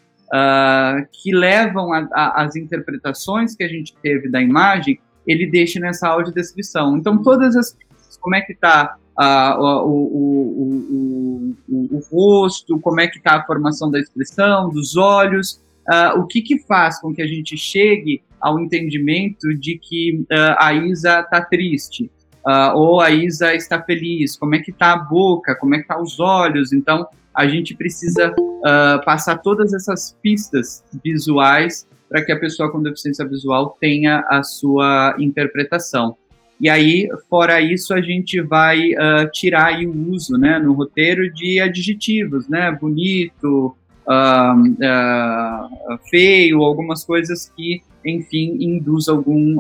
que 1.12 1.35
levam 1.35 1.90
às 2.12 2.57
interpretações 2.57 3.57
que 3.57 3.64
a 3.64 3.68
gente 3.68 3.94
teve 4.03 4.29
da 4.29 4.40
imagem, 4.40 4.98
ele 5.27 5.46
deixe 5.46 5.81
nessa 5.81 6.09
audiodescrição. 6.09 6.96
Então, 6.96 7.22
todas 7.22 7.57
as 7.57 7.72
pistas, 7.72 8.16
como 8.18 8.37
é 8.37 8.42
que 8.42 8.53
está 8.53 8.96
a, 9.16 9.57
o, 9.59 9.90
o, 9.90 11.57
o, 11.68 11.96
o, 11.96 12.03
rosto, 12.11 12.79
como 12.81 13.00
é 13.00 13.07
que 13.07 13.18
está 13.18 13.37
a 13.37 13.46
formação 13.46 13.90
da 13.90 13.98
expressão, 13.98 14.70
dos 14.70 14.96
olhos, 14.96 15.61
uh, 15.88 16.18
o 16.18 16.27
que, 16.27 16.42
que 16.42 16.59
faz 16.61 17.00
com 17.00 17.14
que 17.14 17.22
a 17.22 17.27
gente 17.27 17.57
chegue 17.57 18.22
ao 18.40 18.59
entendimento 18.59 19.55
de 19.55 19.79
que 19.79 20.20
uh, 20.22 20.57
a 20.59 20.74
Isa 20.74 21.20
está 21.20 21.40
triste, 21.42 22.11
uh, 22.46 22.77
ou 22.77 23.00
a 23.00 23.11
Isa 23.11 23.55
está 23.55 23.81
feliz, 23.83 24.37
como 24.37 24.55
é 24.55 24.59
que 24.59 24.70
está 24.70 24.92
a 24.92 24.98
boca, 24.98 25.55
como 25.57 25.74
é 25.74 25.79
que 25.79 25.88
tá 25.88 26.00
os 26.00 26.18
olhos, 26.18 26.72
então 26.72 27.07
a 27.33 27.48
gente 27.48 27.74
precisa 27.74 28.33
passar 29.05 29.38
todas 29.38 29.74
essas 29.74 30.16
pistas 30.22 30.85
visuais 31.05 31.85
para 32.09 32.24
que 32.24 32.31
a 32.31 32.38
pessoa 32.38 32.70
com 32.70 32.81
deficiência 32.81 33.27
visual 33.27 33.77
tenha 33.81 34.24
a 34.31 34.40
sua 34.44 35.16
interpretação. 35.18 36.16
E 36.61 36.69
aí, 36.69 37.09
fora 37.29 37.61
isso, 37.61 37.93
a 37.93 38.01
gente 38.01 38.40
vai 38.40 38.90
uh, 38.93 39.31
tirar 39.33 39.79
o 39.81 40.11
uso, 40.11 40.38
né, 40.38 40.59
no 40.59 40.73
roteiro 40.73 41.33
de 41.33 41.61
adjetivos, 41.61 42.49
né, 42.49 42.71
bonito, 42.81 43.77
uh, 44.07 44.61
uh, 44.61 45.99
feio, 46.09 46.62
algumas 46.62 47.05
coisas 47.05 47.53
que, 47.57 47.83
enfim, 48.05 48.57
induz 48.61 49.09
algum 49.09 49.57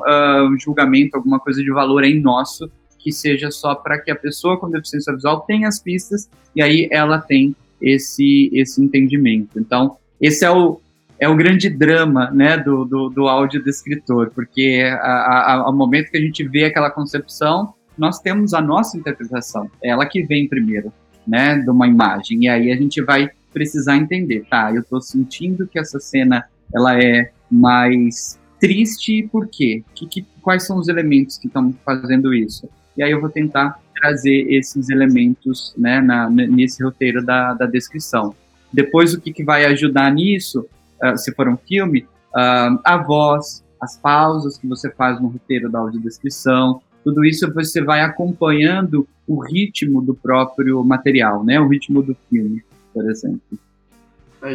julgamento, 0.58 1.16
alguma 1.16 1.40
coisa 1.40 1.62
de 1.62 1.70
valor 1.70 2.04
em 2.04 2.20
nosso, 2.20 2.70
que 2.98 3.12
seja 3.12 3.50
só 3.50 3.74
para 3.74 3.98
que 3.98 4.10
a 4.10 4.16
pessoa 4.16 4.58
com 4.58 4.70
deficiência 4.70 5.12
visual 5.12 5.40
tenha 5.40 5.68
as 5.68 5.78
pistas 5.78 6.28
e 6.56 6.62
aí 6.62 6.88
ela 6.90 7.18
tem 7.18 7.54
esse, 7.80 8.50
esse 8.52 8.82
entendimento. 8.82 9.58
Então, 9.58 9.96
esse 10.20 10.44
é 10.44 10.50
o, 10.50 10.80
é 11.18 11.28
o 11.28 11.36
grande 11.36 11.70
drama 11.70 12.30
né, 12.30 12.56
do, 12.56 12.84
do, 12.84 13.08
do 13.08 13.28
áudio 13.28 13.62
do 13.62 13.70
escritor, 13.70 14.30
porque 14.34 14.82
ao 15.00 15.74
momento 15.74 16.10
que 16.10 16.18
a 16.18 16.20
gente 16.20 16.46
vê 16.46 16.64
aquela 16.64 16.90
concepção, 16.90 17.74
nós 17.96 18.18
temos 18.20 18.52
a 18.52 18.60
nossa 18.60 18.98
interpretação, 18.98 19.70
é 19.82 19.90
ela 19.90 20.06
que 20.06 20.22
vem 20.22 20.48
primeiro, 20.48 20.92
né, 21.26 21.58
de 21.58 21.70
uma 21.70 21.86
imagem, 21.86 22.44
e 22.44 22.48
aí 22.48 22.72
a 22.72 22.76
gente 22.76 23.00
vai 23.02 23.30
precisar 23.52 23.96
entender, 23.96 24.44
tá, 24.50 24.72
eu 24.72 24.82
estou 24.82 25.00
sentindo 25.00 25.66
que 25.66 25.78
essa 25.78 26.00
cena, 26.00 26.44
ela 26.74 27.00
é 27.00 27.30
mais 27.50 28.38
triste, 28.58 29.28
por 29.30 29.48
quê? 29.48 29.84
Que, 29.94 30.06
que, 30.06 30.26
quais 30.42 30.66
são 30.66 30.78
os 30.78 30.88
elementos 30.88 31.38
que 31.38 31.46
estão 31.46 31.72
fazendo 31.84 32.34
isso? 32.34 32.68
E 32.96 33.02
aí 33.02 33.10
eu 33.10 33.20
vou 33.20 33.30
tentar 33.30 33.78
trazer 33.94 34.52
esses 34.52 34.88
elementos, 34.88 35.72
né, 35.78 36.00
na, 36.00 36.28
nesse 36.28 36.82
roteiro 36.82 37.24
da, 37.24 37.54
da 37.54 37.66
descrição. 37.66 38.34
Depois, 38.72 39.14
o 39.14 39.20
que, 39.20 39.32
que 39.32 39.44
vai 39.44 39.64
ajudar 39.66 40.12
nisso 40.12 40.66
uh, 41.04 41.18
se 41.18 41.34
for 41.34 41.48
um 41.48 41.56
filme, 41.56 42.02
uh, 42.34 42.80
a 42.84 42.96
voz, 42.96 43.64
as 43.80 43.96
pausas 43.98 44.56
que 44.58 44.66
você 44.66 44.90
faz 44.92 45.20
no 45.20 45.28
roteiro 45.28 45.70
da 45.70 45.78
audiodescrição, 45.78 46.80
tudo 47.04 47.24
isso 47.24 47.52
você 47.52 47.82
vai 47.82 48.00
acompanhando 48.00 49.06
o 49.26 49.40
ritmo 49.40 50.00
do 50.00 50.14
próprio 50.14 50.82
material, 50.82 51.44
né? 51.44 51.60
O 51.60 51.68
ritmo 51.68 52.02
do 52.02 52.16
filme, 52.30 52.64
por 52.92 53.08
exemplo. 53.10 53.58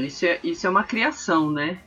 Isso 0.03 0.25
é, 0.25 0.39
isso 0.43 0.67
é 0.67 0.69
uma 0.69 0.83
criação, 0.83 1.51
né? 1.51 1.79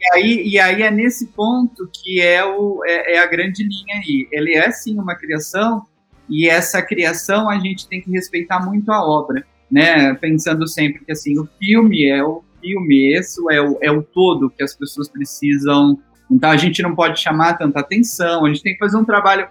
E 0.00 0.14
aí, 0.14 0.48
e 0.48 0.58
aí 0.58 0.82
é 0.82 0.90
nesse 0.90 1.26
ponto 1.28 1.88
que 1.92 2.20
é, 2.20 2.44
o, 2.44 2.82
é, 2.86 3.14
é 3.14 3.18
a 3.18 3.26
grande 3.26 3.62
linha 3.64 3.96
aí. 3.96 4.28
Ele 4.30 4.54
é 4.54 4.70
sim 4.70 4.98
uma 4.98 5.16
criação, 5.16 5.84
e 6.28 6.48
essa 6.48 6.82
criação 6.82 7.48
a 7.48 7.58
gente 7.58 7.88
tem 7.88 8.00
que 8.00 8.10
respeitar 8.10 8.64
muito 8.64 8.90
a 8.92 9.02
obra, 9.02 9.44
né? 9.70 10.14
Pensando 10.14 10.66
sempre 10.68 11.04
que 11.04 11.12
assim, 11.12 11.38
o 11.38 11.48
filme 11.58 12.06
é 12.06 12.22
o 12.22 12.42
filme, 12.60 13.16
esse 13.16 13.40
é 13.52 13.60
o, 13.60 13.78
é 13.80 13.90
o 13.90 14.02
todo 14.02 14.50
que 14.50 14.62
as 14.62 14.74
pessoas 14.74 15.08
precisam. 15.08 15.98
Então 16.30 16.50
a 16.50 16.56
gente 16.56 16.82
não 16.82 16.94
pode 16.94 17.20
chamar 17.20 17.54
tanta 17.54 17.80
atenção, 17.80 18.44
a 18.44 18.48
gente 18.48 18.62
tem 18.62 18.72
que 18.74 18.78
fazer 18.78 18.96
um 18.96 19.04
trabalho 19.04 19.48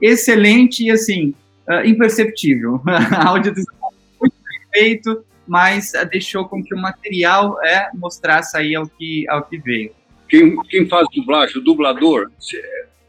excelente 0.00 0.84
e 0.84 0.90
assim, 0.90 1.34
uh, 1.68 1.86
imperceptível. 1.86 2.80
a 2.86 3.28
audiodescrição 3.28 3.90
muito 4.20 4.36
bem 4.36 4.60
feito, 4.72 5.24
mas 5.46 5.92
uh, 5.94 6.08
deixou 6.08 6.46
com 6.48 6.62
que 6.62 6.74
o 6.74 6.78
material 6.78 7.62
é, 7.62 7.88
mostrasse 7.94 8.56
aí 8.56 8.74
ao 8.74 8.86
que, 8.86 9.24
ao 9.28 9.42
que 9.44 9.58
veio. 9.58 9.92
Quem, 10.28 10.56
quem 10.64 10.88
faz 10.88 11.06
dublagem, 11.14 11.58
o 11.58 11.64
dublador, 11.64 12.30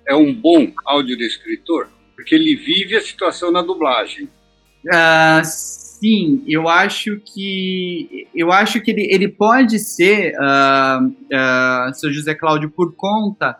é 0.07 0.15
um 0.15 0.33
bom 0.33 0.71
audiodescritor, 0.85 1.87
porque 2.15 2.35
ele 2.35 2.55
vive 2.55 2.95
a 2.95 3.01
situação 3.01 3.51
na 3.51 3.61
dublagem. 3.61 4.29
Uh, 4.87 5.43
Sim, 5.99 6.43
eu 6.47 6.69
acho 6.69 7.19
que 7.25 8.27
eu 8.35 8.51
acho 8.51 8.79
que 8.81 8.91
ele, 8.91 9.07
ele 9.11 9.27
pode 9.27 9.79
ser, 9.79 10.33
uh, 10.35 11.07
uh, 11.07 11.93
seu 11.95 12.13
José 12.13 12.35
Cláudio, 12.35 12.69
por 12.69 12.93
conta 12.95 13.57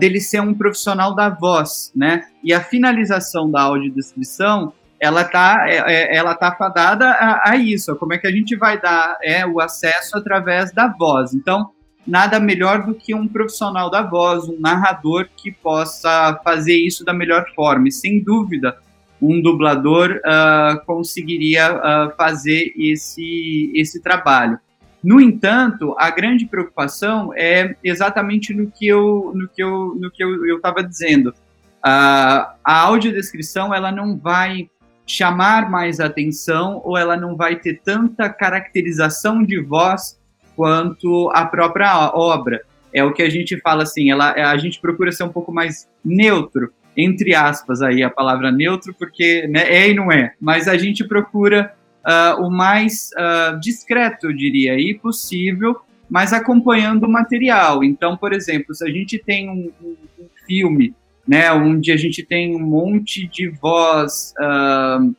dele 0.00 0.20
ser 0.20 0.40
um 0.40 0.52
profissional 0.52 1.14
da 1.14 1.28
voz, 1.28 1.92
né? 1.94 2.24
E 2.42 2.52
a 2.52 2.60
finalização 2.60 3.48
da 3.48 3.62
audiodescrição, 3.62 4.72
ela 5.00 5.24
tá, 5.24 5.66
é, 5.68 5.76
é, 5.76 6.16
ela 6.16 6.34
tá 6.34 6.52
fadada 6.52 7.10
a, 7.10 7.50
a, 7.50 7.56
isso. 7.56 7.94
Como 7.96 8.14
é 8.14 8.18
que 8.18 8.26
a 8.26 8.32
gente 8.32 8.56
vai 8.56 8.80
dar 8.80 9.16
é, 9.22 9.46
o 9.46 9.60
acesso 9.60 10.16
através 10.16 10.72
da 10.72 10.88
voz? 10.88 11.34
Então, 11.34 11.70
nada 12.06 12.40
melhor 12.40 12.84
do 12.84 12.94
que 12.94 13.14
um 13.14 13.28
profissional 13.28 13.90
da 13.90 14.02
voz, 14.02 14.48
um 14.48 14.58
narrador 14.58 15.28
que 15.36 15.52
possa 15.52 16.40
fazer 16.42 16.76
isso 16.76 17.04
da 17.04 17.12
melhor 17.12 17.44
forma. 17.54 17.88
E 17.88 17.92
sem 17.92 18.22
dúvida, 18.22 18.76
um 19.20 19.40
dublador 19.40 20.20
uh, 20.24 20.84
conseguiria 20.84 21.74
uh, 21.74 22.16
fazer 22.16 22.72
esse, 22.76 23.72
esse 23.74 24.02
trabalho. 24.02 24.58
No 25.02 25.20
entanto, 25.20 25.94
a 25.98 26.10
grande 26.10 26.46
preocupação 26.46 27.32
é 27.34 27.76
exatamente 27.82 28.52
no 28.52 28.70
que 28.70 28.86
eu 28.86 29.32
no 29.34 29.48
que 29.48 29.62
eu 29.62 29.94
no 29.94 30.10
que 30.10 30.22
eu 30.22 30.56
estava 30.56 30.82
dizendo. 30.82 31.28
Uh, 31.28 32.42
a 32.64 32.80
audiodescrição 32.80 33.72
ela 33.72 33.92
não 33.92 34.16
vai 34.16 34.68
chamar 35.06 35.70
mais 35.70 36.00
atenção 36.00 36.82
ou 36.84 36.98
ela 36.98 37.16
não 37.16 37.36
vai 37.36 37.56
ter 37.56 37.80
tanta 37.84 38.28
caracterização 38.28 39.44
de 39.44 39.60
voz 39.60 40.18
quanto 40.56 41.30
a 41.32 41.44
própria 41.44 42.10
obra. 42.12 42.62
É 42.92 43.04
o 43.04 43.12
que 43.12 43.22
a 43.22 43.30
gente 43.30 43.60
fala 43.60 43.84
assim, 43.84 44.10
ela, 44.10 44.32
a 44.32 44.56
gente 44.56 44.80
procura 44.80 45.12
ser 45.12 45.22
um 45.22 45.28
pouco 45.28 45.52
mais 45.52 45.88
neutro 46.04 46.72
entre 46.96 47.34
aspas 47.34 47.82
aí 47.82 48.02
a 48.02 48.10
palavra 48.10 48.50
neutro, 48.50 48.94
porque 48.98 49.46
né, 49.48 49.62
é 49.68 49.90
e 49.90 49.94
não 49.94 50.10
é, 50.10 50.32
mas 50.40 50.66
a 50.66 50.76
gente 50.78 51.06
procura 51.06 51.74
uh, 52.06 52.42
o 52.42 52.50
mais 52.50 53.10
uh, 53.18 53.60
discreto, 53.60 54.26
eu 54.26 54.32
diria, 54.32 54.78
e 54.78 54.94
possível, 54.94 55.76
mas 56.08 56.32
acompanhando 56.32 57.04
o 57.04 57.10
material. 57.10 57.82
Então, 57.82 58.16
por 58.16 58.32
exemplo, 58.32 58.74
se 58.74 58.84
a 58.84 58.90
gente 58.90 59.18
tem 59.18 59.50
um, 59.50 59.72
um, 59.82 59.96
um 60.20 60.28
filme, 60.46 60.94
né, 61.26 61.52
onde 61.52 61.90
a 61.90 61.96
gente 61.96 62.24
tem 62.24 62.54
um 62.54 62.60
monte 62.60 63.26
de 63.26 63.48
voz 63.48 64.32
uh, 64.38 65.14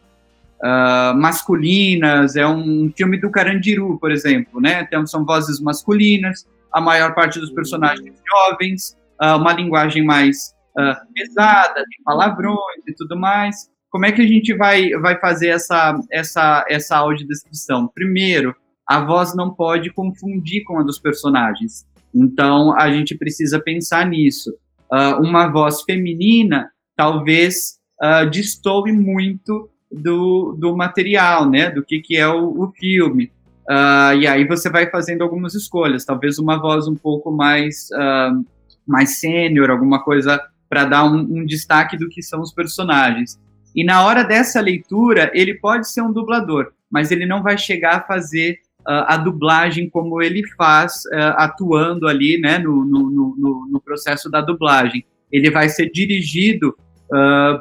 masculinas, 1.16 2.36
é 2.36 2.48
um 2.48 2.92
filme 2.96 3.20
do 3.20 3.30
Carandiru, 3.30 4.00
por 4.00 4.12
exemplo, 4.12 4.60
né, 4.60 4.82
então, 4.82 5.06
são 5.06 5.26
vozes 5.26 5.60
masculinas, 5.60 6.48
a 6.74 6.82
maior 6.82 7.14
parte 7.14 7.40
dos 7.40 7.52
personagens 7.52 8.16
jovens, 8.28 8.98
uma 9.20 9.52
linguagem 9.54 10.04
mais 10.04 10.54
uh, 10.78 11.14
pesada, 11.14 11.76
tem 11.76 12.04
palavrões 12.04 12.84
e 12.88 12.94
tudo 12.94 13.18
mais. 13.18 13.70
Como 13.90 14.06
é 14.06 14.12
que 14.12 14.22
a 14.22 14.28
gente 14.28 14.54
vai, 14.56 14.92
vai 14.92 15.20
fazer 15.20 15.48
essa, 15.48 15.98
essa, 16.12 16.66
essa 16.70 16.98
audiodescrição? 16.98 17.88
Primeiro, 17.88 18.56
a 18.88 19.04
voz 19.04 19.36
não 19.36 19.54
pode 19.54 19.92
confundir 19.92 20.64
com 20.66 20.80
a 20.80 20.84
dos 20.84 21.00
personagens. 21.00 21.86
Então, 22.14 22.78
a 22.78 22.92
gente 22.92 23.18
precisa 23.18 23.60
pensar 23.60 24.06
nisso. 24.06 24.52
Uh, 24.92 25.22
uma 25.22 25.48
voz 25.48 25.82
feminina 25.82 26.70
talvez 26.96 27.78
uh, 28.02 28.30
destoe 28.30 28.92
muito 28.92 29.70
do, 29.92 30.56
do 30.58 30.76
material, 30.76 31.50
né? 31.50 31.70
Do 31.70 31.84
que, 31.84 32.00
que 32.00 32.18
é 32.18 32.28
o, 32.28 32.64
o 32.64 32.72
filme. 32.72 33.32
Uh, 33.70 34.16
e 34.20 34.28
aí 34.28 34.48
você 34.48 34.70
vai 34.70 34.90
fazendo 34.90 35.24
algumas 35.24 35.54
escolhas, 35.54 36.06
talvez 36.06 36.40
uma 36.40 36.58
voz 36.58 36.88
um 36.88 36.96
pouco 36.96 37.32
mais, 37.32 37.90
uh, 37.92 38.46
mais 38.88 39.20
sênior, 39.20 39.70
alguma 39.70 40.02
coisa 40.02 40.42
para 40.70 40.86
dar 40.86 41.06
um, 41.06 41.20
um, 41.20 41.46
destaque 41.46 41.98
do 41.98 42.10
que 42.10 42.22
são 42.22 42.42
os 42.42 42.54
personagens. 42.54 43.40
E 43.76 43.84
na 43.84 44.06
hora 44.06 44.24
dessa 44.24 44.60
leitura, 44.60 45.32
ele 45.34 45.54
pode 45.56 45.90
ser 45.90 46.02
um 46.02 46.12
dublador, 46.12 46.72
mas 46.92 47.12
ele 47.12 47.26
não 47.26 47.44
vai 47.44 47.58
chegar 47.58 47.98
a 47.98 48.02
fazer 48.02 48.60
uh, 48.82 49.06
a 49.08 49.18
dublagem 49.18 49.90
como 49.90 50.22
ele 50.22 50.42
faz 50.56 51.04
atuando 51.36 52.08
ali 52.08 52.40
né, 52.40 52.58
no, 52.58 52.84
no, 52.84 53.10
no, 53.10 53.68
no, 53.72 53.82
processo 53.82 54.30
da 54.30 54.42
dublagem. 54.42 55.06
Ele 55.32 55.52
vai 55.52 55.70
ser 55.70 55.92
dirigido 55.92 56.76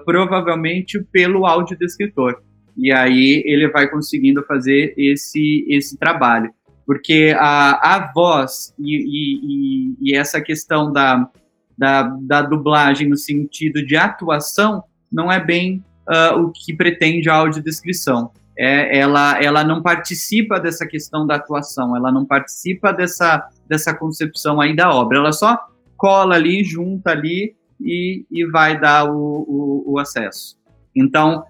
provavelmente 0.05 1.01
pelo 1.13 1.47
audiodescritor 1.47 2.41
e 2.77 2.93
aí 2.93 3.43
ele 3.47 3.69
vai 3.71 3.89
conseguindo 3.89 4.45
fazer 4.45 4.93
esse, 4.97 5.65
esse 5.69 5.97
trabalho. 5.97 6.51
Porque 6.85 7.35
a, 7.37 7.97
a 7.97 8.13
voz 8.13 8.73
e, 8.79 8.97
e, 8.97 9.97
e 10.03 10.17
essa 10.17 10.41
questão 10.41 10.93
da, 10.93 11.29
da, 11.77 12.03
da, 12.23 12.43
dublagem 12.43 13.09
no 13.09 13.17
sentido 13.17 13.85
de 13.85 13.97
atuação 13.97 14.83
não 15.13 15.31
é 15.31 15.43
bem 15.43 15.85
uh, 16.09 16.41
o 16.41 16.53
que 16.53 16.75
pretende 16.75 17.29
a 17.29 17.35
audiodescrição. 17.35 18.31
É, 18.59 18.99
ela, 18.99 19.43
ela 19.43 19.63
não 19.63 19.83
participa 19.83 20.59
dessa 20.59 20.87
questão 20.87 21.27
da 21.27 21.35
atuação, 21.35 21.95
ela 21.95 22.11
não 22.11 22.25
participa 22.25 22.91
dessa, 22.91 23.47
dessa 23.69 23.95
concepção 23.95 24.61
aí 24.61 24.75
da 24.75 24.91
obra, 24.91 25.19
ela 25.19 25.33
só 25.33 25.59
cola 25.97 26.37
ali, 26.37 26.65
junta 26.65 27.11
ali 27.11 27.55
e, 27.79 28.25
e 28.31 28.47
vai 28.47 28.81
dar 28.81 29.11
o, 29.11 29.15
o, 29.15 29.93
o 29.93 29.99
acesso. 29.99 30.57
Então, 30.95 31.45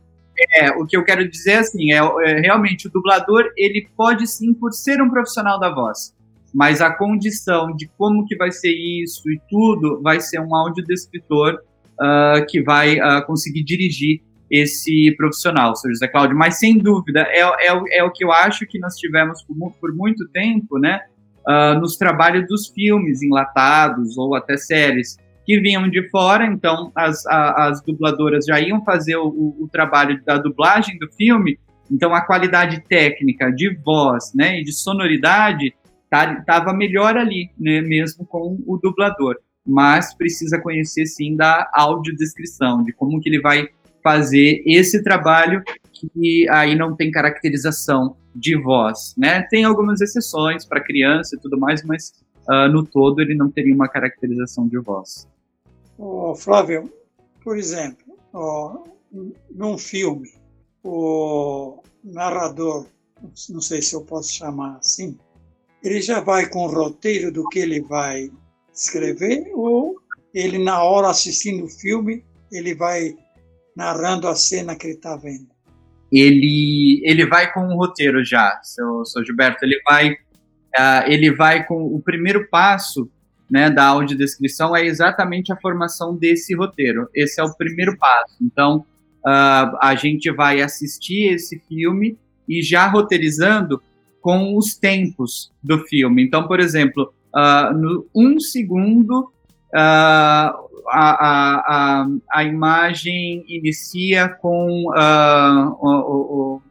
é, 0.54 0.70
o 0.72 0.84
que 0.84 0.96
eu 0.96 1.04
quero 1.04 1.28
dizer 1.28 1.58
assim, 1.58 1.92
é, 1.92 1.98
é, 1.98 2.40
realmente 2.40 2.88
o 2.88 2.90
dublador, 2.90 3.50
ele 3.56 3.88
pode 3.96 4.26
sim, 4.26 4.52
por 4.52 4.72
ser 4.72 5.00
um 5.00 5.08
profissional 5.08 5.58
da 5.58 5.72
voz, 5.72 6.14
mas 6.54 6.80
a 6.80 6.90
condição 6.90 7.74
de 7.74 7.88
como 7.98 8.26
que 8.26 8.36
vai 8.36 8.50
ser 8.50 8.72
isso 8.72 9.22
e 9.30 9.40
tudo 9.48 10.00
vai 10.02 10.20
ser 10.20 10.40
um 10.40 10.54
audiodescritor 10.54 11.58
uh, 12.00 12.46
que 12.48 12.62
vai 12.62 12.98
uh, 12.98 13.24
conseguir 13.26 13.64
dirigir 13.64 14.20
esse 14.50 15.14
profissional, 15.16 15.74
seu 15.74 15.90
José 15.90 16.06
Cláudio. 16.08 16.36
Mas 16.36 16.58
sem 16.58 16.78
dúvida, 16.78 17.20
é, 17.28 17.40
é, 17.40 17.98
é 17.98 18.04
o 18.04 18.12
que 18.12 18.24
eu 18.24 18.32
acho 18.32 18.66
que 18.66 18.78
nós 18.78 18.94
tivemos 18.94 19.42
por, 19.42 19.72
por 19.80 19.94
muito 19.94 20.28
tempo, 20.28 20.78
né? 20.78 21.00
Uh, 21.48 21.78
nos 21.78 21.96
trabalhos 21.96 22.46
dos 22.48 22.68
filmes 22.68 23.22
enlatados 23.22 24.18
ou 24.18 24.34
até 24.34 24.56
séries 24.56 25.16
que 25.46 25.60
vinham 25.60 25.88
de 25.88 26.08
fora, 26.10 26.44
então 26.44 26.90
as, 26.92 27.24
a, 27.26 27.68
as 27.68 27.80
dubladoras 27.80 28.44
já 28.46 28.60
iam 28.60 28.84
fazer 28.84 29.14
o, 29.16 29.28
o, 29.28 29.68
trabalho 29.70 30.20
da 30.24 30.38
dublagem 30.38 30.98
do 30.98 31.08
filme, 31.12 31.56
então 31.88 32.12
a 32.12 32.20
qualidade 32.20 32.82
técnica 32.88 33.48
de 33.52 33.72
voz 33.76 34.32
né, 34.34 34.58
e 34.58 34.64
de 34.64 34.72
sonoridade 34.72 35.72
estava 36.10 36.66
tá, 36.66 36.72
melhor 36.72 37.16
ali, 37.16 37.50
né, 37.58 37.80
mesmo 37.80 38.24
com 38.26 38.58
o 38.66 38.78
dublador. 38.78 39.36
Mas 39.66 40.14
precisa 40.14 40.60
conhecer 40.60 41.06
sim 41.06 41.34
da 41.34 41.68
audiodescrição, 41.74 42.84
de 42.84 42.92
como 42.92 43.20
que 43.20 43.28
ele 43.28 43.40
vai 43.40 43.68
fazer 44.02 44.62
esse 44.64 45.02
trabalho 45.02 45.62
que 45.92 46.48
aí 46.50 46.76
não 46.76 46.94
tem 46.94 47.10
caracterização 47.10 48.16
de 48.34 48.56
voz, 48.56 49.14
né? 49.16 49.42
Tem 49.50 49.64
algumas 49.64 50.00
exceções 50.00 50.64
para 50.64 50.80
criança 50.80 51.34
e 51.34 51.40
tudo 51.40 51.58
mais, 51.58 51.82
mas 51.82 52.12
uh, 52.48 52.68
no 52.70 52.86
todo 52.86 53.20
ele 53.20 53.34
não 53.34 53.50
teria 53.50 53.74
uma 53.74 53.88
caracterização 53.88 54.68
de 54.68 54.78
voz. 54.78 55.26
Oh, 55.98 56.34
Flávio, 56.36 56.92
por 57.42 57.56
exemplo, 57.56 58.16
oh, 58.32 58.84
num 59.50 59.78
filme, 59.78 60.30
o 60.84 61.82
narrador, 62.04 62.86
não 63.48 63.60
sei 63.60 63.82
se 63.82 63.94
eu 63.94 64.02
posso 64.02 64.32
chamar 64.32 64.76
assim, 64.76 65.18
ele 65.82 66.00
já 66.00 66.20
vai 66.20 66.48
com 66.48 66.64
o 66.64 66.70
roteiro 66.70 67.32
do 67.32 67.48
que 67.48 67.58
ele 67.58 67.80
vai 67.80 68.30
escrever 68.74 69.50
ou 69.54 69.96
ele, 70.34 70.58
na 70.58 70.82
hora 70.82 71.08
assistindo 71.08 71.64
o 71.64 71.68
filme, 71.68 72.24
ele 72.52 72.74
vai 72.74 73.14
narrando 73.74 74.28
a 74.28 74.34
cena 74.34 74.76
que 74.76 74.86
ele 74.86 74.94
está 74.94 75.16
vendo? 75.16 75.48
Ele, 76.12 77.00
ele 77.04 77.26
vai 77.26 77.52
com 77.52 77.66
o 77.66 77.76
roteiro 77.76 78.24
já, 78.24 78.60
seu, 78.62 79.04
seu 79.04 79.24
Gilberto. 79.24 79.64
Ele 79.64 79.80
vai, 79.88 80.12
uh, 80.12 81.06
ele 81.06 81.34
vai 81.34 81.64
com 81.64 81.86
o 81.86 82.00
primeiro 82.00 82.48
passo 82.48 83.10
né, 83.50 83.70
da 83.70 83.86
audiodescrição 83.86 84.74
é 84.74 84.84
exatamente 84.84 85.52
a 85.52 85.56
formação 85.56 86.16
desse 86.16 86.54
roteiro. 86.54 87.08
Esse 87.14 87.40
é 87.40 87.44
o 87.44 87.54
primeiro 87.54 87.96
passo. 87.96 88.36
Então, 88.42 88.84
uh, 89.24 89.78
a 89.80 89.94
gente 89.94 90.30
vai 90.30 90.60
assistir 90.60 91.32
esse 91.32 91.60
filme 91.68 92.18
e 92.48 92.62
já 92.62 92.86
roteirizando 92.86 93.82
com 94.26 94.56
os 94.56 94.74
tempos 94.74 95.52
do 95.62 95.78
filme. 95.86 96.20
Então, 96.20 96.48
por 96.48 96.58
exemplo, 96.58 97.14
uh, 97.32 97.72
no 97.72 98.08
um 98.12 98.40
segundo 98.40 99.20
uh, 99.20 100.66
a, 100.88 100.90
a, 100.90 102.06
a, 102.32 102.42
imagem 102.42 103.44
inicia 103.46 104.28
com 104.28 104.86
o, 105.80 105.86
o, 105.86 106.62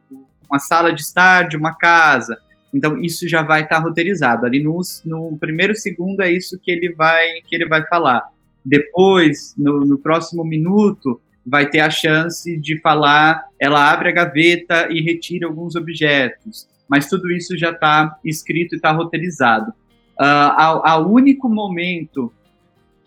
uma 0.49 0.59
sala 0.59 0.91
de 0.91 0.99
estar 0.99 1.47
de 1.47 1.55
uma 1.55 1.73
casa. 1.73 2.37
Então 2.73 3.01
isso 3.01 3.25
já 3.25 3.41
vai 3.41 3.63
estar 3.63 3.77
tá 3.77 3.81
roteirizado. 3.81 4.45
Ali 4.45 4.61
no, 4.61 4.81
no 5.05 5.37
primeiro 5.37 5.73
segundo 5.75 6.23
é 6.23 6.29
isso 6.29 6.59
que 6.61 6.69
ele 6.69 6.93
vai 6.93 7.25
que 7.47 7.55
ele 7.55 7.69
vai 7.69 7.87
falar. 7.87 8.21
Depois, 8.65 9.55
no, 9.57 9.85
no 9.85 9.97
próximo 9.97 10.43
minuto, 10.43 11.21
vai 11.45 11.69
ter 11.69 11.79
a 11.79 11.89
chance 11.89 12.57
de 12.57 12.81
falar. 12.81 13.45
Ela 13.57 13.89
abre 13.89 14.09
a 14.09 14.11
gaveta 14.11 14.89
e 14.91 15.01
retira 15.01 15.47
alguns 15.47 15.77
objetos. 15.77 16.67
Mas 16.89 17.09
tudo 17.09 17.31
isso 17.31 17.57
já 17.57 17.71
está 17.71 18.17
escrito 18.23 18.73
e 18.73 18.75
está 18.75 18.91
roteirizado. 18.91 19.71
Uh, 20.19 21.01
único 21.09 21.49
momento 21.49 22.31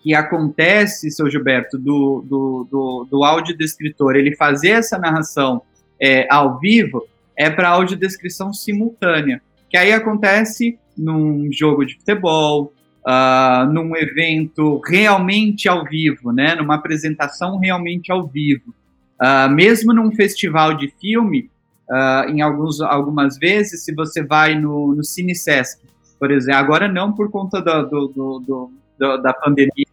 que 0.02 0.14
acontece, 0.14 1.10
seu 1.10 1.30
Gilberto, 1.30 1.78
do, 1.78 2.24
do, 2.26 2.68
do, 2.70 3.08
do 3.10 3.24
audiodescritor, 3.24 4.16
ele 4.16 4.36
fazer 4.36 4.70
essa 4.70 4.98
narração 4.98 5.62
é, 6.00 6.26
ao 6.30 6.58
vivo, 6.58 7.06
é 7.36 7.50
para 7.50 7.70
audiodescrição 7.70 8.52
simultânea 8.52 9.42
que 9.68 9.76
aí 9.76 9.92
acontece 9.92 10.78
num 10.96 11.48
jogo 11.52 11.84
de 11.84 11.94
futebol, 11.96 12.72
uh, 13.06 13.70
num 13.70 13.94
evento 13.96 14.80
realmente 14.80 15.68
ao 15.68 15.84
vivo, 15.84 16.32
né, 16.32 16.54
numa 16.54 16.76
apresentação 16.76 17.58
realmente 17.58 18.10
ao 18.10 18.26
vivo. 18.26 18.74
Uh, 19.20 19.50
mesmo 19.50 19.92
num 19.92 20.10
festival 20.12 20.74
de 20.74 20.92
filme, 21.00 21.50
uh, 21.90 22.28
em 22.30 22.40
alguns, 22.40 22.80
algumas 22.80 23.38
vezes, 23.38 23.84
se 23.84 23.94
você 23.94 24.22
vai 24.22 24.54
no, 24.58 24.94
no 24.94 25.04
Cine 25.04 25.34
Sesc, 25.34 25.86
por 26.18 26.30
exemplo, 26.30 26.60
agora 26.60 26.88
não 26.88 27.12
por 27.12 27.30
conta 27.30 27.60
do, 27.60 27.82
do, 27.84 28.08
do, 28.08 28.72
do 28.98 29.16
da 29.18 29.32
pandemia, 29.32 29.86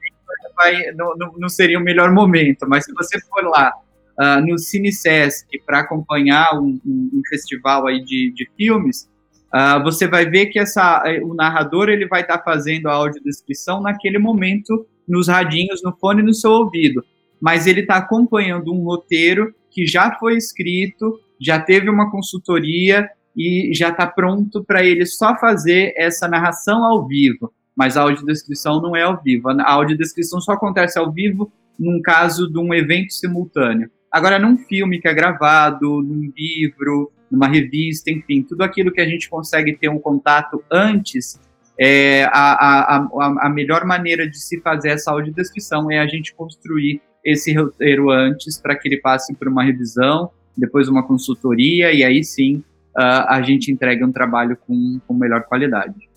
vai, 0.56 0.92
não, 0.94 1.16
não, 1.38 1.50
seria 1.50 1.78
o 1.78 1.84
melhor 1.84 2.12
momento, 2.12 2.68
mas 2.68 2.86
se 2.86 2.94
você 2.94 3.20
for 3.22 3.44
lá 3.44 3.72
uh, 4.20 4.42
no 4.46 4.58
Cine 4.58 4.92
Sesc 4.92 5.46
para 5.66 5.80
acompanhar 5.80 6.48
um, 6.56 6.80
um, 6.86 7.10
um, 7.14 7.22
festival 7.30 7.88
aí 7.88 8.04
de, 8.04 8.34
de 8.34 8.50
filmes, 8.58 9.10
Uh, 9.56 9.82
você 9.84 10.06
vai 10.06 10.26
ver 10.26 10.48
que 10.48 10.60
essa, 10.60 11.02
o 11.24 11.34
narrador 11.34 11.88
ele 11.88 12.06
vai 12.06 12.20
estar 12.20 12.40
tá 12.40 12.44
fazendo 12.44 12.88
a 12.88 12.94
audiodescrição 12.94 13.82
naquele 13.82 14.18
momento 14.18 14.86
nos 15.08 15.30
radinhos, 15.30 15.82
no 15.82 15.96
fone 15.96 16.22
no 16.22 16.34
seu 16.34 16.52
ouvido, 16.52 17.02
mas 17.40 17.66
ele 17.66 17.80
está 17.80 17.96
acompanhando 17.96 18.74
um 18.74 18.84
roteiro 18.84 19.56
que 19.72 19.86
já 19.86 20.14
foi 20.20 20.36
escrito, 20.36 21.20
já 21.39 21.60
teve 21.60 21.89
uma 21.89 22.10
consultoria 22.12 23.10
e 23.36 23.71
já 23.74 23.89
está 23.89 24.08
pronto 24.08 24.63
para 24.63 24.84
ele 24.84 25.06
só 25.06 25.38
fazer 25.38 25.93
essa 25.98 26.28
narração 26.28 26.84
ao 26.84 27.08
vivo. 27.08 27.52
Mas 27.76 27.98
a 27.98 28.02
audiodescrição 28.02 28.82
não 28.82 28.95
é 28.95 29.04
ao 29.04 29.21
vivo. 29.21 29.50
A 29.50 29.71
audiodescrição 29.71 30.39
só 30.39 30.54
acontece 30.54 30.98
ao 30.98 31.12
vivo 31.12 31.52
num 31.78 32.02
caso 32.02 32.50
de 32.50 32.58
um 32.58 32.74
evento 32.74 33.13
simultâneo. 33.13 33.89
Agora, 34.10 34.39
num 34.39 34.58
filme 34.58 35.02
que 35.02 35.10
é 35.10 35.13
gravado, 35.13 36.02
num 36.02 36.32
livro, 36.38 37.12
numa 37.30 37.48
revista, 37.48 38.10
enfim, 38.10 38.41
tudo 38.43 38.62
aquilo 38.62 38.91
que 38.91 39.02
a 39.02 39.06
gente 39.06 39.30
consegue 39.30 39.76
ter 39.76 39.89
um 39.89 40.00
contato 40.00 40.63
antes, 40.71 41.38
é, 41.78 42.24
a, 42.32 42.95
a, 42.95 43.08
a, 43.41 43.50
melhor 43.50 43.84
maneira 43.84 44.30
de 44.30 44.39
se 44.39 44.62
fazer 44.62 44.91
essa 44.91 45.12
audiodescrição 45.12 45.91
é 45.91 46.00
a 46.00 46.08
gente 46.08 46.34
construir 46.34 47.02
esse 47.24 47.54
roteiro 47.54 48.10
antes 48.10 48.58
para 48.58 48.78
que 48.78 48.88
ele 48.88 49.02
passe 49.02 49.36
por 49.36 49.50
uma 49.50 49.63
revisão, 49.63 50.32
depois 50.58 50.88
uma 50.88 51.06
consultoria 51.06 51.91
e 51.91 52.04
aí 52.04 52.24
sim 52.24 52.58
uh, 52.98 53.28
a 53.28 53.41
gente 53.41 53.72
entrega 53.72 54.06
um 54.06 54.12
trabalho 54.12 54.58
com, 54.65 55.00
com 55.08 55.13
melhor 55.13 55.44
qualidade. 55.44 56.10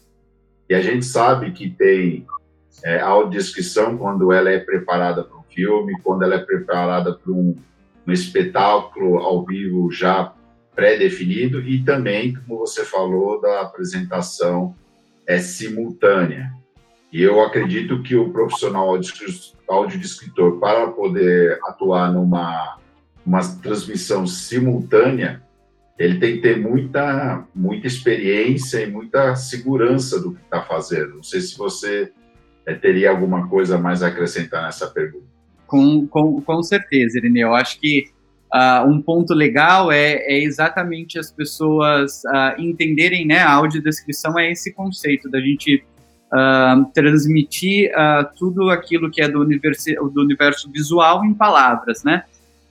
E 0.68 0.74
a 0.74 0.80
gente 0.80 1.04
sabe 1.04 1.50
que 1.52 1.70
tem 1.70 2.26
é, 2.84 3.00
audiodescrição 3.00 3.96
quando 3.96 4.32
ela 4.32 4.50
é 4.50 4.58
preparada 4.58 5.24
para 5.24 5.36
um 5.36 5.42
filme, 5.42 5.98
quando 6.02 6.22
ela 6.22 6.34
é 6.34 6.38
preparada 6.38 7.14
para 7.14 7.32
um, 7.32 7.56
um 8.06 8.12
espetáculo 8.12 9.18
ao 9.18 9.44
vivo 9.44 9.90
já 9.90 10.32
pré-definido 10.74 11.60
e 11.60 11.82
também, 11.82 12.34
como 12.34 12.60
você 12.60 12.84
falou, 12.84 13.40
da 13.40 13.62
apresentação 13.62 14.76
é 15.26 15.38
simultânea. 15.38 16.52
E 17.12 17.22
eu 17.22 17.40
acredito 17.40 18.02
que 18.02 18.14
o 18.14 18.30
profissional 18.30 18.96
audiodescritor, 19.68 20.60
para 20.60 20.88
poder 20.88 21.58
atuar 21.64 22.12
numa, 22.12 22.78
uma 23.28 23.40
transmissão 23.60 24.26
simultânea, 24.26 25.42
ele 25.98 26.18
tem 26.18 26.36
que 26.36 26.42
ter 26.42 26.58
muita, 26.58 27.44
muita 27.54 27.86
experiência 27.86 28.80
e 28.80 28.90
muita 28.90 29.36
segurança 29.36 30.18
do 30.18 30.32
que 30.32 30.40
está 30.40 30.62
fazendo. 30.62 31.16
Não 31.16 31.22
sei 31.22 31.42
se 31.42 31.58
você 31.58 32.10
é, 32.64 32.72
teria 32.72 33.10
alguma 33.10 33.46
coisa 33.46 33.76
mais 33.76 34.02
a 34.02 34.06
acrescentar 34.06 34.62
nessa 34.62 34.86
pergunta. 34.86 35.26
Com, 35.66 36.06
com, 36.06 36.40
com 36.40 36.62
certeza, 36.62 37.18
Irineu. 37.18 37.48
Eu 37.48 37.54
acho 37.54 37.78
que 37.78 38.06
uh, 38.54 38.88
um 38.88 39.02
ponto 39.02 39.34
legal 39.34 39.92
é, 39.92 40.14
é 40.22 40.42
exatamente 40.42 41.18
as 41.18 41.30
pessoas 41.30 42.22
uh, 42.24 42.58
entenderem, 42.58 43.26
né, 43.26 43.40
a 43.40 43.52
audiodescrição 43.52 44.38
é 44.38 44.50
esse 44.50 44.72
conceito 44.72 45.28
da 45.28 45.38
gente 45.38 45.84
uh, 46.32 46.82
transmitir 46.94 47.90
tudo 48.38 48.70
aquilo 48.70 49.10
que 49.10 49.20
é 49.20 49.28
do 49.28 49.44
do 49.44 50.22
universo 50.22 50.70
visual 50.72 51.26
em 51.26 51.34
palavras, 51.34 52.02
né? 52.02 52.24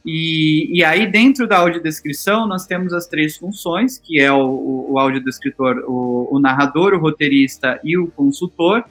E, 0.10 0.70
e, 0.72 0.86
aí, 0.86 1.06
dentro 1.06 1.46
da 1.46 1.58
audiodescrição, 1.58 2.48
nós 2.48 2.66
temos 2.66 2.94
as 2.94 3.08
três 3.08 3.36
funções, 3.36 4.00
que 4.00 4.22
é 4.22 4.32
o, 4.32 4.92
o 4.92 4.98
audiodescritor, 4.98 5.84
o, 5.86 6.30
o 6.32 6.40
narrador, 6.40 6.94
o 6.94 6.98
roteirista 6.98 7.78
e 7.84 7.98
o 7.98 8.08
consultor. 8.08 8.86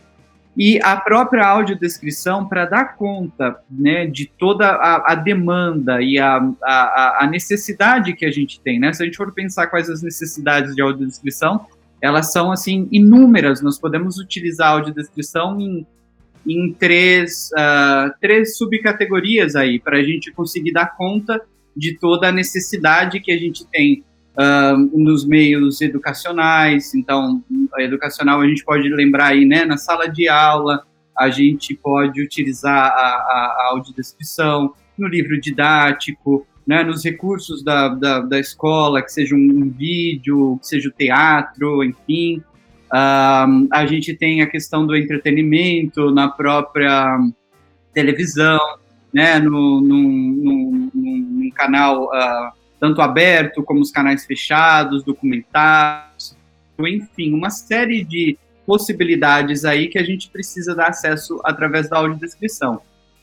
E 0.54 0.78
a 0.82 0.94
própria 0.94 1.46
audiodescrição, 1.46 2.46
para 2.46 2.66
dar 2.66 2.96
conta 2.96 3.58
né, 3.70 4.06
de 4.06 4.26
toda 4.26 4.68
a, 4.68 5.12
a 5.12 5.14
demanda 5.14 6.02
e 6.02 6.18
a, 6.18 6.36
a, 6.62 7.24
a, 7.24 7.26
necessidade 7.26 8.12
que 8.12 8.26
a 8.26 8.30
gente 8.30 8.60
tem, 8.60 8.78
né? 8.78 8.92
Se 8.92 9.02
a 9.02 9.06
gente 9.06 9.16
for 9.16 9.32
pensar 9.32 9.68
quais 9.68 9.88
as 9.88 10.02
necessidades 10.02 10.74
de 10.74 10.82
audiodescrição, 10.82 11.64
elas 11.98 12.30
são, 12.30 12.52
assim, 12.52 12.88
inúmeras. 12.92 13.62
Nós 13.62 13.78
podemos 13.78 14.18
utilizar 14.18 14.68
a 14.68 14.72
audiodescrição 14.72 15.58
em, 15.58 15.86
em 16.46 16.72
três, 16.72 17.50
uh, 17.52 18.12
três 18.20 18.56
subcategorias 18.56 19.56
aí, 19.56 19.78
para 19.80 19.98
a 19.98 20.02
gente 20.02 20.30
conseguir 20.32 20.72
dar 20.72 20.96
conta 20.96 21.40
de 21.76 21.98
toda 21.98 22.28
a 22.28 22.32
necessidade 22.32 23.20
que 23.20 23.32
a 23.32 23.36
gente 23.36 23.66
tem 23.66 24.04
uh, 24.36 24.98
nos 24.98 25.26
meios 25.26 25.80
educacionais. 25.80 26.94
Então, 26.94 27.42
educacional 27.78 28.40
a 28.40 28.46
gente 28.46 28.64
pode 28.64 28.88
lembrar 28.88 29.28
aí, 29.28 29.44
né, 29.44 29.64
na 29.64 29.76
sala 29.76 30.06
de 30.06 30.28
aula, 30.28 30.82
a 31.18 31.30
gente 31.30 31.74
pode 31.74 32.22
utilizar 32.22 32.74
a, 32.74 32.88
a, 32.88 33.56
a 33.58 33.68
audiodescrição, 33.72 34.72
no 34.96 35.08
livro 35.08 35.38
didático, 35.40 36.46
né, 36.66 36.82
nos 36.82 37.04
recursos 37.04 37.62
da, 37.62 37.88
da, 37.88 38.20
da, 38.20 38.40
escola, 38.40 39.02
que 39.02 39.12
seja 39.12 39.34
um 39.34 39.70
vídeo, 39.70 40.58
que 40.60 40.66
seja 40.66 40.88
o 40.88 40.92
teatro, 40.92 41.84
enfim. 41.84 42.42
Uh, 42.86 43.66
a 43.72 43.86
gente 43.86 44.14
tem 44.14 44.42
a 44.42 44.46
questão 44.46 44.86
do 44.86 44.96
entretenimento 44.96 46.10
na 46.12 46.28
própria 46.28 47.18
televisão, 47.92 48.60
né, 49.12 49.38
no, 49.38 49.80
no, 49.80 50.90
no 50.94 51.52
canal 51.54 52.04
uh, 52.04 52.52
tanto 52.78 53.00
aberto 53.00 53.62
como 53.62 53.80
os 53.80 53.90
canais 53.90 54.24
fechados, 54.24 55.02
documentários, 55.02 56.36
enfim, 56.78 57.32
uma 57.32 57.50
série 57.50 58.04
de 58.04 58.38
possibilidades 58.66 59.64
aí 59.64 59.88
que 59.88 59.98
a 59.98 60.02
gente 60.02 60.28
precisa 60.28 60.74
dar 60.74 60.88
acesso 60.88 61.40
através 61.44 61.88
da 61.88 61.98
audiodescrição. 61.98 62.80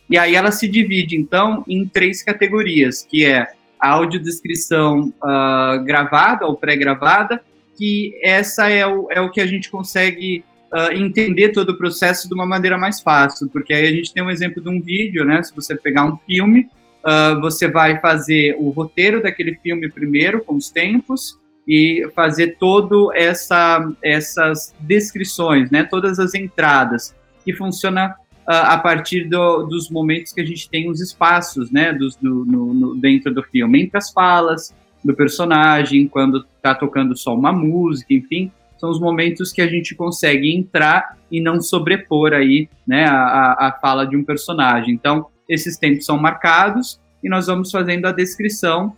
E 0.10 0.17
aí 0.17 0.36
ela 0.36 0.52
se 0.52 0.67
divide, 0.67 1.15
então, 1.15 1.63
em 1.67 1.88
três 1.88 2.23
categorias, 2.23 3.06
que 3.10 3.26
é 3.26 3.47
a 3.80 3.89
audiodescrição 3.89 5.13
uh, 5.21 5.84
gravada 5.84 6.45
ou 6.45 6.56
pré-gravada, 6.56 7.43
que 7.78 8.14
essa 8.24 8.70
é 8.70 8.86
o, 8.86 9.08
é 9.12 9.20
o 9.22 9.32
que 9.32 9.42
a 9.42 9.46
gente 9.46 9.70
consegue 9.70 10.44
uh, 10.74 10.92
entender 10.94 11.50
todo 11.50 11.70
o 11.70 11.78
processo 11.78 12.28
de 12.28 12.34
uma 12.34 12.46
maneira 12.46 12.78
mais 12.78 13.02
fácil, 13.02 13.50
porque 13.50 13.74
aí 13.74 13.88
a 13.88 13.92
gente 13.92 14.14
tem 14.14 14.24
um 14.24 14.30
exemplo 14.30 14.62
de 14.62 14.70
um 14.70 14.82
vídeo, 14.82 15.24
né? 15.24 15.42
Se 15.44 15.56
você 15.56 15.76
pegar 15.76 16.06
um 16.06 16.18
filme, 16.18 16.68
uh, 17.04 17.40
você 17.42 17.68
vai 17.68 18.00
fazer 18.00 18.56
o 18.60 18.70
roteiro 18.70 19.22
daquele 19.22 19.56
filme 19.56 19.90
primeiro, 19.92 20.44
com 20.44 20.56
os 20.56 20.70
tempos, 20.70 21.40
e 21.68 22.10
fazer 22.14 22.58
todo 22.60 23.12
essa, 23.14 23.90
essas 24.04 24.76
descrições, 24.80 25.72
né, 25.72 25.84
todas 25.84 26.20
as 26.20 26.34
entradas, 26.34 27.16
que 27.46 27.54
funciona 27.54 28.10
uh, 28.10 28.14
a 28.48 28.78
partir 28.78 29.30
do, 29.30 29.64
dos 29.64 29.90
momentos 29.90 30.34
que 30.34 30.42
a 30.42 30.46
gente 30.46 30.70
tem 30.70 30.90
os 30.90 31.00
espaços, 31.00 31.72
né, 31.72 31.94
dos, 31.94 32.16
do, 32.18 32.46
no, 32.46 32.74
no, 32.74 32.96
dentro 32.96 33.34
do 33.34 33.42
filme, 33.44 33.82
entre 33.82 33.98
as 33.98 34.12
falas 34.12 34.76
do 35.04 35.16
personagem, 35.16 36.08
quando 36.08 36.46
está 36.56 36.74
tocando 36.74 37.16
só 37.18 37.36
uma 37.36 37.52
música, 37.52 38.13
enfim, 38.13 38.52
são 38.78 38.89
os 38.89 39.00
momentos 39.00 39.52
que 39.52 39.62
a 39.62 39.68
gente 39.68 39.96
consegue 39.96 40.54
entrar 40.54 41.18
e 41.32 41.39
não 41.39 41.62
sobrepor 41.62 42.34
aí, 42.34 42.68
né, 42.86 43.06
a, 43.06 43.68
a 43.68 43.78
fala 43.82 44.06
de 44.06 44.16
um 44.16 44.24
personagem. 44.24 44.94
Então, 44.94 45.28
esses 45.48 45.78
tempos 45.78 46.06
são 46.06 46.18
marcados 46.18 47.00
e 47.24 47.30
nós 47.30 47.48
vamos 47.48 47.72
fazendo 47.72 48.06
a 48.06 48.12
descrição 48.12 48.96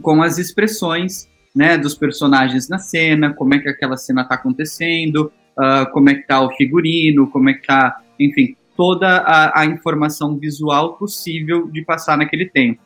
com 0.00 0.22
as 0.22 0.38
expressões 0.38 1.28
né, 1.54 1.76
dos 1.76 1.94
personagens 1.94 2.68
na 2.68 2.78
cena, 2.78 3.34
como 3.34 3.54
é 3.54 3.58
que 3.58 3.68
aquela 3.68 3.96
cena 3.96 4.22
está 4.22 4.34
acontecendo, 4.34 5.32
uh, 5.58 5.90
como 5.92 6.08
é 6.08 6.14
que 6.14 6.20
está 6.20 6.40
o 6.40 6.50
figurino, 6.54 7.28
como 7.30 7.50
é 7.50 7.54
que 7.54 7.60
está, 7.60 8.00
enfim, 8.18 8.56
toda 8.76 9.18
a, 9.18 9.60
a, 9.60 9.66
informação 9.66 10.38
visual 10.38 10.96
possível 10.96 11.68
de 11.68 11.82
passar 11.82 12.16
naquele 12.16 12.48
tempo. 12.48 12.80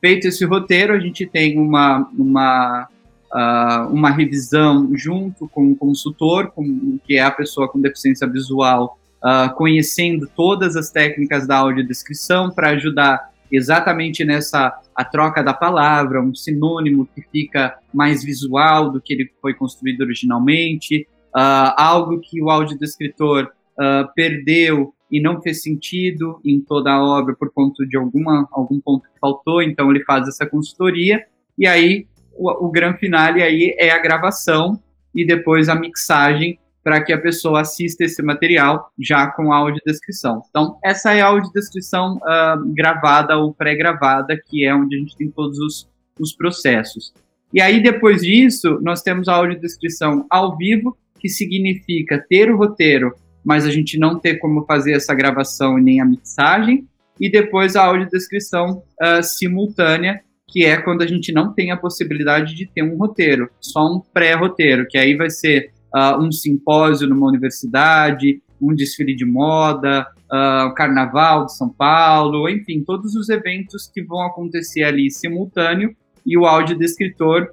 Feito 0.00 0.26
esse 0.26 0.44
roteiro, 0.44 0.92
a 0.92 0.98
gente 0.98 1.26
tem 1.26 1.58
uma, 1.58 2.08
uma, 2.16 2.88
uh, 3.32 3.92
uma 3.92 4.10
revisão 4.10 4.90
junto 4.94 5.48
com 5.48 5.72
o 5.72 5.76
consultor, 5.76 6.50
com, 6.52 6.98
que 7.04 7.16
é 7.16 7.22
a 7.22 7.30
pessoa 7.30 7.68
com 7.68 7.80
deficiência 7.80 8.26
visual 8.26 8.98
uh, 9.26 9.54
conhecendo 9.54 10.28
todas 10.36 10.76
as 10.76 10.90
técnicas 10.90 11.46
da 11.46 11.56
audiodescrição 11.56 12.50
para 12.50 12.70
ajudar 12.70 13.30
exatamente 13.50 14.24
nessa 14.24 14.76
a 14.94 15.04
troca 15.04 15.42
da 15.42 15.52
palavra, 15.52 16.22
um 16.22 16.34
sinônimo 16.34 17.06
que 17.14 17.22
fica 17.30 17.76
mais 17.92 18.24
visual 18.24 18.90
do 18.90 19.00
que 19.00 19.12
ele 19.12 19.30
foi 19.42 19.54
construído 19.54 20.00
originalmente, 20.00 21.06
uh, 21.34 21.74
algo 21.76 22.20
que 22.20 22.42
o 22.42 22.50
audiodescritor 22.50 23.44
uh, 23.78 24.12
perdeu 24.14 24.94
e 25.10 25.20
não 25.20 25.40
fez 25.40 25.62
sentido 25.62 26.40
em 26.44 26.60
toda 26.60 26.92
a 26.92 27.02
obra 27.02 27.34
por 27.34 27.52
conta 27.52 27.86
de 27.86 27.96
alguma, 27.96 28.48
algum 28.50 28.80
ponto 28.80 29.02
que 29.02 29.18
faltou, 29.20 29.62
então 29.62 29.90
ele 29.90 30.04
faz 30.04 30.26
essa 30.28 30.46
consultoria, 30.46 31.24
e 31.56 31.66
aí 31.66 32.06
o, 32.34 32.66
o 32.66 32.70
grande 32.70 32.98
finale 32.98 33.42
aí 33.42 33.74
é 33.78 33.90
a 33.90 33.98
gravação 33.98 34.80
e 35.14 35.24
depois 35.26 35.68
a 35.68 35.74
mixagem 35.74 36.58
para 36.86 37.02
que 37.02 37.12
a 37.12 37.20
pessoa 37.20 37.62
assista 37.62 38.04
esse 38.04 38.22
material 38.22 38.92
já 38.96 39.26
com 39.26 39.52
audiodescrição. 39.52 40.40
Então, 40.48 40.78
essa 40.84 41.12
é 41.12 41.20
a 41.20 41.26
audiodescrição 41.26 42.16
uh, 42.18 42.72
gravada 42.74 43.36
ou 43.36 43.52
pré-gravada, 43.52 44.40
que 44.46 44.64
é 44.64 44.72
onde 44.72 44.94
a 44.94 44.98
gente 45.00 45.16
tem 45.16 45.28
todos 45.28 45.58
os, 45.58 45.88
os 46.20 46.32
processos. 46.32 47.12
E 47.52 47.60
aí, 47.60 47.82
depois 47.82 48.22
disso, 48.22 48.78
nós 48.82 49.02
temos 49.02 49.26
a 49.26 49.34
audiodescrição 49.34 50.26
ao 50.30 50.56
vivo, 50.56 50.96
que 51.18 51.28
significa 51.28 52.24
ter 52.28 52.52
o 52.52 52.56
roteiro, 52.56 53.16
mas 53.46 53.64
a 53.64 53.70
gente 53.70 53.96
não 53.96 54.18
ter 54.18 54.40
como 54.40 54.64
fazer 54.64 54.94
essa 54.94 55.14
gravação 55.14 55.78
e 55.78 55.82
nem 55.82 56.00
a 56.00 56.04
mixagem, 56.04 56.84
e 57.20 57.30
depois 57.30 57.76
a 57.76 57.84
audiodescrição 57.84 58.82
uh, 59.00 59.22
simultânea, 59.22 60.20
que 60.48 60.64
é 60.64 60.76
quando 60.76 61.02
a 61.02 61.06
gente 61.06 61.32
não 61.32 61.52
tem 61.54 61.70
a 61.70 61.76
possibilidade 61.76 62.56
de 62.56 62.66
ter 62.66 62.82
um 62.82 62.96
roteiro, 62.96 63.48
só 63.60 63.86
um 63.86 64.00
pré-roteiro, 64.12 64.84
que 64.90 64.98
aí 64.98 65.14
vai 65.16 65.30
ser 65.30 65.70
uh, 65.94 66.20
um 66.20 66.32
simpósio 66.32 67.08
numa 67.08 67.28
universidade, 67.28 68.42
um 68.60 68.74
desfile 68.74 69.14
de 69.14 69.24
moda, 69.24 70.04
uh, 70.32 70.66
o 70.66 70.74
Carnaval 70.74 71.46
de 71.46 71.56
São 71.56 71.68
Paulo, 71.68 72.48
enfim, 72.48 72.82
todos 72.84 73.14
os 73.14 73.28
eventos 73.28 73.88
que 73.94 74.02
vão 74.02 74.22
acontecer 74.22 74.82
ali 74.82 75.08
simultâneo 75.08 75.94
e 76.26 76.36
o 76.36 76.44
audiodescritor, 76.44 77.50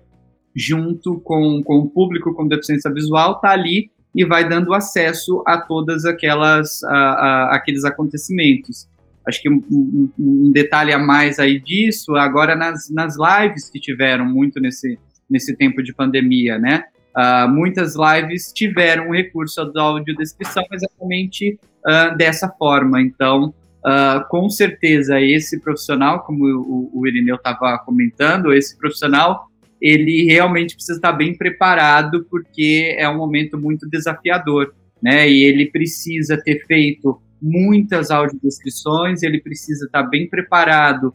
junto 0.55 1.19
com, 1.19 1.61
com 1.63 1.77
o 1.77 1.89
público 1.89 2.33
com 2.33 2.47
deficiência 2.47 2.91
visual, 2.91 3.33
está 3.33 3.51
ali 3.51 3.91
e 4.15 4.25
vai 4.25 4.47
dando 4.47 4.73
acesso 4.73 5.43
a 5.45 5.57
todas 5.57 6.05
aquelas 6.05 6.83
a, 6.83 6.95
a, 6.95 7.55
aqueles 7.55 7.83
acontecimentos. 7.83 8.87
Acho 9.27 9.41
que 9.41 9.49
um, 9.49 9.63
um, 9.71 10.09
um, 10.19 10.51
detalhe 10.51 10.91
a 10.91 10.99
mais 10.99 11.39
aí 11.39 11.59
disso, 11.59 12.15
agora 12.15 12.55
nas, 12.55 12.89
nas 12.89 13.15
lives 13.17 13.69
que 13.69 13.79
tiveram 13.79 14.25
muito 14.25 14.59
nesse, 14.59 14.99
nesse 15.29 15.55
tempo 15.55 15.81
de 15.81 15.93
pandemia, 15.93 16.59
né? 16.59 16.83
Uh, 17.15 17.47
muitas 17.47 17.93
lives 17.95 18.51
tiveram 18.51 19.09
um 19.09 19.13
recurso 19.13 19.63
da 19.71 19.83
audiodescrição 19.83 20.63
exatamente 20.71 21.59
uh, 21.85 22.17
dessa 22.17 22.49
forma. 22.49 23.01
Então, 23.01 23.53
uh, 23.85 24.27
com 24.29 24.49
certeza, 24.49 25.21
esse 25.21 25.59
profissional, 25.59 26.23
como 26.23 26.45
o, 26.45 26.89
o 26.91 27.07
Irineu 27.07 27.35
estava 27.35 27.77
comentando, 27.79 28.51
esse 28.51 28.77
profissional, 28.77 29.47
ele 29.83 30.23
realmente 30.23 30.75
precisa 30.75 30.97
estar 30.97 31.11
bem 31.11 31.37
preparado, 31.37 32.25
porque 32.29 32.95
é 32.97 33.07
um 33.09 33.17
momento 33.17 33.57
muito 33.57 33.87
desafiador, 33.89 34.73
né? 35.01 35.29
E 35.29 35.43
ele 35.43 35.65
precisa 35.69 36.37
ter 36.37 36.65
feito 36.65 37.21
muitas 37.41 38.09
audiodescrições, 38.09 39.21
ele 39.21 39.41
precisa 39.41 39.85
estar 39.85 40.03
bem 40.03 40.29
preparado 40.29 41.13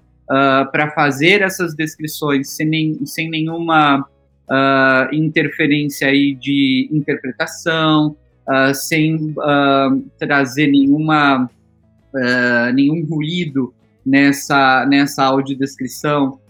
para 0.70 0.90
fazer 0.90 1.40
essas 1.40 1.74
descrições 1.74 2.50
sem, 2.50 2.66
nem, 2.66 3.06
sem 3.06 3.30
nenhuma 3.30 4.00
uh, 4.00 5.14
interferência 5.14 6.08
aí 6.08 6.34
de 6.34 6.88
interpretação, 6.92 8.16
uh, 8.46 8.74
sem 8.74 9.14
uh, 9.16 10.04
trazer 10.18 10.66
nenhuma, 10.68 11.50
nenhum 12.74 13.04
ruído 13.04 13.72
nessa, 14.04 14.84
nessa 14.86 15.24
audiodescrição, 15.24 16.40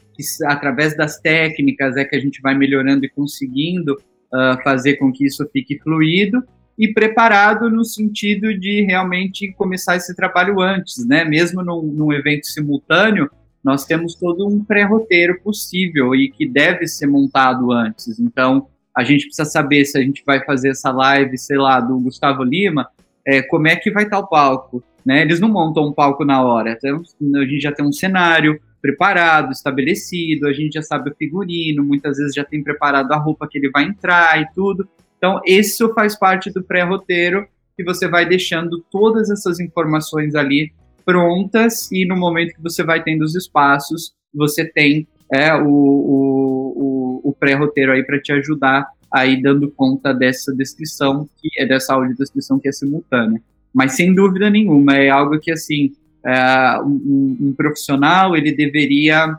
através 0.44 0.96
das 0.96 1.20
técnicas 1.20 1.96
é 1.96 2.04
que 2.04 2.16
a 2.16 2.20
gente 2.20 2.40
vai 2.40 2.54
melhorando 2.54 3.04
e 3.04 3.08
conseguindo 3.08 3.94
uh, 3.94 4.62
fazer 4.62 4.96
com 4.96 5.12
que 5.12 5.24
isso 5.24 5.48
fique 5.52 5.78
fluido 5.78 6.42
e 6.78 6.92
preparado 6.92 7.68
no 7.68 7.84
sentido 7.84 8.56
de 8.56 8.82
realmente 8.82 9.52
começar 9.52 9.96
esse 9.96 10.14
trabalho 10.14 10.60
antes, 10.60 11.04
né? 11.06 11.24
Mesmo 11.24 11.62
num, 11.62 11.82
num 11.82 12.12
evento 12.12 12.46
simultâneo, 12.46 13.28
nós 13.64 13.84
temos 13.84 14.14
todo 14.14 14.46
um 14.46 14.64
pré-roteiro 14.64 15.40
possível 15.42 16.14
e 16.14 16.30
que 16.30 16.46
deve 16.46 16.86
ser 16.86 17.08
montado 17.08 17.72
antes. 17.72 18.20
Então, 18.20 18.68
a 18.96 19.02
gente 19.02 19.26
precisa 19.26 19.48
saber 19.48 19.84
se 19.84 19.98
a 19.98 20.02
gente 20.02 20.22
vai 20.24 20.44
fazer 20.44 20.70
essa 20.70 20.92
live, 20.92 21.36
sei 21.36 21.58
lá, 21.58 21.80
do 21.80 21.98
Gustavo 21.98 22.44
Lima, 22.44 22.88
é, 23.26 23.42
como 23.42 23.66
é 23.66 23.74
que 23.74 23.90
vai 23.90 24.04
estar 24.04 24.20
o 24.20 24.28
palco, 24.28 24.82
né? 25.04 25.22
Eles 25.22 25.40
não 25.40 25.48
montam 25.48 25.86
um 25.86 25.92
palco 25.92 26.24
na 26.24 26.42
hora. 26.42 26.72
Então, 26.78 27.02
a 27.34 27.44
gente 27.44 27.60
já 27.60 27.72
tem 27.72 27.84
um 27.84 27.92
cenário 27.92 28.60
preparado, 28.80 29.52
estabelecido, 29.52 30.46
a 30.46 30.52
gente 30.52 30.74
já 30.74 30.82
sabe 30.82 31.10
o 31.10 31.14
figurino, 31.14 31.84
muitas 31.84 32.16
vezes 32.16 32.34
já 32.34 32.44
tem 32.44 32.62
preparado 32.62 33.12
a 33.12 33.16
roupa 33.16 33.48
que 33.48 33.58
ele 33.58 33.70
vai 33.70 33.84
entrar 33.84 34.40
e 34.40 34.46
tudo. 34.54 34.88
Então, 35.16 35.40
isso 35.44 35.92
faz 35.94 36.16
parte 36.16 36.50
do 36.50 36.62
pré-roteiro 36.62 37.46
que 37.76 37.84
você 37.84 38.08
vai 38.08 38.26
deixando 38.26 38.84
todas 38.90 39.30
essas 39.30 39.60
informações 39.60 40.34
ali 40.34 40.72
prontas 41.04 41.90
e 41.90 42.04
no 42.04 42.16
momento 42.16 42.54
que 42.54 42.62
você 42.62 42.84
vai 42.84 43.02
tendo 43.02 43.22
os 43.22 43.34
espaços, 43.34 44.12
você 44.34 44.64
tem 44.64 45.06
é, 45.32 45.54
o, 45.54 45.66
o, 45.66 47.20
o, 47.24 47.32
pré-roteiro 47.38 47.92
aí 47.92 48.04
para 48.04 48.20
te 48.20 48.32
ajudar 48.32 48.86
aí 49.10 49.40
dando 49.40 49.70
conta 49.70 50.12
dessa 50.12 50.54
descrição, 50.54 51.28
que 51.40 51.48
é 51.58 51.66
dessa 51.66 51.94
audiodescrição 51.94 52.58
que 52.58 52.68
é 52.68 52.72
simultânea. 52.72 53.40
Mas 53.72 53.92
sem 53.92 54.14
dúvida 54.14 54.50
nenhuma, 54.50 54.96
é 54.96 55.08
algo 55.08 55.38
que 55.38 55.50
assim, 55.50 55.92
é, 56.28 56.80
um, 56.82 57.36
um, 57.40 57.54
profissional 57.56 58.36
ele 58.36 58.52
deveria 58.52 59.36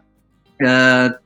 é, 0.61 1.19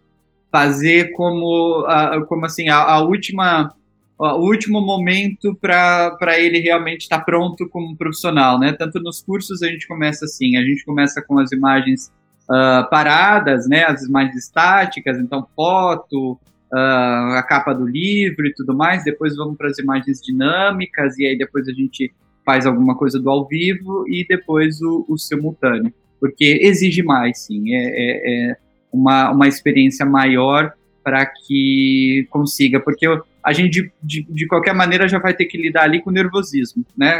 fazer 0.51 1.11
como, 1.13 1.85
como 2.27 2.45
assim, 2.45 2.69
a, 2.69 2.77
a 2.77 3.01
última 3.01 3.73
o 4.19 4.47
último 4.47 4.79
momento 4.79 5.55
para 5.55 6.39
ele 6.39 6.59
realmente 6.59 7.01
estar 7.01 7.19
tá 7.19 7.23
pronto 7.23 7.67
como 7.67 7.97
profissional, 7.97 8.59
né? 8.59 8.71
Tanto 8.71 8.99
nos 8.99 9.21
cursos 9.21 9.61
a 9.63 9.67
gente 9.67 9.87
começa 9.87 10.25
assim, 10.25 10.55
a 10.55 10.61
gente 10.61 10.85
começa 10.85 11.21
com 11.21 11.39
as 11.39 11.51
imagens 11.51 12.11
uh, 12.43 12.87
paradas, 12.89 13.67
né? 13.67 13.83
As 13.83 14.03
imagens 14.03 14.35
estáticas, 14.35 15.17
então 15.17 15.47
foto, 15.55 16.33
uh, 16.73 17.35
a 17.37 17.43
capa 17.43 17.73
do 17.73 17.85
livro 17.85 18.45
e 18.45 18.53
tudo 18.53 18.75
mais. 18.75 19.03
Depois 19.03 19.35
vamos 19.35 19.57
para 19.57 19.67
as 19.67 19.79
imagens 19.79 20.21
dinâmicas 20.21 21.17
e 21.17 21.25
aí 21.25 21.37
depois 21.37 21.67
a 21.67 21.73
gente 21.73 22.13
faz 22.45 22.65
alguma 22.65 22.95
coisa 22.95 23.19
do 23.19 23.29
ao 23.29 23.47
vivo 23.47 24.05
e 24.07 24.25
depois 24.27 24.81
o, 24.81 25.05
o 25.07 25.17
simultâneo, 25.17 25.93
porque 26.19 26.59
exige 26.61 27.03
mais, 27.03 27.39
sim. 27.39 27.73
É, 27.73 27.77
é, 27.77 28.49
é 28.51 28.57
uma, 28.91 29.31
uma 29.31 29.47
experiência 29.47 30.05
maior 30.05 30.73
para 31.03 31.25
que 31.25 32.27
consiga, 32.29 32.79
porque 32.79 33.05
a 33.43 33.51
gente 33.51 33.91
de, 34.01 34.25
de, 34.29 34.47
qualquer 34.47 34.73
maneira 34.73 35.07
já 35.07 35.19
vai 35.19 35.33
ter 35.33 35.45
que 35.45 35.57
lidar 35.57 35.83
ali 35.83 36.01
com 36.01 36.11
nervosismo, 36.11 36.85
né? 36.95 37.19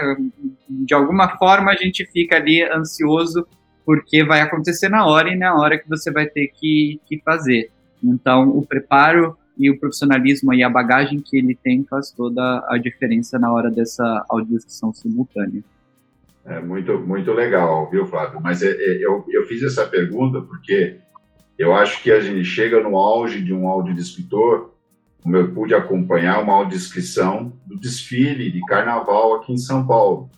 De 0.70 0.94
alguma 0.94 1.38
forma 1.38 1.72
a 1.72 1.76
gente 1.76 2.06
fica 2.06 2.38
ali 2.38 2.64
ansioso 2.64 3.46
porque 3.86 4.24
vai 4.24 4.40
acontecer 4.40 4.88
na 4.88 5.06
hora 5.06 5.30
e 5.30 5.36
na 5.36 5.54
hora 5.56 5.78
que 5.78 5.90
você 5.90 6.10
vai 6.12 6.28
ter 6.28 6.48
que, 6.48 7.02
que 7.06 7.22
fazer. 7.26 7.70
Então 8.02 8.50
o 8.50 8.66
preparo 8.66 9.38
e 9.58 9.70
o 9.70 9.80
profissionalismo 9.80 10.54
e 10.54 10.64
a 10.64 10.70
bagagem 10.70 11.22
que 11.22 11.38
ele 11.38 11.56
tem 11.56 11.84
faz 11.84 12.12
toda 12.12 12.66
a 12.68 12.78
diferença 12.78 13.38
na 13.38 13.52
hora 13.52 13.70
dessa 13.70 14.26
audiodescrição 14.30 14.94
simultânea. 14.94 15.64
É 16.46 16.60
muito, 16.60 17.00
muito 17.00 17.32
legal, 17.32 17.90
viu, 17.90 18.06
Flávio? 18.06 18.42
Mas 18.42 18.62
é, 18.62 18.72
é, 18.72 19.06
eu, 19.06 19.24
eu 19.30 19.46
fiz 19.46 19.64
essa 19.64 19.86
pergunta 19.86 20.42
porque 20.42 20.98
eu 21.58 21.74
acho 21.74 22.02
que 22.04 22.12
a 22.12 22.20
gente 22.20 22.44
chega 22.44 22.82
no 22.82 22.98
auge 22.98 23.42
de 23.42 23.54
um 23.54 23.68
audiodescritor, 23.68 24.72
como 25.22 25.38
eu 25.38 25.54
pude 25.54 25.74
acompanhar 25.74 26.42
uma 26.42 26.54
audiodescrição 26.54 27.54
do 27.66 27.80
desfile 27.80 28.52
de 28.52 28.60
carnaval 28.66 29.36
aqui 29.36 29.54
em 29.54 29.58
São 29.58 29.88
Paulo. 29.88 30.30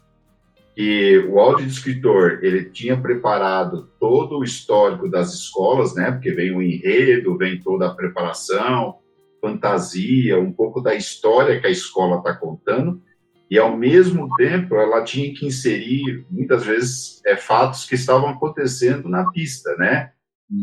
E 0.77 1.17
o 1.29 1.39
audiodescritor, 1.39 2.39
ele 2.43 2.65
tinha 2.65 2.99
preparado 2.99 3.89
todo 3.99 4.37
o 4.37 4.43
histórico 4.43 5.09
das 5.09 5.33
escolas, 5.33 5.95
né? 5.95 6.11
Porque 6.11 6.31
vem 6.31 6.55
o 6.55 6.61
enredo, 6.61 7.37
vem 7.37 7.59
toda 7.61 7.87
a 7.87 7.95
preparação, 7.95 8.97
fantasia, 9.45 10.39
um 10.39 10.51
pouco 10.51 10.81
da 10.81 10.95
história 10.95 11.59
que 11.59 11.67
a 11.67 11.71
escola 11.71 12.17
está 12.17 12.33
contando, 12.33 13.01
e 13.49 13.59
ao 13.59 13.77
mesmo 13.77 14.27
tempo 14.35 14.75
ela 14.75 15.03
tinha 15.03 15.31
que 15.33 15.45
inserir 15.45 16.25
muitas 16.31 16.65
vezes 16.65 17.21
é, 17.25 17.35
fatos 17.35 17.85
que 17.85 17.93
estavam 17.93 18.29
acontecendo 18.29 19.07
na 19.07 19.29
pista, 19.31 19.75
né? 19.77 20.11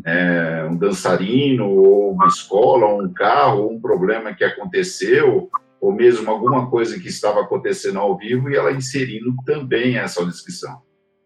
é, 0.05 0.67
um 0.71 0.77
dançarino, 0.77 1.69
ou 1.69 2.13
uma 2.13 2.27
escola, 2.27 2.87
ou 2.87 3.03
um 3.03 3.13
carro, 3.13 3.63
ou 3.63 3.73
um 3.73 3.81
problema 3.81 4.35
que 4.35 4.45
aconteceu, 4.45 5.49
ou 5.81 5.93
mesmo 5.93 6.31
alguma 6.31 6.71
coisa 6.71 6.99
que 6.99 7.09
estava 7.09 7.41
acontecendo 7.41 7.99
ao 7.99 8.17
vivo, 8.17 8.51
e 8.51 8.57
ela 8.57 8.73
inserindo 8.73 9.35
também 9.45 9.97
essa 9.97 10.25
descrição. 10.25 10.81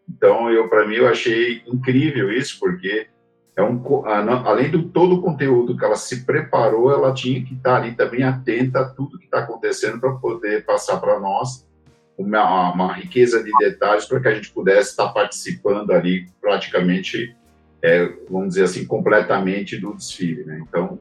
Então, 0.09 0.51
eu 0.51 0.69
para 0.69 0.87
mim, 0.87 0.97
eu 0.97 1.09
achei 1.09 1.63
incrível 1.67 2.31
isso, 2.31 2.59
porque 2.59 3.09
é 3.57 3.63
um, 3.63 3.81
além 4.45 4.71
de 4.71 4.83
todo 4.89 5.17
o 5.17 5.23
conteúdo 5.23 5.77
que 5.77 5.85
ela 5.85 5.97
se 5.97 6.25
preparou, 6.25 6.93
ela 6.93 7.15
tinha 7.15 7.43
que 7.43 7.55
estar 7.55 7.77
ali 7.77 7.95
também 7.95 8.23
atenta 8.23 8.81
a 8.81 8.85
tudo 8.85 9.19
que 9.19 9.25
está 9.25 9.39
acontecendo 9.39 9.99
para 9.99 10.13
poder 10.13 10.65
passar 10.65 10.99
para 10.99 11.19
nós 11.19 11.67
uma, 12.19 12.73
uma, 12.73 12.93
riqueza 12.93 13.43
de 13.43 13.51
detalhes 13.59 14.05
para 14.05 14.21
que 14.21 14.29
a 14.29 14.35
gente 14.35 14.51
pudesse 14.51 14.91
estar 14.91 15.09
participando 15.09 15.91
ali 15.93 16.29
praticamente 16.41 17.35
é, 17.83 18.13
vamos 18.29 18.51
dizer 18.51 18.65
assim, 18.65 18.85
completamente 18.85 19.79
do 19.79 19.95
desfile. 19.95 20.45
Né? 20.45 20.63
Então, 20.67 20.99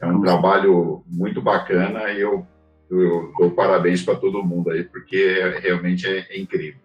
é 0.00 0.06
um 0.06 0.20
trabalho 0.20 1.02
muito 1.06 1.40
bacana 1.40 2.10
e 2.10 2.20
eu, 2.20 2.46
eu 2.90 3.32
dou 3.38 3.50
parabéns 3.50 4.02
para 4.02 4.16
todo 4.16 4.42
mundo 4.42 4.70
aí, 4.70 4.82
porque 4.82 5.40
realmente 5.60 6.06
é, 6.06 6.26
é, 6.30 6.40
incrível. 6.40 6.80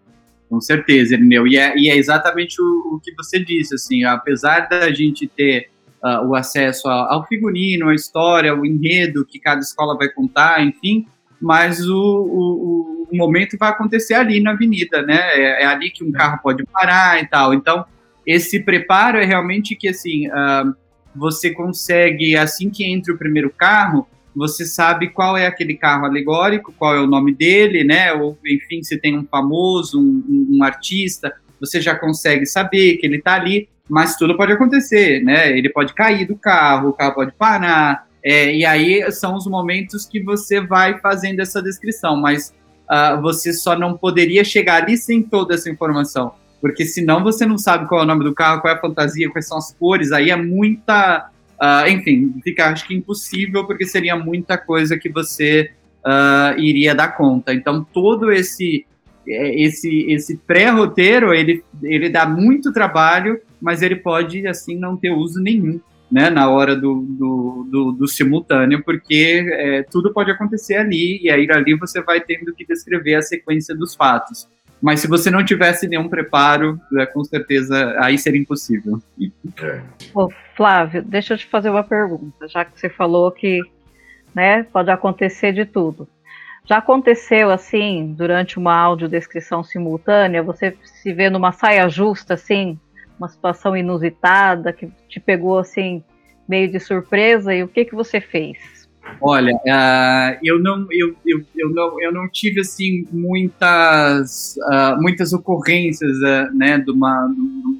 Com 0.49 0.61
certeza, 0.61 1.13
Irineu. 1.13 1.45
E 1.45 1.57
é, 1.57 1.77
e 1.77 1.89
é 1.89 1.95
exatamente 1.95 2.61
o, 2.61 2.95
o, 2.95 2.99
que 3.03 3.13
você 3.15 3.39
disse, 3.39 3.75
assim, 3.75 4.03
apesar 4.03 4.61
da 4.69 4.91
gente 4.93 5.27
ter 5.27 5.69
uh, 6.03 6.25
o 6.25 6.35
acesso 6.35 6.87
ao 6.87 7.25
figurino, 7.27 7.89
à 7.89 7.95
história, 7.95 8.55
o 8.55 8.65
enredo 8.65 9.25
que 9.25 9.39
cada 9.39 9.59
escola 9.59 9.97
vai 9.97 10.09
contar, 10.09 10.63
enfim, 10.63 11.05
mas 11.41 11.87
o, 11.87 11.97
o, 11.97 13.07
o 13.11 13.17
momento 13.17 13.57
vai 13.57 13.69
acontecer 13.69 14.13
ali 14.13 14.41
na 14.41 14.51
avenida, 14.51 15.01
né? 15.01 15.17
É, 15.33 15.63
é 15.63 15.65
ali 15.65 15.89
que 15.89 16.03
um 16.03 16.09
é. 16.09 16.13
carro 16.13 16.39
pode 16.41 16.63
parar 16.65 17.21
e 17.21 17.27
tal. 17.27 17.53
Então, 17.53 17.85
esse 18.25 18.61
preparo 18.61 19.17
é 19.17 19.25
realmente 19.25 19.75
que, 19.75 19.87
assim, 19.87 20.27
uh, 20.27 20.73
você 21.15 21.51
consegue, 21.51 22.37
assim 22.37 22.69
que 22.69 22.85
entra 22.85 23.13
o 23.13 23.17
primeiro 23.17 23.49
carro, 23.49 24.07
você 24.37 24.65
sabe 24.65 25.09
qual 25.09 25.35
é 25.35 25.47
aquele 25.47 25.75
carro 25.75 26.05
alegórico, 26.05 26.73
qual 26.77 26.95
é 26.95 26.99
o 26.99 27.07
nome 27.07 27.33
dele, 27.33 27.83
né? 27.83 28.13
Ou, 28.13 28.37
enfim, 28.45 28.83
se 28.83 28.99
tem 28.99 29.17
um 29.17 29.25
famoso, 29.25 29.99
um, 29.99 30.47
um 30.51 30.63
artista, 30.63 31.33
você 31.59 31.81
já 31.81 31.95
consegue 31.95 32.45
saber 32.45 32.97
que 32.97 33.05
ele 33.05 33.17
está 33.17 33.33
ali, 33.33 33.67
mas 33.89 34.15
tudo 34.15 34.37
pode 34.37 34.51
acontecer, 34.51 35.23
né? 35.23 35.57
Ele 35.57 35.69
pode 35.69 35.93
cair 35.93 36.25
do 36.27 36.35
carro, 36.35 36.89
o 36.89 36.93
carro 36.93 37.15
pode 37.15 37.31
parar, 37.33 38.07
é, 38.23 38.53
e 38.55 38.65
aí 38.65 39.11
são 39.11 39.35
os 39.35 39.47
momentos 39.47 40.05
que 40.05 40.21
você 40.21 40.61
vai 40.61 40.99
fazendo 40.99 41.39
essa 41.39 41.61
descrição, 41.61 42.15
mas 42.15 42.53
uh, 42.89 43.21
você 43.21 43.53
só 43.53 43.77
não 43.77 43.97
poderia 43.97 44.43
chegar 44.43 44.83
ali 44.83 44.97
sem 44.97 45.23
toda 45.23 45.55
essa 45.55 45.69
informação 45.69 46.33
porque 46.59 46.85
senão 46.85 47.23
você 47.23 47.45
não 47.45 47.57
sabe 47.57 47.87
qual 47.87 48.01
é 48.01 48.03
o 48.03 48.07
nome 48.07 48.23
do 48.23 48.33
carro, 48.33 48.61
qual 48.61 48.73
é 48.73 48.77
a 48.77 48.81
fantasia, 48.81 49.29
quais 49.29 49.47
são 49.47 49.57
as 49.57 49.73
cores, 49.73 50.11
aí 50.11 50.29
é 50.29 50.35
muita. 50.35 51.29
Uh, 51.61 51.89
enfim, 51.89 52.35
fica 52.43 52.67
acho 52.69 52.87
que 52.87 52.93
impossível, 52.93 53.65
porque 53.65 53.85
seria 53.85 54.15
muita 54.15 54.57
coisa 54.57 54.97
que 54.97 55.09
você 55.09 55.71
uh, 56.05 56.59
iria 56.59 56.93
dar 56.93 57.17
conta. 57.17 57.53
Então, 57.53 57.83
todo 57.83 58.31
esse 58.31 58.85
é, 59.27 59.61
esse, 59.61 60.05
esse 60.09 60.37
pré-roteiro, 60.37 61.33
ele, 61.33 61.63
ele 61.83 62.09
dá 62.09 62.25
muito 62.25 62.71
trabalho, 62.71 63.39
mas 63.61 63.81
ele 63.81 63.97
pode, 63.97 64.47
assim, 64.47 64.77
não 64.77 64.95
ter 64.95 65.09
uso 65.09 65.41
nenhum, 65.41 65.79
né, 66.09 66.29
na 66.29 66.49
hora 66.49 66.75
do, 66.75 67.01
do, 67.01 67.67
do, 67.69 67.91
do 67.91 68.07
simultâneo, 68.07 68.81
porque 68.83 69.45
é, 69.51 69.83
tudo 69.83 70.13
pode 70.13 70.31
acontecer 70.31 70.75
ali, 70.75 71.19
e 71.21 71.29
aí 71.29 71.45
ali 71.51 71.75
você 71.77 72.01
vai 72.01 72.21
tendo 72.21 72.53
que 72.53 72.65
descrever 72.65 73.15
a 73.15 73.21
sequência 73.21 73.75
dos 73.75 73.93
fatos. 73.93 74.47
Mas 74.81 74.99
se 74.99 75.07
você 75.07 75.31
não 75.31 75.43
tivesse 75.43 75.87
nenhum 75.87 76.07
preparo, 76.07 76.79
é, 76.97 77.05
com 77.05 77.23
certeza 77.23 77.95
aí 77.99 78.17
seria 78.17 78.41
impossível. 78.41 79.01
É. 79.61 79.81
Ô, 80.13 80.29
Flávio, 80.55 81.01
deixa 81.01 81.33
eu 81.33 81.37
te 81.37 81.47
fazer 81.47 81.69
uma 81.69 81.83
pergunta, 81.83 82.47
já 82.47 82.63
que 82.63 82.79
você 82.79 82.89
falou 82.89 83.31
que 83.31 83.61
né, 84.35 84.63
pode 84.63 84.91
acontecer 84.91 85.51
de 85.51 85.65
tudo. 85.65 86.07
Já 86.65 86.77
aconteceu 86.77 87.49
assim, 87.49 88.13
durante 88.15 88.57
uma 88.57 88.75
audiodescrição 88.75 89.63
simultânea, 89.63 90.43
você 90.43 90.77
se 90.83 91.13
vê 91.13 91.29
numa 91.29 91.51
saia 91.51 91.87
justa, 91.89 92.33
assim, 92.33 92.77
uma 93.17 93.29
situação 93.29 93.75
inusitada, 93.75 94.73
que 94.73 94.91
te 95.07 95.19
pegou 95.19 95.57
assim, 95.57 96.03
meio 96.47 96.69
de 96.69 96.79
surpresa, 96.79 97.53
e 97.53 97.63
o 97.63 97.67
que, 97.67 97.85
que 97.85 97.95
você 97.95 98.19
fez? 98.21 98.86
Olha, 99.19 99.55
uh, 99.55 100.39
eu, 100.43 100.59
não, 100.59 100.87
eu, 100.91 101.15
eu, 101.25 101.41
eu, 101.55 101.69
não, 101.71 102.01
eu 102.01 102.13
não 102.13 102.29
tive 102.29 102.61
assim 102.61 103.07
muitas, 103.11 104.55
uh, 104.57 105.01
muitas 105.01 105.33
ocorrências 105.33 106.17
uh, 106.17 106.55
né, 106.55 106.77
de, 106.77 106.91
uma, 106.91 107.27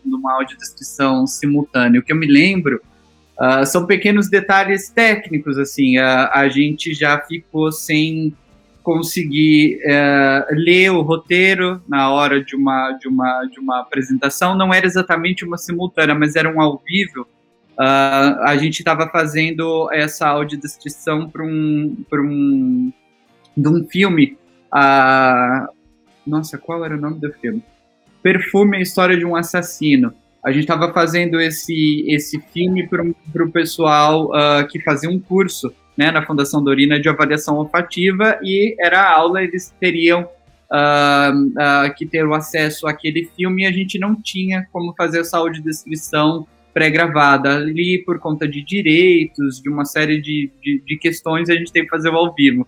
de 0.04 0.16
uma 0.16 0.34
audiodescrição 0.34 1.28
simultânea. 1.28 2.00
O 2.00 2.04
que 2.04 2.12
eu 2.12 2.18
me 2.18 2.28
lembro 2.28 2.82
são 3.68 3.86
pequenos 3.86 4.32
detalhes 4.32 4.90
técnicos, 4.90 5.60
assim, 5.60 6.00
a 6.00 6.50
gente 6.50 6.92
já 6.96 7.20
ficou 7.20 7.72
sem 7.72 8.34
conseguir 8.82 9.80
ler 10.50 10.90
o 10.90 11.04
roteiro 11.04 11.80
na 11.88 12.10
hora 12.10 12.44
de 12.44 12.56
uma, 12.56 12.94
de, 12.94 13.08
uma, 13.08 13.44
de 13.44 13.60
uma 13.60 13.82
apresentação, 13.82 14.58
não 14.58 14.74
era 14.74 14.88
exatamente 14.88 15.46
uma 15.46 15.56
simultânea, 15.56 16.16
mas 16.16 16.36
era 16.36 16.52
um 16.52 16.60
ao 16.60 16.82
vivo, 16.84 17.28
Uh, 17.80 18.42
a 18.44 18.58
gente 18.58 18.80
estava 18.80 19.08
fazendo 19.08 19.88
essa 19.92 20.28
audiodescrição 20.28 21.30
para 21.30 21.44
um, 21.44 21.96
um, 22.12 22.92
de 23.56 23.70
um 23.70 23.88
filme. 23.88 24.38
Uh, 24.74 25.68
nossa, 26.26 26.58
qual 26.58 26.84
era 26.84 26.96
o 26.96 27.00
nome 27.00 27.20
do 27.20 27.32
filme? 27.34 27.64
Perfume, 28.24 28.78
a 28.78 28.82
história 28.82 29.16
de 29.16 29.26
um 29.26 29.36
assassino. 29.36 30.14
A 30.44 30.52
gente 30.52 30.64
estava 30.64 30.92
fazendo 30.92 31.40
esse, 31.40 32.04
esse 32.08 32.40
filme 32.54 32.88
para 32.88 33.44
o 33.44 33.52
pessoal 33.52 34.30
uh, 34.32 34.68
que 34.68 34.80
fazia 34.80 35.10
um 35.10 35.20
curso 35.20 35.74
né, 35.96 36.12
na 36.12 36.26
Fundação 36.26 36.64
Dorina 36.64 37.00
de 37.00 37.10
avaliação 37.10 37.58
olfativa 37.58 38.40
e 38.42 38.76
era 38.80 39.02
a 39.02 39.14
aula, 39.14 39.44
eles 39.44 39.74
teriam 39.80 40.24
uh, 40.24 41.34
uh, 41.90 41.96
que 41.96 42.06
ter 42.06 42.26
o 42.26 42.34
acesso 42.34 42.88
àquele 42.88 43.30
filme 43.36 43.64
e 43.64 43.66
a 43.66 43.72
gente 43.72 44.00
não 44.00 44.16
tinha 44.16 44.68
como 44.72 44.94
fazer 44.96 45.22
essa 45.22 45.38
audiodescrição 45.38 46.48
pré-gravada 46.78 47.56
ali 47.56 48.04
por 48.06 48.20
conta 48.20 48.48
de 48.48 48.62
direitos, 48.62 49.60
de 49.60 49.68
uma 49.68 49.84
série 49.84 50.22
de, 50.22 50.52
de, 50.62 50.80
de, 50.86 50.96
questões, 51.00 51.50
a 51.50 51.56
gente 51.56 51.72
tem 51.72 51.84
que 51.84 51.90
fazer 51.90 52.10
ao 52.10 52.32
vivo. 52.36 52.68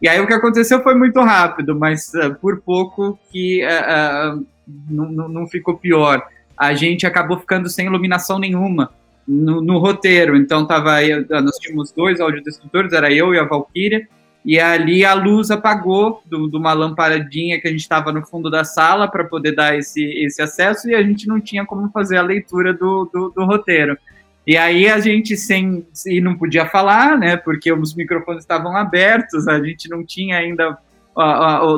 E 0.00 0.08
aí 0.08 0.18
o 0.18 0.26
que 0.26 0.32
aconteceu 0.32 0.82
foi 0.82 0.94
muito 0.94 1.20
rápido, 1.20 1.78
mas 1.78 2.10
uh, 2.14 2.34
por 2.40 2.62
pouco 2.62 3.18
que 3.30 3.62
uh, 3.62 4.38
uh, 4.38 4.46
não, 4.88 5.28
não 5.28 5.46
ficou 5.46 5.76
pior. 5.76 6.26
A 6.56 6.72
gente 6.72 7.06
acabou 7.06 7.38
ficando 7.38 7.68
sem 7.68 7.84
iluminação 7.84 8.38
nenhuma 8.38 8.94
no, 9.28 9.60
no 9.60 9.76
roteiro. 9.76 10.38
Então 10.38 10.66
tava 10.66 10.94
aí, 10.94 11.10
nós 11.28 11.58
tínhamos 11.58 11.92
dois 11.92 12.18
audiodescritores, 12.18 12.94
era 12.94 13.12
eu 13.12 13.34
e 13.34 13.38
a 13.38 13.44
Valkyria, 13.44 14.08
e 14.44 14.58
ali 14.58 15.04
a 15.04 15.12
luz 15.12 15.50
apagou 15.50 16.22
de 16.26 16.56
uma 16.56 16.72
lamparadinha 16.72 17.60
que 17.60 17.68
a 17.68 17.70
gente 17.70 17.80
estava 17.80 18.10
no 18.10 18.24
fundo 18.24 18.50
da 18.50 18.64
sala 18.64 19.06
para 19.06 19.24
poder 19.24 19.52
dar 19.54 19.76
esse, 19.76 20.02
esse 20.02 20.40
acesso 20.40 20.88
e 20.88 20.94
a 20.94 21.02
gente 21.02 21.26
não 21.26 21.40
tinha 21.40 21.64
como 21.66 21.90
fazer 21.90 22.16
a 22.16 22.22
leitura 22.22 22.72
do, 22.72 23.08
do, 23.12 23.30
do, 23.30 23.44
roteiro. 23.44 23.98
E 24.46 24.56
aí 24.56 24.88
a 24.88 24.98
gente 24.98 25.36
sem 25.36 25.86
e 26.06 26.20
não 26.22 26.36
podia 26.36 26.64
falar, 26.64 27.18
né? 27.18 27.36
Porque 27.36 27.70
os 27.70 27.94
microfones 27.94 28.42
estavam 28.42 28.74
abertos, 28.74 29.46
a 29.46 29.62
gente 29.62 29.90
não 29.90 30.04
tinha 30.04 30.38
ainda 30.38 30.78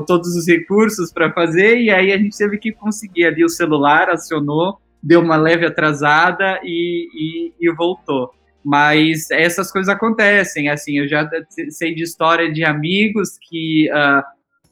todos 0.06 0.36
os 0.36 0.46
recursos 0.46 1.12
para 1.12 1.32
fazer 1.32 1.80
e 1.80 1.90
aí 1.90 2.12
a 2.12 2.18
gente 2.18 2.36
teve 2.36 2.58
que 2.58 2.70
conseguir 2.70 3.24
ali 3.24 3.44
o 3.44 3.48
celular 3.48 4.08
acionou, 4.08 4.78
deu 5.02 5.20
uma 5.20 5.36
leve 5.36 5.66
atrasada 5.66 6.60
e, 6.62 7.08
e, 7.12 7.52
e 7.60 7.72
voltou. 7.74 8.32
Mas 8.64 9.30
essas 9.30 9.72
coisas 9.72 9.92
acontecem, 9.92 10.68
assim, 10.68 10.98
eu 10.98 11.08
já 11.08 11.28
sei 11.70 11.94
de 11.94 12.02
história 12.02 12.52
de 12.52 12.64
amigos 12.64 13.38
que 13.48 13.90
uh, 13.90 14.22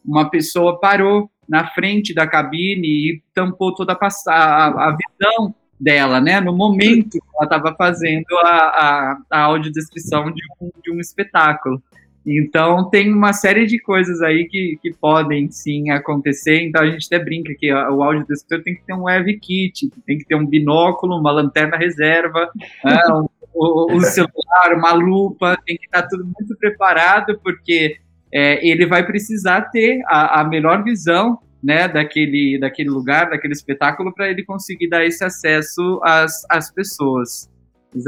uma 0.04 0.30
pessoa 0.30 0.78
parou 0.78 1.30
na 1.48 1.66
frente 1.68 2.14
da 2.14 2.26
cabine 2.26 2.86
e 2.86 3.22
tampou 3.34 3.74
toda 3.74 3.92
a, 3.92 4.32
a, 4.32 4.88
a 4.88 4.96
visão 4.96 5.54
dela, 5.80 6.20
né, 6.20 6.40
no 6.40 6.54
momento 6.54 7.12
que 7.12 7.20
ela 7.34 7.44
estava 7.44 7.74
fazendo 7.74 8.26
a, 8.44 8.50
a, 8.50 9.22
a 9.30 9.40
audiodescrição 9.44 10.30
de 10.30 10.42
um, 10.60 10.70
de 10.82 10.92
um 10.92 11.00
espetáculo. 11.00 11.82
Então 12.24 12.90
tem 12.90 13.12
uma 13.12 13.32
série 13.32 13.66
de 13.66 13.80
coisas 13.80 14.20
aí 14.20 14.46
que, 14.46 14.78
que 14.82 14.92
podem 14.92 15.50
sim 15.50 15.90
acontecer. 15.90 16.62
Então 16.62 16.82
a 16.82 16.86
gente 16.86 17.06
até 17.06 17.18
brinca 17.18 17.54
que 17.58 17.72
o 17.72 18.02
audiodescritor 18.02 18.62
tem 18.62 18.74
que 18.74 18.82
ter 18.84 18.92
um 18.92 19.04
web 19.04 19.38
kit, 19.38 19.90
tem 20.06 20.18
que 20.18 20.26
ter 20.26 20.34
um 20.34 20.46
binóculo, 20.46 21.18
uma 21.18 21.32
lanterna 21.32 21.78
reserva, 21.78 22.50
né, 22.84 23.00
um 23.10 23.26
o, 23.54 23.94
o 23.94 24.00
celular, 24.00 24.74
uma 24.74 24.92
lupa, 24.92 25.56
tem 25.64 25.76
que 25.76 25.84
estar 25.84 26.06
tudo 26.06 26.24
muito 26.24 26.56
preparado, 26.58 27.38
porque 27.42 27.96
é, 28.32 28.66
ele 28.66 28.86
vai 28.86 29.04
precisar 29.04 29.62
ter 29.70 30.00
a, 30.06 30.40
a 30.40 30.44
melhor 30.44 30.82
visão 30.84 31.38
né, 31.62 31.88
daquele, 31.88 32.58
daquele 32.58 32.88
lugar, 32.88 33.30
daquele 33.30 33.52
espetáculo, 33.52 34.14
para 34.14 34.30
ele 34.30 34.44
conseguir 34.44 34.88
dar 34.88 35.04
esse 35.04 35.24
acesso 35.24 36.00
às, 36.02 36.32
às 36.50 36.72
pessoas. 36.72 37.50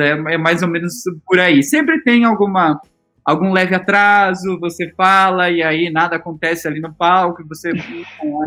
É, 0.00 0.10
é, 0.10 0.38
mais 0.38 0.62
ou 0.62 0.68
menos 0.68 0.94
por 1.26 1.38
aí. 1.38 1.62
Sempre 1.62 2.02
tem 2.02 2.24
alguma 2.24 2.80
algum 3.24 3.52
leve 3.52 3.74
atraso, 3.74 4.58
você 4.58 4.92
fala 4.96 5.48
e 5.48 5.62
aí 5.62 5.90
nada 5.90 6.16
acontece 6.16 6.66
ali 6.66 6.80
no 6.80 6.92
palco, 6.92 7.46
você 7.46 7.70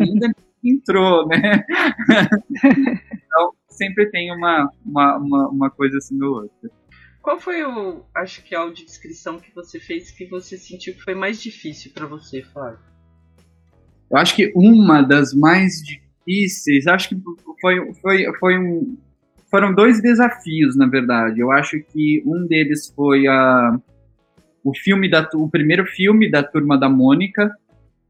ainda 0.00 0.30
entrou, 0.62 1.26
né? 1.28 1.64
então 3.14 3.52
sempre 3.68 4.10
tem 4.10 4.30
uma, 4.34 4.68
uma, 4.84 5.16
uma, 5.16 5.48
uma 5.48 5.70
coisa 5.70 5.96
assim 5.98 6.20
ou 6.22 6.42
outra. 6.42 6.70
Qual 7.26 7.40
foi 7.40 7.64
o, 7.64 8.04
acho 8.14 8.40
que 8.44 8.54
a 8.54 8.60
audiodescrição 8.60 9.40
que 9.40 9.52
você 9.52 9.80
fez 9.80 10.12
que 10.12 10.26
você 10.26 10.56
sentiu 10.56 10.94
que 10.94 11.02
foi 11.02 11.12
mais 11.16 11.42
difícil 11.42 11.90
para 11.92 12.06
você, 12.06 12.40
Flávio? 12.40 12.78
Eu 14.08 14.16
acho 14.16 14.36
que 14.36 14.52
uma 14.54 15.02
das 15.02 15.34
mais 15.34 15.82
difíceis, 15.82 16.86
acho 16.86 17.08
que 17.08 17.16
foi, 17.60 17.92
foi, 17.94 18.32
foi 18.38 18.56
um, 18.56 18.96
foram 19.50 19.74
dois 19.74 20.00
desafios, 20.00 20.76
na 20.76 20.86
verdade. 20.86 21.40
Eu 21.40 21.50
acho 21.50 21.80
que 21.92 22.22
um 22.24 22.46
deles 22.46 22.92
foi 22.94 23.26
a, 23.26 23.76
o 24.62 24.72
filme 24.72 25.10
da, 25.10 25.28
o 25.34 25.50
primeiro 25.50 25.84
filme 25.84 26.30
da 26.30 26.44
Turma 26.44 26.78
da 26.78 26.88
Mônica, 26.88 27.50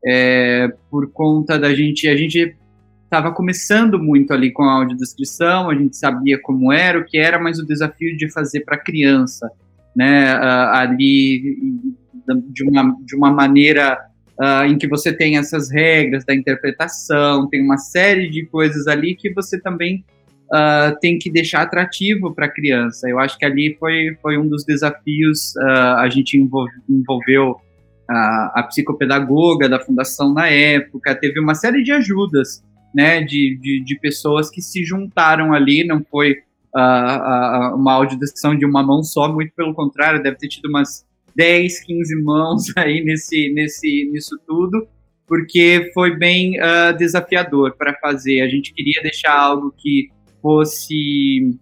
é, 0.07 0.69
por 0.91 1.11
conta 1.11 1.59
da 1.59 1.75
gente, 1.75 2.07
a 2.07 2.15
gente 2.15 2.55
estava 3.07 3.33
começando 3.33 3.99
muito 3.99 4.33
ali 4.33 4.53
com 4.53 4.65
a 4.65 4.73
audiodescrição, 4.73 5.71
a 5.71 5.75
gente 5.75 5.97
sabia 5.97 6.39
como 6.43 6.73
era, 6.73 6.99
o 6.99 7.05
que 7.05 7.17
era, 7.17 7.39
mas 7.39 7.59
o 7.59 7.67
desafio 7.67 8.17
de 8.17 8.31
fazer 8.31 8.61
para 8.61 8.77
criança, 8.77 9.49
né, 9.95 10.37
uh, 10.37 10.75
ali 10.75 11.57
de 12.53 12.65
uma, 12.65 12.97
de 13.05 13.17
uma 13.17 13.31
maneira 13.31 13.99
uh, 14.39 14.65
em 14.67 14.77
que 14.77 14.89
você 14.89 15.13
tem 15.13 15.39
essas 15.39 15.71
regras 15.71 16.25
da 16.25 16.35
interpretação, 16.35 17.49
tem 17.49 17.63
uma 17.63 17.79
série 17.79 18.29
de 18.29 18.45
coisas 18.47 18.89
ali 18.89 19.15
que 19.15 19.33
você 19.33 19.61
também 19.61 20.05
uh, 20.53 20.99
tem 21.01 21.17
que 21.17 21.31
deixar 21.31 21.63
atrativo 21.63 22.35
para 22.35 22.47
a 22.47 22.53
criança. 22.53 23.09
Eu 23.09 23.21
acho 23.21 23.39
que 23.39 23.45
ali 23.45 23.77
foi, 23.79 24.17
foi 24.21 24.37
um 24.37 24.49
dos 24.49 24.65
desafios, 24.65 25.57
a 25.57 26.09
gente 26.09 26.37
envolve, 26.37 26.73
envolveu 26.91 27.57
a, 28.11 28.61
a 28.61 28.63
psicopedagoga 28.65 29.69
da 29.69 29.79
fundação 29.79 30.35
na 30.35 30.49
época, 30.49 31.15
teve 31.15 31.39
uma 31.39 31.55
série 31.55 31.85
de 31.85 31.93
ajudas 31.93 32.67
né, 32.97 33.21
de, 33.21 33.59
de, 33.61 33.85
de 33.85 34.01
pessoas 34.01 34.49
que 34.49 34.63
se 34.63 34.83
juntaram 34.83 35.53
ali, 35.53 35.87
não 35.87 36.03
foi 36.03 36.33
uh, 36.75 37.75
uh, 37.75 37.77
uma 37.77 37.93
audiodescrição 37.93 38.57
de 38.57 38.65
uma 38.65 38.83
mão 38.83 39.03
só, 39.03 39.31
muito 39.31 39.53
pelo 39.55 39.75
contrário, 39.75 40.23
deve 40.23 40.39
ter 40.39 40.49
tido 40.49 40.71
umas 40.71 41.05
10, 41.35 41.85
15 41.85 42.23
mãos 42.23 42.65
aí 42.75 43.05
nesse, 43.05 43.53
nesse, 43.53 44.09
nisso 44.11 44.39
tudo, 44.47 44.89
porque 45.27 45.91
foi 45.93 46.17
bem 46.17 46.59
uh, 46.59 46.97
desafiador 46.97 47.77
para 47.77 47.93
fazer. 48.01 48.41
A 48.41 48.49
gente 48.49 48.73
queria 48.73 49.03
deixar 49.03 49.39
algo 49.39 49.75
que 49.77 50.09
fosse 50.41 51.55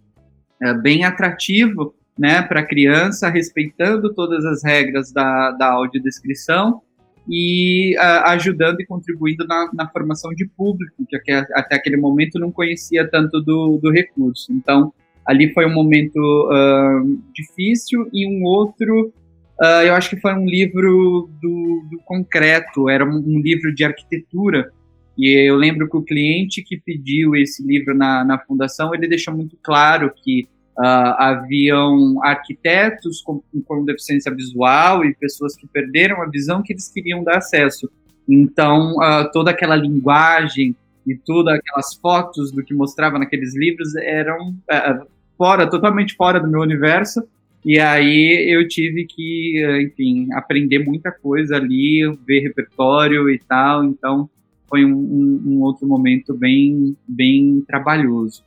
uh, 0.62 0.80
bem 0.82 1.04
atrativo 1.04 1.96
né, 2.16 2.42
para 2.42 2.60
a 2.60 2.66
criança, 2.66 3.28
respeitando 3.28 4.14
todas 4.14 4.44
as 4.44 4.62
regras 4.62 5.10
da, 5.10 5.50
da 5.50 5.72
audiodescrição, 5.72 6.80
e 7.28 7.96
uh, 7.96 8.28
ajudando 8.28 8.80
e 8.80 8.86
contribuindo 8.86 9.46
na, 9.46 9.70
na, 9.72 9.88
formação 9.88 10.30
de 10.34 10.46
público, 10.46 11.04
que 11.06 11.32
até 11.32 11.76
aquele 11.76 11.96
momento 11.96 12.38
não 12.38 12.52
conhecia 12.52 13.08
tanto 13.08 13.40
do, 13.40 13.78
do 13.78 13.90
recurso. 13.90 14.52
Então, 14.52 14.92
ali 15.26 15.52
foi 15.52 15.66
um 15.66 15.72
momento 15.72 16.18
uh, 16.18 17.22
difícil 17.32 18.08
e 18.12 18.26
um 18.26 18.44
outro, 18.44 19.12
uh, 19.60 19.82
eu 19.84 19.94
acho 19.94 20.10
que 20.10 20.20
foi 20.20 20.34
um 20.34 20.44
livro 20.44 21.30
do, 21.40 21.86
do 21.90 21.98
concreto, 22.04 22.90
era 22.90 23.04
um, 23.04 23.16
um, 23.16 23.40
livro 23.40 23.74
de 23.74 23.84
arquitetura. 23.84 24.70
E 25.16 25.48
eu 25.48 25.56
lembro 25.56 25.88
que 25.88 25.96
o 25.96 26.02
cliente 26.02 26.62
que 26.62 26.76
pediu 26.76 27.36
esse 27.36 27.64
livro 27.64 27.94
na, 27.94 28.24
na 28.24 28.38
fundação, 28.38 28.94
ele 28.94 29.08
deixou 29.08 29.34
muito 29.34 29.56
claro 29.62 30.12
que 30.14 30.46
Uh, 30.76 31.14
haviam 31.18 32.20
arquitetos 32.24 33.22
com, 33.22 33.40
com, 33.64 33.84
deficiência 33.84 34.34
visual 34.34 35.04
e 35.04 35.14
pessoas 35.14 35.54
que 35.54 35.68
perderam 35.68 36.20
a 36.20 36.26
visão 36.28 36.64
que 36.64 36.72
eles 36.72 36.88
queriam 36.88 37.22
dar 37.22 37.36
acesso. 37.36 37.88
Então, 38.28 38.96
uh, 38.96 39.30
toda 39.32 39.52
aquela 39.52 39.76
linguagem 39.76 40.74
e 41.06 41.14
todas 41.14 41.54
aquelas 41.54 41.94
fotos 41.94 42.50
do 42.50 42.64
que 42.64 42.74
mostrava 42.74 43.20
naqueles 43.20 43.54
livros 43.54 43.94
eram 43.94 44.48
uh, 44.50 45.06
fora, 45.38 45.70
totalmente 45.70 46.16
fora 46.16 46.40
do 46.40 46.48
meu 46.48 46.60
universo. 46.60 47.22
E 47.64 47.78
aí 47.78 48.52
eu 48.52 48.66
tive 48.66 49.04
que, 49.04 49.64
enfim, 49.80 50.32
aprender 50.32 50.80
muita 50.80 51.12
coisa 51.12 51.54
ali, 51.54 52.00
ver 52.26 52.40
repertório 52.40 53.30
e 53.30 53.38
tal. 53.38 53.84
Então, 53.84 54.28
foi 54.68 54.84
um, 54.84 54.92
um, 54.92 55.42
um 55.46 55.62
outro 55.62 55.86
momento 55.86 56.34
bem, 56.34 56.96
bem 57.06 57.62
trabalhoso. 57.64 58.42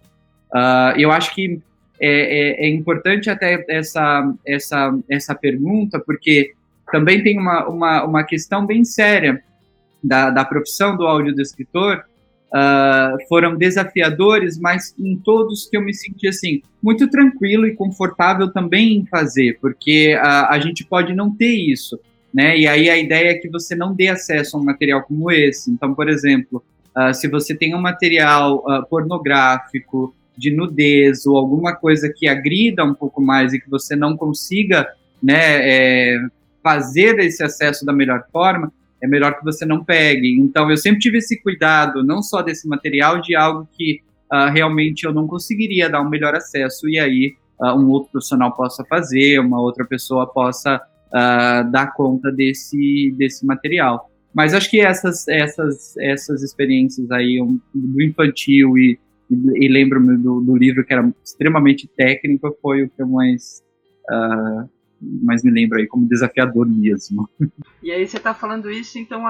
eu 0.98 1.10
acho 1.12 1.34
que 1.34 1.62
é, 2.00 2.10
é, 2.10 2.66
é, 2.66 2.70
importante 2.70 3.30
até 3.30 3.66
essa, 3.68 4.34
essa, 4.46 4.98
essa 5.10 5.36
pergunta, 5.36 6.00
porque 6.00 6.54
também 6.92 7.24
tem 7.24 7.40
uma, 7.40 7.68
uma, 7.68 8.04
uma 8.04 8.24
questão 8.24 8.66
bem 8.66 8.86
séria 8.86 9.42
da, 10.04 10.30
da 10.30 10.46
profissão 10.46 10.96
do 10.96 11.08
audiodescritor, 11.08 12.04
uh, 12.48 13.28
foram 13.28 13.56
desafiadores, 13.56 14.60
mas 14.60 14.94
em 14.98 15.18
todos 15.18 15.68
que 15.68 15.76
eu 15.76 15.82
me 15.82 15.94
senti 15.94 16.28
assim 16.28 16.62
muito 16.82 17.10
tranquilo 17.10 17.66
e 17.66 17.76
confortável 17.76 18.52
também 18.52 18.98
em 18.98 19.06
fazer, 19.06 19.58
porque 19.60 20.16
uh, 20.16 20.48
a 20.50 20.60
gente 20.60 20.86
pode 20.86 21.14
não 21.14 21.36
ter 21.36 21.54
isso, 21.54 22.00
né? 22.34 22.58
E 22.58 22.68
aí 22.68 22.90
a 22.90 22.98
ideia 22.98 23.32
é 23.32 23.36
que 23.36 23.50
você 23.50 23.76
não 23.76 23.94
dê 23.94 24.08
acesso 24.10 24.56
a 24.56 24.60
um 24.60 24.64
material 24.64 25.02
como 25.04 25.32
esse. 25.32 25.72
Então, 25.72 25.94
por 25.94 26.08
exemplo, 26.08 26.64
uh, 26.96 27.14
se 27.14 27.28
você 27.28 27.56
tem 27.56 27.74
um 27.74 27.82
material 27.82 28.64
pornográfico 28.90 30.14
de 30.38 30.56
nudez 30.56 31.26
ou 31.26 31.38
alguma 31.38 31.76
coisa 31.76 32.12
que 32.16 32.28
agrida 32.28 32.84
um 32.84 32.94
pouco 32.94 33.22
mais 33.22 33.54
e 33.54 33.60
que 33.60 33.70
você 33.70 33.96
não 33.96 34.16
consiga, 34.16 34.88
né, 35.22 35.36
é, 35.36 36.20
fazer 36.64 37.18
esse 37.20 37.44
acesso 37.44 37.86
da 37.86 37.94
melhor 37.94 38.24
forma, 38.32 38.72
é 39.02 39.08
melhor 39.08 39.38
que 39.38 39.44
você 39.44 39.66
não 39.66 39.84
pegue. 39.84 40.32
Então, 40.40 40.70
eu 40.70 40.78
sempre 40.78 41.00
tive 41.00 41.20
esse 41.20 41.42
cuidado, 41.42 42.04
não 42.04 42.22
só 42.22 42.42
desse 42.42 42.68
material, 42.68 43.22
de 43.22 43.36
algo 43.36 43.68
que 43.74 44.02
uh, 44.32 44.52
realmente 44.52 45.06
eu 45.06 45.14
não 45.14 45.28
conseguiria 45.28 45.90
dar 45.90 46.02
um 46.02 46.10
melhor 46.10 46.36
acesso 46.36 46.90
e 46.90 47.00
aí 47.00 47.36
uh, 47.60 47.78
um 47.78 47.90
outro 47.90 48.12
profissional 48.12 48.54
possa 48.54 48.84
fazer, 48.86 49.40
uma 49.40 49.62
outra 49.62 49.86
pessoa 49.86 50.28
possa 50.28 50.78
uh, 50.78 51.72
dar 51.72 51.94
conta 51.94 52.32
desse, 52.32 53.14
desse 53.18 53.46
material. 53.46 54.10
Mas 54.34 54.54
acho 54.54 54.70
que 54.70 54.80
essas, 54.80 55.28
essas, 55.28 55.98
essas 55.98 56.44
experiências 56.44 57.10
aí 57.12 57.42
um, 57.42 57.60
do 57.74 58.02
infantil 58.02 58.78
e, 58.78 59.00
e, 59.30 59.68
lembro-me 59.68 60.18
do, 60.18 60.42
do, 60.42 60.56
livro 60.56 60.86
que 60.86 60.94
era 60.94 61.14
extremamente 61.24 61.88
técnico 61.88 62.58
foi 62.62 62.84
o 62.84 62.90
que 62.90 63.02
eu 63.02 63.08
mais 63.08 63.62
uh, 64.10 64.70
mas 65.00 65.44
me 65.44 65.52
lembro 65.52 65.78
aí 65.78 65.88
como 65.88 66.08
desafiador 66.08 66.68
mesmo. 66.68 67.30
E 67.82 67.92
aí 67.92 68.08
você 68.08 68.18
está 68.18 68.34
falando 68.34 68.70
isso, 68.70 68.98
então 68.98 69.24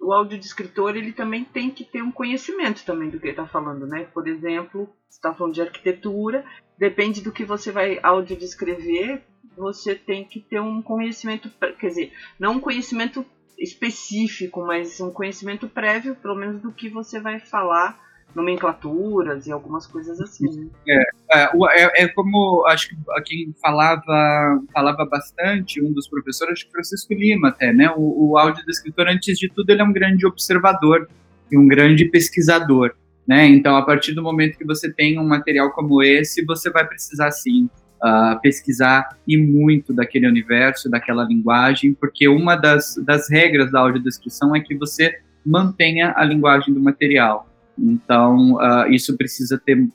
o 0.00 0.12
audiodescritor 0.12 0.96
ele 0.96 1.12
também 1.12 1.44
tem 1.44 1.70
que 1.70 1.84
ter 1.84 2.02
um 2.02 2.12
conhecimento 2.12 2.84
também 2.84 3.10
do 3.10 3.18
que 3.18 3.26
ele 3.26 3.32
está 3.32 3.46
falando, 3.46 3.86
né? 3.86 4.04
Por 4.12 4.28
exemplo, 4.28 4.88
você 5.08 5.16
está 5.16 5.34
falando 5.34 5.54
de 5.54 5.62
arquitetura, 5.62 6.44
depende 6.78 7.22
do 7.22 7.32
que 7.32 7.44
você 7.44 7.72
vai 7.72 7.98
audiodescrever, 8.02 9.22
você 9.56 9.94
tem 9.94 10.24
que 10.24 10.40
ter 10.40 10.60
um 10.60 10.80
conhecimento, 10.82 11.50
quer 11.78 11.88
dizer, 11.88 12.12
não 12.38 12.54
um 12.54 12.60
conhecimento 12.60 13.24
específico, 13.58 14.64
mas 14.64 15.00
um 15.00 15.10
conhecimento 15.10 15.68
prévio, 15.68 16.14
pelo 16.14 16.36
menos 16.36 16.60
do 16.60 16.70
que 16.70 16.88
você 16.88 17.18
vai 17.18 17.40
falar 17.40 17.98
nomenclaturas 18.34 19.46
e 19.46 19.52
algumas 19.52 19.86
coisas 19.86 20.20
assim. 20.20 20.70
É, 20.88 21.02
é, 21.34 21.50
é, 21.72 22.04
é 22.04 22.08
como 22.08 22.64
acho 22.68 22.90
que 22.90 22.96
quem 23.24 23.54
falava 23.60 24.60
falava 24.72 25.04
bastante, 25.06 25.82
um 25.82 25.92
dos 25.92 26.08
professores, 26.08 26.52
acho 26.52 26.66
que 26.66 26.72
Francisco 26.72 27.14
Lima 27.14 27.48
até, 27.48 27.72
né? 27.72 27.90
O, 27.96 28.30
o 28.30 28.38
audiodescritor, 28.38 29.06
antes 29.08 29.38
de 29.38 29.48
tudo, 29.48 29.70
ele 29.70 29.80
é 29.80 29.84
um 29.84 29.92
grande 29.92 30.26
observador 30.26 31.08
e 31.50 31.58
um 31.58 31.66
grande 31.66 32.04
pesquisador. 32.04 32.94
Né? 33.26 33.46
Então, 33.46 33.76
a 33.76 33.82
partir 33.84 34.14
do 34.14 34.22
momento 34.22 34.56
que 34.56 34.64
você 34.64 34.90
tem 34.90 35.18
um 35.18 35.26
material 35.26 35.70
como 35.72 36.02
esse, 36.02 36.42
você 36.46 36.70
vai 36.70 36.86
precisar 36.86 37.30
sim 37.30 37.68
uh, 38.02 38.40
pesquisar 38.40 39.18
e 39.26 39.36
muito 39.36 39.92
daquele 39.92 40.26
universo, 40.26 40.90
daquela 40.90 41.24
linguagem, 41.24 41.92
porque 41.94 42.26
uma 42.26 42.56
das, 42.56 42.96
das 43.04 43.30
regras 43.30 43.70
da 43.70 43.80
audiodescrição 43.80 44.54
é 44.56 44.60
que 44.60 44.74
você 44.74 45.18
mantenha 45.44 46.14
a 46.16 46.24
linguagem 46.24 46.72
do 46.72 46.80
material. 46.80 47.47
Então, 47.78 48.54
uh, 48.54 48.90
isso 48.90 49.16
precisa 49.16 49.60
ter, 49.64 49.88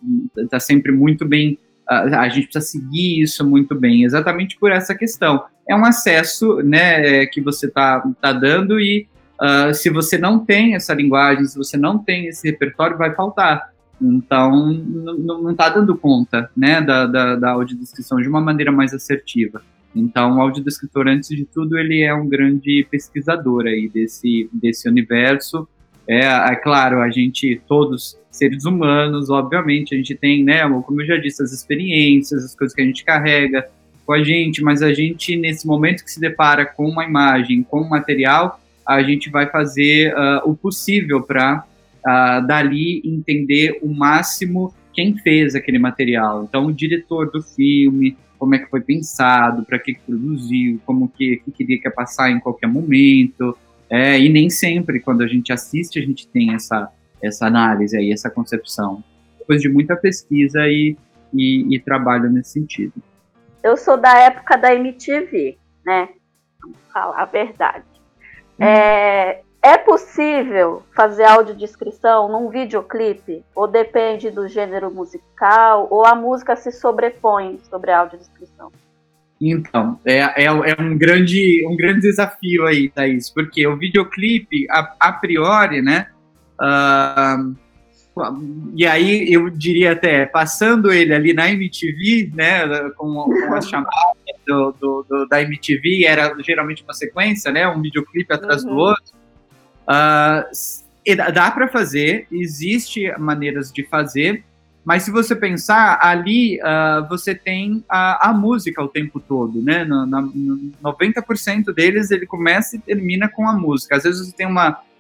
tá 0.50 0.60
sempre 0.60 0.92
muito 0.92 1.26
bem, 1.26 1.58
uh, 1.90 2.16
a 2.16 2.30
gente 2.30 2.48
precisa 2.48 2.66
seguir 2.66 3.22
isso 3.22 3.48
muito 3.48 3.76
bem, 3.76 4.04
exatamente 4.04 4.58
por 4.58 4.72
essa 4.72 4.96
questão. 4.96 5.44
É 5.68 5.76
um 5.76 5.86
acesso, 5.86 6.58
né, 6.64 7.26
que 7.26 7.42
você 7.42 7.70
tá, 7.70 8.04
tá 8.22 8.34
dando 8.34 8.80
e 8.80 9.08
uh, 9.42 9.74
se 9.74 9.90
você 9.90 10.18
não 10.18 10.40
tem 10.40 10.76
essa 10.76 10.94
linguagem, 10.94 11.46
se 11.46 11.58
você 11.58 11.78
não 11.78 11.98
tem 11.98 12.28
esse 12.28 12.50
repertório, 12.50 12.98
vai 12.98 13.14
faltar. 13.14 13.74
Então, 14.02 14.74
não 14.74 15.52
está 15.52 15.70
dando 15.70 15.96
conta, 15.96 16.50
né, 16.56 16.82
da, 16.82 17.06
da, 17.06 17.36
da 17.36 17.52
audiodescrição 17.52 18.18
de 18.18 18.28
uma 18.28 18.42
maneira 18.42 18.72
mais 18.72 18.94
assertiva. 18.94 19.62
Então, 19.96 20.38
o 20.38 20.42
audiodescritor, 20.42 21.08
antes 21.08 21.30
de 21.30 21.46
tudo, 21.46 21.78
ele 21.78 22.02
é 22.02 22.14
um 22.14 22.28
grande 22.28 22.86
pesquisador 22.90 23.66
aí 23.66 23.90
desse, 23.94 24.50
desse 24.52 24.90
universo, 24.90 25.68
é, 26.08 26.26
é 26.26 26.56
claro, 26.56 27.02
a 27.02 27.10
gente, 27.10 27.62
todos 27.68 28.18
seres 28.30 28.66
humanos, 28.66 29.30
obviamente, 29.30 29.94
a 29.94 29.98
gente 29.98 30.16
tem, 30.16 30.44
né, 30.44 30.68
como 30.86 31.02
eu 31.02 31.06
já 31.06 31.18
disse, 31.18 31.44
as 31.44 31.52
experiências, 31.52 32.44
as 32.44 32.56
coisas 32.56 32.76
que 32.76 32.82
a 32.82 32.86
gente 32.86 33.04
carrega 33.06 33.68
com 34.06 34.14
a 34.14 34.24
gente, 34.24 34.62
mas 34.62 34.82
a 34.82 34.92
gente, 34.92 35.36
nesse 35.36 35.66
momento 35.66 36.04
que 36.04 36.12
se 36.12 36.20
depara 36.20 36.66
com 36.66 36.90
uma 36.90 37.06
imagem, 37.06 37.64
com 37.64 37.82
um 37.82 37.90
material, 37.90 38.60
a 38.86 39.02
gente 39.02 39.30
vai 39.30 39.50
fazer 39.50 40.14
uh, 40.14 40.50
o 40.50 40.56
possível 40.56 41.22
para, 41.22 41.64
uh, 42.06 42.46
dali, 42.46 43.02
entender 43.06 43.80
o 43.82 43.94
máximo 43.94 44.74
quem 44.94 45.18
fez 45.18 45.56
aquele 45.56 45.80
material. 45.80 46.44
Então, 46.44 46.68
o 46.68 46.74
diretor 46.74 47.32
do 47.32 47.42
filme, 47.42 48.18
como 48.38 48.56
é 48.56 48.60
que 48.60 48.70
foi 48.70 48.82
pensado, 48.82 49.64
para 49.64 49.80
que, 49.80 49.94
que 49.94 50.02
produziu, 50.02 50.80
como 50.86 51.08
que, 51.08 51.38
que 51.38 51.52
queria 51.52 51.80
que 51.80 51.88
ia 51.88 51.92
passar 51.92 52.30
em 52.30 52.40
qualquer 52.40 52.68
momento, 52.68 53.58
é, 53.94 54.20
e 54.20 54.28
nem 54.28 54.50
sempre, 54.50 55.00
quando 55.00 55.22
a 55.22 55.28
gente 55.28 55.54
assiste, 55.54 56.00
a 56.00 56.02
gente 56.02 56.28
tem 56.28 56.56
essa, 56.56 56.92
essa 57.22 57.46
análise 57.46 57.96
aí, 57.96 58.12
essa 58.12 58.28
concepção. 58.28 59.04
Depois 59.38 59.62
de 59.62 59.70
muita 59.70 59.96
pesquisa 59.96 60.68
e, 60.68 60.98
e, 61.32 61.76
e 61.76 61.80
trabalho 61.80 62.28
nesse 62.28 62.54
sentido. 62.54 62.94
Eu 63.62 63.78
sou 63.78 63.96
da 63.96 64.18
época 64.18 64.58
da 64.58 64.74
MTV, 64.74 65.60
né? 65.86 66.10
Vamos 66.60 66.78
falar 66.92 67.22
a 67.22 67.26
verdade. 67.26 67.86
Hum. 68.60 68.64
É, 68.64 69.42
é 69.62 69.78
possível 69.78 70.82
fazer 70.96 71.26
audiodescrição 71.26 72.28
num 72.28 72.50
videoclipe? 72.50 73.46
Ou 73.54 73.68
depende 73.68 74.32
do 74.32 74.48
gênero 74.48 74.90
musical? 74.90 75.88
Ou 75.92 76.04
a 76.04 76.16
música 76.16 76.56
se 76.56 76.72
sobrepõe 76.72 77.60
sobre 77.70 77.92
a 77.92 78.00
audiodescrição? 78.00 78.72
Então, 79.52 80.00
é, 80.06 80.20
é, 80.20 80.46
é, 80.46 80.82
um, 80.82 80.98
grande, 80.98 81.66
um 81.68 81.76
grande 81.76 82.02
desafio 82.02 82.66
aí, 82.66 82.90
Thaís, 82.90 83.30
porque 83.30 83.66
o 83.68 83.78
videoclipe, 83.78 84.68
a, 84.70 84.96
a 85.00 85.12
priori, 85.12 85.82
né? 85.82 86.08
Uh, 86.62 87.56
e 88.76 88.86
aí 88.86 89.34
eu 89.34 89.50
diria 89.50 89.94
até, 89.94 90.26
passando 90.26 90.94
ele 90.94 91.14
ali 91.14 91.34
na 91.34 91.50
MTV, 91.50 92.32
né, 92.36 92.68
com, 92.96 93.12
com 93.12 93.56
as 93.56 93.68
chamadas 93.68 93.92
do, 94.48 94.72
do, 94.80 95.06
do, 95.10 95.28
da 95.28 95.42
MTV, 95.42 96.06
era 96.06 96.36
geralmente 96.44 96.84
uma 96.84 96.94
sequência, 96.94 97.52
né, 97.52 97.68
um 97.68 97.82
videoclipe 97.82 98.32
atrás 98.32 98.64
uhum. 98.64 98.70
do 98.70 98.76
outro. 98.78 99.14
Uh, 99.84 101.34
dá 101.34 101.50
para 101.50 101.68
fazer, 101.68 102.28
existe 102.32 103.12
maneiras 103.18 103.72
de 103.72 103.84
fazer, 103.84 104.44
mas 104.86 105.04
se 105.04 105.12
você 105.12 105.36
pensar, 105.36 105.98
ali 106.02 106.60
uh, 106.60 107.08
você 107.08 107.34
tem 107.34 107.84
a, 107.88 108.30
a, 108.30 108.34
música 108.34 108.84
o 108.84 108.88
tempo 108.88 109.20
todo, 109.20 109.62
né? 109.62 109.86
No, 109.86 110.06
no 110.06 110.72
90% 110.84 111.74
deles 111.74 112.12
ele 112.12 112.26
começa 112.26 112.76
e 112.76 112.80
termina 112.80 113.30
com 113.30 113.48
a 113.48 113.54
música. 113.54 113.96
Às 113.96 114.04
vezes 114.04 114.28
você 114.28 114.36
tem 114.36 114.48
um 114.48 114.56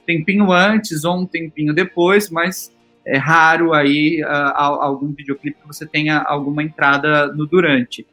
tempinho 0.05 0.51
antes 0.51 1.03
ou 1.03 1.19
um 1.19 1.25
tempinho 1.25 1.73
depois, 1.73 2.29
mas 2.29 2.71
é 3.05 3.17
raro 3.17 3.73
aí 3.73 4.23
uh, 4.23 4.55
algum 4.55 5.11
videoclipe 5.11 5.59
que 5.59 5.67
você 5.67 5.85
tenha 5.85 6.19
alguma 6.19 6.63
entrada 6.63 7.27
no 7.33 7.45
durante. 7.45 8.07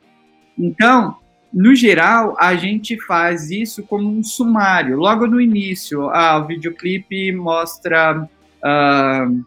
Então, 0.58 1.16
no 1.52 1.74
geral, 1.74 2.36
a 2.38 2.54
gente 2.54 3.00
faz 3.06 3.50
isso 3.50 3.84
como 3.84 4.08
um 4.08 4.22
sumário. 4.22 4.96
Logo 4.96 5.26
no 5.26 5.40
início, 5.40 6.08
ah, 6.10 6.38
o 6.38 6.46
videoclipe 6.46 7.32
mostra 7.32 8.22
uh, 8.22 9.44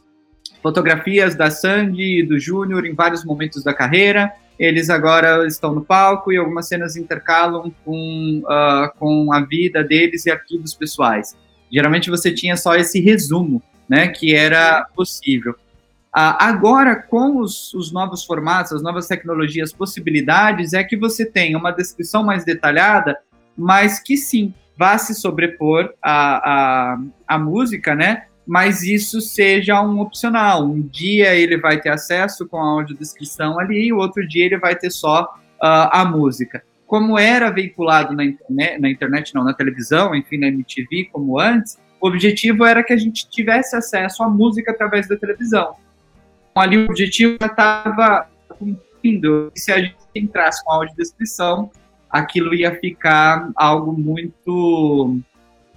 fotografias 0.64 1.36
da 1.36 1.52
Sandy 1.52 2.22
e 2.22 2.26
do 2.26 2.40
Júnior 2.40 2.86
em 2.86 2.96
vários 2.96 3.26
momentos 3.26 3.64
da 3.64 3.74
carreira. 3.74 4.32
Eles 4.58 4.90
agora 4.90 5.46
estão 5.46 5.76
no 5.76 5.84
palco 5.84 6.32
e 6.32 6.38
algumas 6.38 6.70
cenas 6.70 6.96
intercalam 6.96 7.74
com, 7.84 8.42
uh, 8.46 8.98
com 8.98 9.34
a 9.34 9.42
vida 9.42 9.84
deles 9.84 10.26
e 10.26 10.32
arquivos 10.32 10.74
pessoais. 10.74 11.36
Geralmente 11.70 12.10
você 12.10 12.32
tinha 12.32 12.56
só 12.56 12.76
esse 12.76 13.02
resumo, 13.02 13.62
né, 13.90 14.08
que 14.08 14.34
era 14.34 14.88
possível. 14.96 15.52
Uh, 15.52 16.38
agora, 16.40 16.96
com 16.96 17.40
os, 17.40 17.74
os, 17.74 17.92
novos 17.92 18.24
formatos, 18.24 18.72
as 18.72 18.84
novas 18.84 19.08
tecnologias, 19.08 19.74
possibilidades, 19.74 20.74
é 20.74 20.84
que 20.84 20.96
você 20.96 21.26
tem 21.26 21.56
uma 21.56 21.72
descrição 21.72 22.24
mais 22.24 22.46
detalhada, 22.46 23.18
mas 23.58 24.00
que 24.00 24.16
sim, 24.16 24.54
vá 24.78 24.98
se 24.98 25.16
sobrepor 25.16 25.92
a, 26.02 26.98
a 27.28 27.40
música, 27.40 27.96
né? 27.96 28.28
Mas 28.46 28.84
isso 28.84 29.22
seja 29.22 29.82
um 29.82 30.00
opcional. 30.00 30.66
Um 30.66 30.82
dia 30.82 31.34
ele 31.34 31.58
vai 31.58 31.80
ter 31.80 31.90
acesso 31.90 32.48
com 32.48 32.58
a 32.58 32.72
audiodescrição 32.74 33.60
ali, 33.60 33.88
e 33.88 33.94
o 33.94 33.98
outro 33.98 34.28
dia 34.28 34.46
ele 34.46 34.58
vai 34.58 34.76
ter 34.76 34.92
só 34.92 35.24
uh, 35.24 35.90
a 35.92 36.06
música. 36.06 36.64
Como 36.86 37.18
era 37.18 37.50
veiculado 37.50 38.14
na 38.14 38.26
internet, 38.26 38.80
na 38.80 38.90
internet, 38.90 39.34
não, 39.34 39.44
na 39.44 39.54
televisão, 39.54 40.14
enfim, 40.14 40.38
na 40.38 40.48
MTV, 40.48 41.10
como 41.12 41.40
antes, 41.40 41.80
o 42.00 42.08
objetivo 42.08 42.66
era 42.66 42.84
que 42.84 42.94
a 42.94 42.98
gente 42.98 43.30
tivesse 43.30 43.76
acesso 43.76 44.22
à 44.22 44.30
música 44.30 44.72
através 44.72 45.08
da 45.08 45.16
televisão. 45.16 45.76
Então, 46.52 46.64
ali 46.64 46.78
o 46.78 46.86
objetivo 46.86 47.38
estava 47.42 48.28
cumprindo. 48.60 49.52
Se 49.56 49.72
a 49.72 49.80
gente 49.80 49.96
entrasse 50.14 50.64
com 50.64 50.72
a 50.72 50.76
audiodescrição, 50.76 51.72
aquilo 52.10 52.54
ia 52.54 52.78
ficar 52.80 53.50
algo 53.56 53.94
muito 53.94 55.18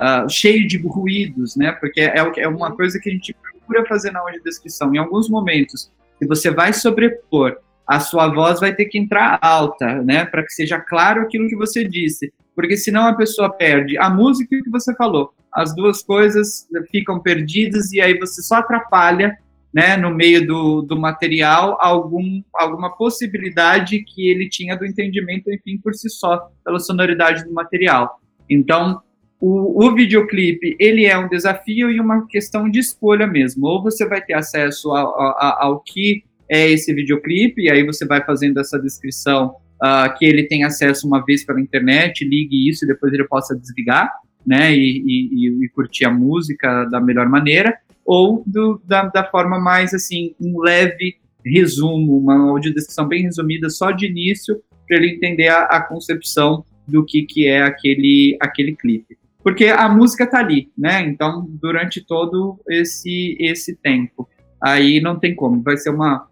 uh, 0.01 0.29
cheio 0.29 0.67
de 0.67 0.79
ruídos, 0.79 1.57
né? 1.57 1.73
Porque 1.73 2.01
é, 2.01 2.19
é 2.39 2.49
uma 2.49 2.75
coisa 2.75 2.99
que 3.01 3.09
a 3.09 3.13
gente 3.13 3.35
procura 3.35 3.87
fazer 3.87 4.11
na 4.11 4.21
audiodescrição. 4.21 4.95
Em 4.95 4.99
alguns 4.99 5.29
momentos, 5.29 5.91
se 6.19 6.27
você 6.27 6.51
vai 6.51 6.73
sobrepor, 6.73 7.57
a 7.87 8.01
sua 8.01 8.29
voz 8.29 8.61
vai 8.61 8.75
ter 8.75 8.87
que 8.87 8.99
entrar 8.99 9.39
alta, 9.41 10.03
né, 10.03 10.25
para 10.25 10.43
que 10.43 10.53
seja 10.53 10.81
claro 10.81 11.23
aquilo 11.23 11.49
que 11.49 11.55
você 11.55 11.85
disse, 11.85 12.33
porque 12.55 12.77
senão 12.77 13.07
a 13.07 13.15
pessoa 13.15 13.53
perde 13.53 13.97
a 13.97 14.11
música 14.11 14.57
e 14.57 14.61
o 14.61 14.65
que 14.65 14.71
você 14.71 14.95
falou. 14.97 15.33
As 15.53 15.75
duas 15.75 16.03
coisas 16.03 16.67
ficam 16.91 17.21
perdidas 17.21 17.93
e 17.93 18.01
aí 18.01 18.19
você 18.19 18.43
só 18.43 18.57
atrapalha 18.57 19.37
né, 19.73 19.97
no 19.97 20.11
meio 20.11 20.47
do, 20.47 20.83
do 20.83 20.99
material 20.99 21.77
algum, 21.81 22.43
alguma 22.55 22.97
possibilidade 22.97 24.03
que 24.05 24.29
ele 24.29 24.49
tinha 24.49 24.77
do 24.77 24.87
entendimento, 24.87 25.53
enfim, 25.53 25.79
por 25.79 25.95
si 25.95 26.09
só, 26.09 26.51
pela 26.65 26.81
sonoridade 26.81 27.45
do 27.45 27.53
material. 27.53 28.19
Então, 28.49 29.03
o, 29.41 29.87
o 29.87 29.95
videoclipe, 29.95 30.77
ele 30.79 31.05
é 31.05 31.17
um 31.19 31.29
desafio 31.29 31.91
e 31.91 32.01
uma 32.01 32.27
questão 32.27 32.71
de 32.71 32.79
escolha 32.79 33.27
mesmo. 33.27 33.67
Ou 33.67 33.83
você 33.83 34.07
vai 34.07 34.23
ter 34.23 34.35
acesso 34.35 34.91
ao, 34.91 35.21
ao, 35.21 35.63
ao 35.63 35.81
que 35.81 36.25
é 36.49 36.71
esse 36.71 36.95
videoclipe, 36.95 37.63
e 37.63 37.71
aí 37.71 37.85
você 37.85 38.07
vai 38.07 38.25
fazendo 38.25 38.61
essa 38.61 38.79
descrição 38.79 39.57
uh, 39.83 40.17
que 40.17 40.25
ele 40.25 40.45
tem 40.45 40.65
acesso 40.65 41.07
uma 41.07 41.25
vez 41.25 41.45
pela 41.45 41.61
internet, 41.61 42.25
ligue 42.25 42.69
isso 42.69 42.85
e 42.85 42.89
depois 42.89 43.13
ele 43.13 43.25
possa 43.25 43.57
desligar, 43.57 44.11
né, 44.47 44.73
e, 44.73 45.03
e, 45.05 45.65
e 45.65 45.69
curtir 45.71 46.05
a 46.05 46.11
música 46.11 46.85
da 46.85 47.01
melhor 47.01 47.29
maneira 47.29 47.77
ou 48.07 48.45
do, 48.47 48.81
da, 48.87 49.07
da 49.07 49.25
forma 49.25 49.59
mais 49.59 49.93
assim, 49.93 50.35
um 50.41 50.61
leve 50.61 51.17
resumo, 51.45 52.17
uma 52.17 52.51
audiodescrição 52.51 53.07
bem 53.07 53.25
resumida 53.25 53.69
só 53.69 53.91
de 53.91 54.07
início, 54.07 54.63
para 54.87 54.97
ele 54.97 55.11
entender 55.11 55.49
a, 55.49 55.65
a, 55.65 55.81
concepção 55.81 56.65
do 56.87 57.05
que, 57.05 57.23
que 57.23 57.49
é 57.49 57.63
aquele, 57.63 58.37
aquele 58.41 58.77
clipe. 58.77 59.19
Porque 59.47 59.67
a 59.67 59.89
música 59.89 60.25
está 60.25 60.41
ali, 60.41 60.73
né? 60.77 61.03
Então, 61.03 61.47
durante 61.49 62.05
todo 62.05 62.59
esse, 62.69 63.37
esse 63.39 63.77
tempo. 63.77 64.29
Aí 64.61 65.01
não 65.01 65.21
tem 65.21 65.37
como, 65.37 65.63
vai 65.63 65.77
ser 65.77 65.91
uma, 65.91 66.27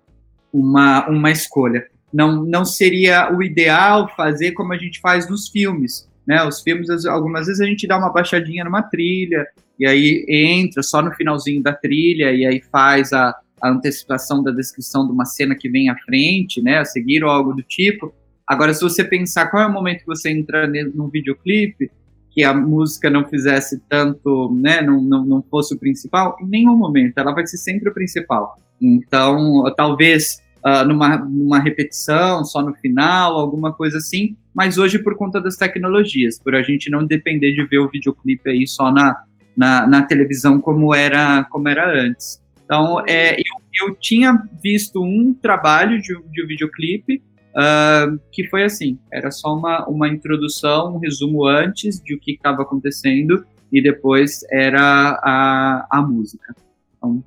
uma, 0.53 1.09
uma 1.09 1.31
escolha. 1.31 1.87
Não, 2.12 2.43
não 2.45 2.65
seria 2.65 3.33
o 3.33 3.41
ideal 3.41 4.12
fazer 4.17 4.51
como 4.51 4.73
a 4.73 4.77
gente 4.77 4.99
faz 4.99 5.31
nos 5.31 5.49
filmes, 5.49 6.11
né? 6.27 6.43
Os 6.43 6.61
filmes, 6.61 7.07
algumas 7.07 7.47
vezes 7.47 7.61
a 7.61 7.67
gente 7.67 7.87
dá 7.87 7.97
uma 7.97 8.12
baixadinha 8.12 8.65
numa 8.65 8.83
trilha, 8.83 9.47
e 9.79 9.87
aí 9.87 10.27
entra 10.29 10.83
só 10.83 11.01
no 11.01 11.15
finalzinho 11.15 11.62
da 11.62 11.73
trilha, 11.73 12.33
e 12.33 12.45
aí 12.45 12.61
faz 12.73 13.12
a, 13.12 13.33
a 13.62 13.71
antecipação 13.71 14.43
da 14.43 14.51
descrição 14.51 15.07
de 15.07 15.12
uma 15.12 15.25
cena 15.25 15.55
que 15.55 15.69
vem 15.69 15.89
à 15.89 15.95
frente, 15.99 16.61
né? 16.61 16.79
A 16.79 16.85
seguir 16.85 17.23
ou 17.23 17.31
algo 17.31 17.53
do 17.53 17.62
tipo. 17.62 18.12
Agora, 18.45 18.75
se 18.75 18.83
você 18.83 19.05
pensar 19.05 19.53
qual 19.53 19.62
é 19.62 19.67
o 19.69 19.73
momento 19.73 20.01
que 20.01 20.07
você 20.07 20.33
entra 20.33 20.67
num 20.67 21.09
videoclipe, 21.09 21.93
que 22.35 22.43
a 22.43 22.53
música 22.53 23.09
não 23.09 23.24
fizesse 23.24 23.80
tanto, 23.89 24.53
né, 24.53 24.82
não, 24.82 25.01
não, 25.01 25.24
não 25.24 25.43
fosse 25.43 25.72
o 25.74 25.78
principal, 25.78 26.37
em 26.41 26.47
nenhum 26.47 26.76
momento, 26.76 27.16
ela 27.16 27.32
vai 27.32 27.47
ser 27.47 27.59
sempre 27.59 27.89
o 27.89 27.95
principal. 27.95 28.59
Então, 28.82 29.72
talvez 29.76 30.43
uh, 30.66 30.85
numa, 30.85 31.16
numa 31.16 31.61
repetição, 31.61 32.45
só 32.45 32.61
no 32.61 32.74
final, 32.74 33.39
alguma 33.39 33.72
coisa 33.72 33.99
assim, 33.99 34.37
mas 34.53 34.78
hoje 34.78 34.99
por 34.99 35.16
conta 35.16 35.41
das 35.41 35.57
tecnologias, 35.57 36.37
por 36.39 36.57
a 36.57 36.62
gente 36.62 36.91
não 36.91 37.07
depender 37.07 37.53
de 37.53 37.64
ver 37.66 37.78
o 37.78 37.89
videoclipe 37.89 38.51
aí 38.51 38.66
só 38.66 38.91
na, 38.91 39.16
na, 39.57 39.87
na 39.87 40.03
televisão 40.03 40.61
como 40.61 40.93
era, 40.93 41.45
como 41.45 41.68
era 41.68 41.89
antes. 41.89 42.43
Então, 42.64 43.01
é, 43.07 43.39
eu, 43.39 43.89
eu 43.89 43.95
tinha 43.95 44.43
visto 44.61 45.01
um 45.01 45.32
trabalho 45.35 46.01
de, 46.01 46.14
de 46.32 46.43
um 46.43 46.47
videoclipe 46.49 47.22
uh, 47.55 48.19
que 48.31 48.47
foi 48.49 48.65
assim, 48.65 48.99
era 49.13 49.31
só 49.31 49.55
uma, 49.55 49.87
uma 49.89 50.09
introdução, 50.09 50.97
um 50.97 50.99
resumo 50.99 51.47
antes 51.47 52.01
de 52.01 52.15
o 52.15 52.21
que 52.21 52.33
estava 52.33 52.63
acontecendo 52.63 53.47
e 53.73 53.83
depois 53.83 54.45
era 54.51 55.19
a, 55.23 55.87
a 55.91 56.03
música. 56.03 56.55
Então, 56.97 57.23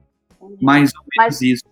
mais 0.62 0.92
ou 0.96 1.02
menos 1.02 1.40
Mas, 1.40 1.42
isso. 1.42 1.66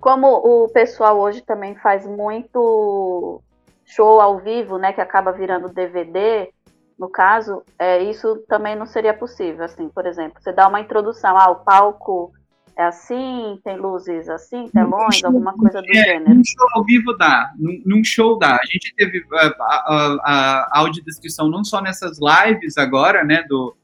Como 0.00 0.26
o 0.26 0.68
pessoal 0.68 1.18
hoje 1.18 1.40
também 1.42 1.74
faz 1.76 2.06
muito 2.06 3.42
show 3.84 4.20
ao 4.20 4.38
vivo, 4.38 4.78
né, 4.78 4.92
que 4.92 5.00
acaba 5.00 5.32
virando 5.32 5.72
DVD, 5.72 6.50
no 6.98 7.08
caso, 7.08 7.62
é, 7.78 8.02
isso 8.02 8.36
também 8.48 8.76
não 8.76 8.86
seria 8.86 9.12
possível. 9.12 9.64
Assim, 9.64 9.88
por 9.88 10.06
exemplo, 10.06 10.40
você 10.40 10.52
dá 10.52 10.68
uma 10.68 10.80
introdução, 10.80 11.36
ah, 11.36 11.50
o 11.50 11.56
palco 11.56 12.32
é 12.76 12.82
assim, 12.84 13.58
tem 13.62 13.76
luzes 13.76 14.28
assim, 14.28 14.68
telões, 14.68 15.16
show, 15.16 15.28
alguma 15.28 15.52
coisa 15.54 15.80
do 15.80 15.90
é, 15.90 16.04
gênero. 16.04 16.34
Num 16.34 16.42
show 16.44 16.66
ao 16.72 16.84
vivo 16.84 17.12
dá, 17.16 17.52
num, 17.58 17.82
num 17.86 18.04
show 18.04 18.38
dá. 18.38 18.56
A 18.56 18.66
gente 18.66 18.92
teve 18.96 19.24
a, 19.32 19.46
a, 19.60 20.20
a, 20.24 20.78
audiodescrição 20.80 21.48
não 21.48 21.62
só 21.62 21.80
nessas 21.80 22.18
lives 22.18 22.76
agora, 22.76 23.22
né, 23.22 23.44
do, 23.48 23.76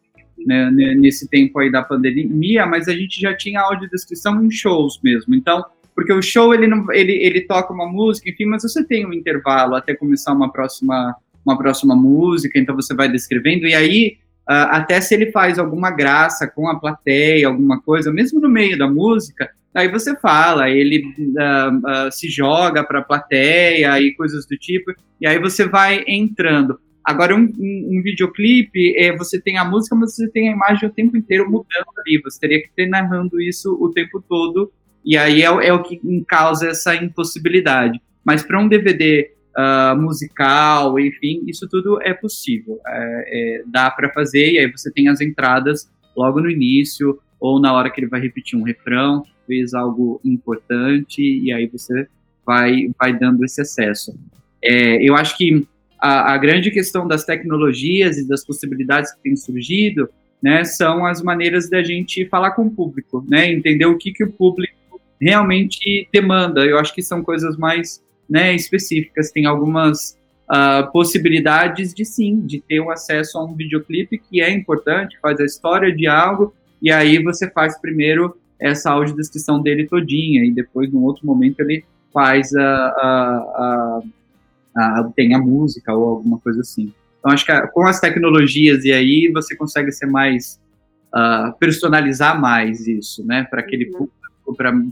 né, 0.44 0.70
nesse 0.70 1.28
tempo 1.28 1.58
aí 1.60 1.70
da 1.70 1.82
pandemia, 1.82 2.66
mas 2.66 2.88
a 2.88 2.92
gente 2.92 3.20
já 3.20 3.36
tinha 3.36 3.60
audiodescrição 3.60 4.44
em 4.44 4.50
shows 4.50 5.00
mesmo. 5.02 5.34
Então, 5.34 5.64
porque 5.94 6.12
o 6.12 6.22
show 6.22 6.52
ele 6.52 6.66
não, 6.66 6.90
ele, 6.92 7.12
ele 7.12 7.42
toca 7.42 7.72
uma 7.72 7.86
música, 7.86 8.28
enfim, 8.28 8.46
mas 8.46 8.62
você 8.62 8.84
tem 8.84 9.06
um 9.06 9.12
intervalo 9.12 9.76
até 9.76 9.94
começar 9.94 10.32
uma 10.32 10.50
próxima 10.50 11.16
uma 11.44 11.56
próxima 11.56 11.96
música, 11.96 12.58
então 12.58 12.76
você 12.76 12.94
vai 12.94 13.08
descrevendo 13.08 13.66
e 13.66 13.74
aí 13.74 14.18
até 14.52 15.00
se 15.00 15.14
ele 15.14 15.30
faz 15.30 15.58
alguma 15.58 15.90
graça 15.90 16.46
com 16.46 16.68
a 16.68 16.78
plateia, 16.78 17.46
alguma 17.46 17.80
coisa, 17.80 18.12
mesmo 18.12 18.40
no 18.40 18.48
meio 18.48 18.76
da 18.76 18.88
música, 18.88 19.50
aí 19.74 19.88
você 19.88 20.16
fala, 20.16 20.68
ele 20.68 21.04
uh, 21.18 22.06
uh, 22.08 22.12
se 22.12 22.28
joga 22.28 22.82
para 22.82 22.98
a 22.98 23.04
plateia 23.04 24.00
e 24.00 24.14
coisas 24.14 24.46
do 24.46 24.56
tipo, 24.56 24.92
e 25.20 25.26
aí 25.26 25.38
você 25.38 25.68
vai 25.68 26.04
entrando. 26.06 26.78
Agora, 27.04 27.34
um, 27.34 27.42
um, 27.58 27.98
um 27.98 28.02
videoclipe, 28.02 28.94
é, 28.96 29.16
você 29.16 29.40
tem 29.40 29.56
a 29.56 29.64
música, 29.64 29.96
mas 29.96 30.14
você 30.14 30.28
tem 30.30 30.48
a 30.48 30.52
imagem 30.52 30.88
o 30.88 30.92
tempo 30.92 31.16
inteiro 31.16 31.50
mudando 31.50 31.86
ali. 31.98 32.20
Você 32.22 32.38
teria 32.38 32.62
que 32.62 32.70
ter 32.76 32.86
narrando 32.86 33.40
isso 33.40 33.76
o 33.80 33.90
tempo 33.90 34.22
todo 34.28 34.70
e 35.04 35.16
aí 35.16 35.42
é, 35.42 35.46
é 35.46 35.72
o 35.72 35.82
que 35.82 36.00
causa 36.26 36.68
essa 36.68 36.94
impossibilidade. 36.94 38.00
Mas 38.24 38.42
para 38.42 38.60
um 38.60 38.68
DVD 38.68 39.30
uh, 39.56 40.00
musical, 40.00 40.98
enfim, 40.98 41.42
isso 41.46 41.68
tudo 41.68 42.00
é 42.02 42.12
possível. 42.14 42.80
É, 42.86 43.24
é, 43.26 43.62
dá 43.66 43.90
para 43.90 44.10
fazer, 44.10 44.52
e 44.52 44.58
aí 44.58 44.70
você 44.70 44.90
tem 44.90 45.08
as 45.08 45.20
entradas 45.20 45.90
logo 46.16 46.40
no 46.40 46.50
início, 46.50 47.18
ou 47.38 47.60
na 47.60 47.72
hora 47.72 47.90
que 47.90 48.00
ele 48.00 48.08
vai 48.08 48.20
repetir 48.20 48.58
um 48.58 48.62
refrão, 48.62 49.24
fez 49.46 49.74
algo 49.74 50.20
importante, 50.24 51.22
e 51.22 51.52
aí 51.52 51.66
você 51.66 52.06
vai, 52.44 52.90
vai 52.98 53.18
dando 53.18 53.44
esse 53.44 53.60
acesso. 53.60 54.16
É, 54.62 55.02
eu 55.02 55.16
acho 55.16 55.36
que 55.36 55.66
a, 55.98 56.34
a, 56.34 56.38
grande 56.38 56.70
questão 56.70 57.06
das 57.06 57.24
tecnologias 57.24 58.18
e 58.18 58.28
das 58.28 58.44
possibilidades 58.44 59.12
que 59.12 59.22
têm 59.22 59.36
surgido 59.36 60.08
né, 60.42 60.64
são 60.64 61.04
as 61.04 61.22
maneiras 61.22 61.68
da 61.68 61.82
gente 61.82 62.26
falar 62.26 62.52
com 62.52 62.66
o 62.66 62.70
público, 62.70 63.24
né, 63.28 63.50
entender 63.50 63.86
o 63.86 63.98
que, 63.98 64.12
que 64.12 64.24
o 64.24 64.32
público 64.32 65.00
realmente 65.20 66.08
demanda. 66.12 66.64
Eu 66.64 66.78
acho 66.78 66.94
que 66.94 67.02
são 67.02 67.22
coisas 67.22 67.56
mais 67.56 68.02
né, 68.30 68.54
específicas. 68.54 69.32
Tem 69.32 69.44
algumas 69.44 70.16
uh, 70.48 70.90
possibilidades 70.92 71.92
de 71.92 72.04
sim, 72.04 72.40
de 72.40 72.60
ter 72.60 72.80
um 72.80 72.90
acesso 72.90 73.38
a 73.38 73.44
um 73.44 73.54
videoclipe 73.54 74.18
que 74.18 74.40
é 74.40 74.50
importante, 74.50 75.18
faz 75.20 75.40
a 75.40 75.44
história 75.44 75.94
de 75.94 76.06
algo, 76.06 76.54
e 76.80 76.90
aí 76.90 77.22
você 77.22 77.50
faz 77.50 77.78
primeiro 77.80 78.36
essa 78.58 78.90
audiodescrição 78.90 79.60
dele 79.60 79.86
todinha, 79.86 80.44
e 80.44 80.52
depois, 80.52 80.92
num 80.92 81.02
outro 81.02 81.26
momento, 81.26 81.60
ele 81.60 81.84
faz 82.12 82.54
a, 82.54 82.62
a, 82.62 84.02
a, 84.76 85.00
a 85.00 85.12
tem 85.16 85.34
a 85.34 85.38
música 85.38 85.92
ou 85.92 86.08
alguma 86.08 86.38
coisa 86.38 86.60
assim. 86.60 86.92
Então, 87.18 87.32
acho 87.32 87.44
que 87.44 87.66
com 87.68 87.86
as 87.86 88.00
tecnologias 88.00 88.84
e 88.84 88.92
aí 88.92 89.30
você 89.32 89.54
consegue 89.56 89.92
ser 89.92 90.06
mais 90.06 90.60
uh, 91.14 91.56
personalizar 91.58 92.40
mais 92.40 92.86
isso, 92.86 93.24
né, 93.26 93.44
para 93.44 93.60
aquele 93.60 93.86
uhum. 93.86 93.98
público 93.98 94.20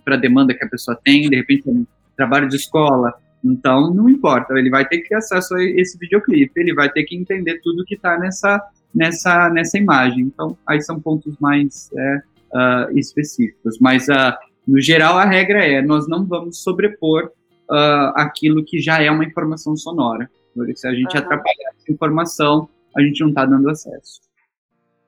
para 0.05 0.15
a 0.15 0.19
demanda 0.19 0.55
que 0.55 0.65
a 0.65 0.69
pessoa 0.69 0.99
tem, 1.03 1.29
de 1.29 1.37
repente 1.37 1.69
um 1.69 1.85
trabalho 2.17 2.49
de 2.49 2.57
escola. 2.57 3.15
Então, 3.45 3.93
não 3.95 4.09
importa, 4.09 4.55
ele 4.59 4.71
vai 4.71 4.87
ter 4.87 4.99
que 4.99 5.09
ter 5.09 5.17
acesso 5.17 5.55
a 5.55 5.65
esse 5.65 5.97
videoclipe, 5.99 6.61
ele 6.61 6.75
vai 6.75 6.91
ter 6.91 7.05
que 7.05 7.17
entender 7.17 7.61
tudo 7.63 7.85
que 7.85 7.95
está 7.95 8.19
nessa, 8.19 8.61
nessa, 8.95 9.49
nessa 9.51 9.79
imagem. 9.79 10.23
Então, 10.23 10.57
aí 10.67 10.81
são 10.81 11.01
pontos 11.01 11.37
mais 11.39 11.91
é, 11.97 12.23
uh, 12.53 12.99
específicos. 12.99 13.79
Mas, 13.81 14.09
uh, 14.09 14.35
no 14.67 14.81
geral, 14.81 15.17
a 15.17 15.25
regra 15.25 15.65
é: 15.65 15.81
nós 15.81 16.09
não 16.09 16.27
vamos 16.27 16.63
sobrepor 16.63 17.31
uh, 17.71 18.13
aquilo 18.17 18.65
que 18.65 18.81
já 18.81 19.03
é 19.03 19.11
uma 19.11 19.25
informação 19.25 19.77
sonora. 19.77 20.29
Porque 20.55 20.75
se 20.77 20.89
a 20.89 20.93
gente 20.93 21.17
uhum. 21.17 21.23
atrapalhar 21.23 21.71
essa 21.77 21.93
informação, 21.93 22.69
a 22.97 23.03
gente 23.03 23.21
não 23.21 23.29
está 23.29 23.47
dando 23.47 23.71
acesso. 23.71 24.21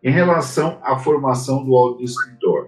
Em 0.02 0.10
relação 0.10 0.78
à 0.82 0.96
formação 0.96 1.64
do 1.64 1.74
audio-escritor, 1.74 2.59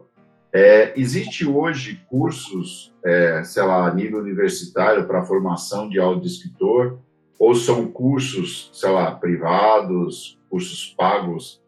é, 0.52 0.92
existe 1.00 1.46
hoje 1.46 2.04
cursos, 2.08 2.92
é, 3.02 3.42
sei 3.42 3.62
lá, 3.62 3.86
a 3.86 3.94
nível 3.94 4.18
universitário 4.18 5.06
para 5.06 5.22
formação 5.22 5.88
de 5.88 5.98
audio-escritor, 5.98 6.98
ou 7.38 7.54
são 7.54 7.86
cursos, 7.90 8.70
sei 8.74 8.90
lá, 8.90 9.10
privados, 9.12 10.38
cursos 10.50 10.94
pagos 10.96 11.60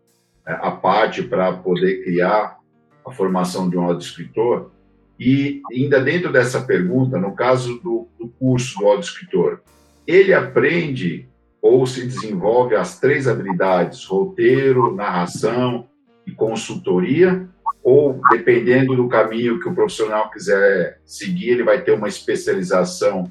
é, 0.47 0.53
à 0.53 0.71
parte 0.71 1.23
para 1.23 1.53
poder 1.55 2.05
criar 2.05 2.59
a 3.05 3.11
formação 3.11 3.71
de 3.71 3.79
um 3.79 3.85
audio-escritor? 3.85 4.71
E 5.19 5.63
ainda 5.73 6.01
dentro 6.01 6.31
dessa 6.31 6.61
pergunta, 6.61 7.19
no 7.19 7.35
caso 7.35 7.79
do, 7.79 8.09
do 8.19 8.29
curso 8.29 8.79
do 8.79 8.87
audio-escritor, 8.87 9.63
ele 10.07 10.35
aprende 10.35 11.27
ou 11.63 11.87
se 11.87 12.05
desenvolve 12.05 12.75
as 12.75 13.01
três 13.01 13.27
habilidades, 13.27 14.05
roteiro, 14.05 14.95
narração 14.95 15.89
e 16.27 16.31
consultoria, 16.31 17.49
ou 17.85 18.19
dependendo 18.31 18.97
do 18.97 19.07
caminho 19.07 19.61
que 19.61 19.69
o 19.69 19.75
profissional 19.75 20.31
quiser 20.31 21.01
seguir, 21.05 21.51
ele 21.51 21.63
vai 21.63 21.83
ter 21.83 21.93
uma 21.93 22.09
especialização 22.09 23.31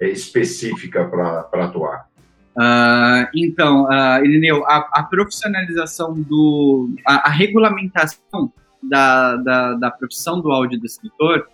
é, 0.00 0.08
específica 0.08 1.04
para 1.04 1.64
atuar? 1.64 2.08
Uh, 2.56 3.26
então, 3.34 3.84
uh, 3.84 4.24
Irineu, 4.24 4.64
a, 4.66 4.88
a 4.92 5.02
profissionalização 5.04 6.12
do. 6.12 6.90
a, 7.06 7.28
a 7.28 7.30
regulamentação 7.30 8.52
da, 8.82 9.36
da, 9.36 9.74
da, 9.74 9.90
profissão 9.90 10.40
do 10.40 10.50
audiodescritor, 10.52 11.46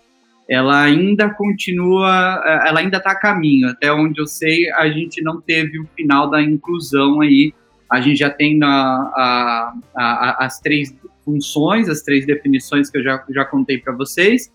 ela 0.49 0.83
ainda 0.83 1.31
continua, 1.31 2.43
eh, 2.45 2.69
ela 2.69 2.81
ainda 2.81 2.97
está 2.97 3.13
a 3.13 3.19
caminho. 3.19 3.69
Até 3.69 3.93
onde 3.93 4.21
eu 4.21 4.27
sei, 4.27 4.71
a 4.73 4.89
gente 4.89 5.23
não 5.23 5.41
teve 5.41 5.79
o 5.79 5.87
final 5.95 6.29
da 6.29 6.43
inclusão 6.43 7.21
aí. 7.21 7.55
A 7.89 8.01
gente 8.01 8.19
já 8.19 8.31
tem 8.31 8.59
na, 8.59 8.69
a, 8.69 9.75
a, 9.97 10.45
as 10.45 10.59
três 10.59 10.93
funções, 11.31 11.89
as 11.89 12.03
três 12.03 12.27
definições 12.27 12.91
que 12.91 12.99
eu 12.99 13.03
já, 13.03 13.25
já 13.31 13.45
contei 13.45 13.79
para 13.79 13.95
vocês. 13.95 14.53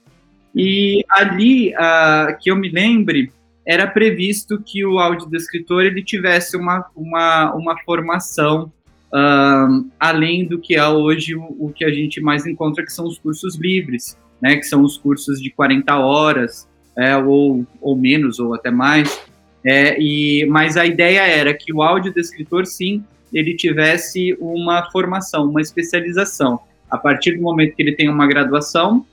E 0.54 1.04
ali, 1.10 1.70
uh, 1.70 2.38
que 2.42 2.52
eu 2.52 2.56
me 2.56 2.70
lembre, 2.70 3.32
era 3.66 3.88
previsto 3.88 4.62
que 4.64 4.86
o 4.86 5.00
audiodescritor 5.00 5.84
ele 5.84 6.04
tivesse 6.04 6.56
uma, 6.56 6.86
uma, 6.96 7.54
uma 7.54 7.76
formação 7.84 8.72
uh, 9.08 9.90
além 10.00 10.48
do 10.48 10.60
que 10.60 10.76
é 10.76 10.88
hoje 10.88 11.36
o, 11.36 11.44
o, 11.60 11.72
que 11.74 11.84
a 11.84 11.90
gente 11.90 12.22
mais 12.22 12.46
encontra, 12.46 12.86
que 12.86 12.92
são 12.92 13.06
os 13.06 13.18
cursos 13.18 13.56
livres, 13.56 14.18
né, 14.42 14.58
que 14.58 14.64
são 14.64 14.84
os 14.84 14.98
cursos 14.98 15.42
de 15.42 15.50
40 15.50 15.98
horas, 15.98 16.68
é, 16.98 17.18
ou, 17.18 17.66
ou 17.82 17.96
menos, 17.96 18.40
ou 18.40 18.54
até 18.54 18.72
mais. 18.72 19.22
É, 19.66 19.98
e, 20.00 20.46
mas 20.46 20.78
a 20.78 20.86
ideia 20.86 21.22
era 21.22 21.54
que 21.54 21.74
o 21.74 21.82
audiodescritor, 21.82 22.66
sim, 22.66 23.04
ele 23.36 23.54
tivesse 23.54 24.36
uma 24.40 24.90
formação, 24.90 25.50
uma 25.50 25.62
especialização. 25.62 26.58
A 26.90 26.98
partir 26.98 27.36
do 27.36 27.42
momento 27.42 27.76
que 27.76 27.84
ele 27.84 27.92
tem 27.92 28.08
uma 28.08 28.26
graduação, 28.26 29.06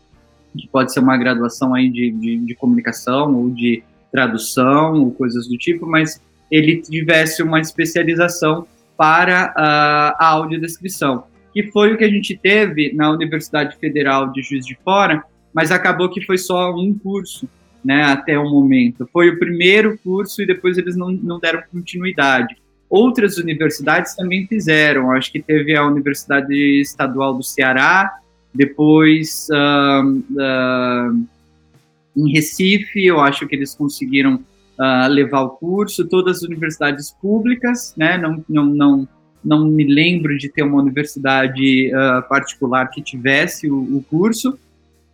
que 0.57 0.69
pode 0.69 0.93
ser 0.93 1.01
uma 1.01 1.17
graduação 1.17 1.75
aí 1.75 1.91
de, 1.91 2.13
de, 2.13 2.37
de 2.39 2.55
comunicação 2.55 3.35
ou 3.35 3.51
de 3.51 3.83
tradução 4.13 4.95
ou 5.03 5.11
coisas 5.11 5.49
do 5.49 5.59
tipo, 5.59 5.87
mas 5.87 6.23
ele 6.51 6.81
tivesse 6.83 7.43
uma 7.43 7.61
especialização 7.61 8.67
para 8.97 9.53
uh, 9.57 10.17
a 10.19 10.29
audiodescrição, 10.29 11.25
que 11.53 11.73
foi 11.73 11.93
o 11.93 11.99
que 11.99 12.05
a 12.05 12.11
gente 12.11 12.37
teve 12.37 12.93
na 12.95 13.11
Universidade 13.11 13.77
Federal 13.79 14.31
de 14.31 14.43
Juiz 14.43 14.65
de 14.65 14.77
Fora, 14.85 15.25
mas 15.53 15.73
acabou 15.73 16.11
que 16.11 16.25
foi 16.25 16.39
só 16.39 16.73
um 16.73 16.97
curso, 16.97 17.49
né, 17.85 18.05
até 18.05 18.39
o 18.39 18.49
momento. 18.49 19.09
Foi 19.13 19.31
o 19.31 19.39
primeiro 19.39 19.99
curso 19.99 20.43
e 20.43 20.47
depois 20.47 20.79
eles 20.79 20.95
não, 20.95 21.11
não 21.11 21.41
deram 21.41 21.63
continuidade. 21.73 22.62
Outras 22.93 23.39
universidades 23.39 24.15
também 24.15 24.47
fizeram, 24.47 25.13
acho 25.13 25.33
que 25.33 25.41
teve 25.41 25.75
a 25.75 25.87
Universidade 25.87 26.55
Estadual 26.79 27.33
do 27.33 27.43
Ceará, 27.43 28.19
depois 28.55 29.49
uh, 29.51 30.07
uh, 30.07 31.27
em 32.15 32.31
Recife, 32.31 33.03
eu 33.07 33.19
acho 33.19 33.49
que 33.49 33.57
eles 33.57 33.75
conseguiram 33.75 34.35
uh, 34.79 35.09
levar 35.09 35.41
o 35.41 35.49
curso, 35.53 36.07
todas 36.07 36.37
as 36.37 36.43
universidades 36.43 37.11
públicas, 37.13 37.95
né, 37.97 38.19
não, 38.19 38.45
não, 38.47 38.67
não, 38.67 39.09
não 39.43 39.65
me 39.69 39.85
lembro 39.85 40.37
de 40.37 40.51
ter 40.51 40.63
uma 40.63 40.83
universidade 40.83 41.91
uh, 41.95 42.29
particular 42.29 42.91
que 42.91 43.01
tivesse 43.01 43.71
o, 43.71 43.97
o, 43.97 44.05
curso, 44.11 44.59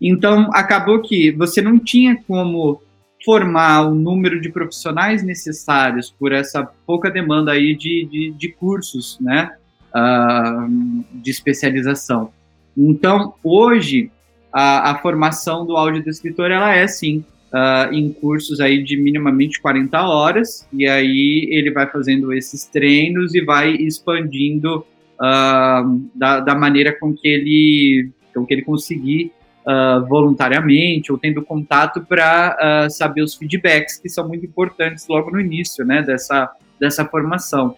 então 0.03 0.51
acabou 0.53 1.01
que 1.01 1.31
você 1.31 1.62
não 1.62 1.79
tinha 1.79 2.20
como 2.26 2.83
formar 3.25 3.89
o 3.89 3.95
número 3.95 4.41
de 4.41 4.51
profissionais 4.51 5.23
necessários 5.23 6.14
por 6.19 6.33
essa 6.33 6.64
pouca 6.87 7.11
demanda 7.11 7.53
aí 7.53 7.75
de, 7.75 8.09
de, 8.11 8.31
de 8.31 8.49
cursos, 8.53 9.19
né, 9.21 9.51
uh, 9.95 11.05
de 11.14 11.31
especialização. 11.31 12.31
Então, 12.77 13.35
hoje, 13.43 14.11
a, 14.53 14.93
a 14.93 14.99
formação 14.99 15.66
do 15.66 15.77
audiodescritor, 15.77 16.51
ela 16.51 16.75
é, 16.75 16.87
sim, 16.87 17.25
uh, 17.53 17.93
em 17.93 18.12
cursos 18.12 18.61
aí 18.61 18.83
de 18.83 18.97
minimamente 18.97 19.61
40 19.61 20.01
horas, 20.01 20.69
e 20.73 20.87
aí 20.87 21.49
ele 21.51 21.71
vai 21.71 21.87
fazendo 21.87 22.33
esses 22.33 22.64
treinos 22.66 23.35
e 23.35 23.41
vai 23.41 23.73
expandindo 23.73 24.87
uh, 25.21 26.09
da, 26.14 26.41
da, 26.41 26.55
maneira 26.55 26.97
com 26.99 27.14
que 27.14 27.27
ele, 27.27 28.11
com 28.35 28.47
que 28.47 28.55
ele 28.55 28.62
conseguir 28.62 29.33
uh, 29.69 30.07
voluntariamente 30.09 31.12
ou 31.12 31.19
tendo 31.19 31.43
contato 31.43 32.05
para 32.05 32.89
saber 32.91 33.23
os 33.23 33.35
feedbacks 33.35 33.99
que 33.99 34.09
são 34.09 34.27
muito 34.27 34.47
importantes 34.47 35.07
logo 35.07 35.31
no 35.31 35.41
início, 35.41 35.85
né, 35.85 36.03
dessa, 36.03 36.51
dessa 36.81 37.05
formação. 37.05 37.77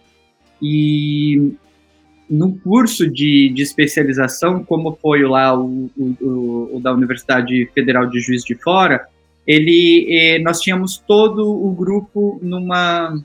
E 0.61 1.53
no 2.31 2.57
curso 2.59 3.11
de, 3.11 3.49
de 3.49 3.61
especialização, 3.61 4.63
como 4.63 4.97
foi 5.01 5.23
lá 5.23 5.53
o, 5.53 5.89
o, 5.97 6.77
o, 6.77 6.79
da 6.79 6.93
Universidade 6.93 7.69
Federal 7.73 8.05
de 8.05 8.21
Juiz 8.21 8.43
de 8.43 8.55
Fora, 8.55 9.05
ele, 9.45 10.07
eh, 10.09 10.39
nós 10.39 10.61
tínhamos 10.61 10.97
todo 10.97 11.45
o 11.49 11.73
grupo 11.73 12.39
numa, 12.41 13.21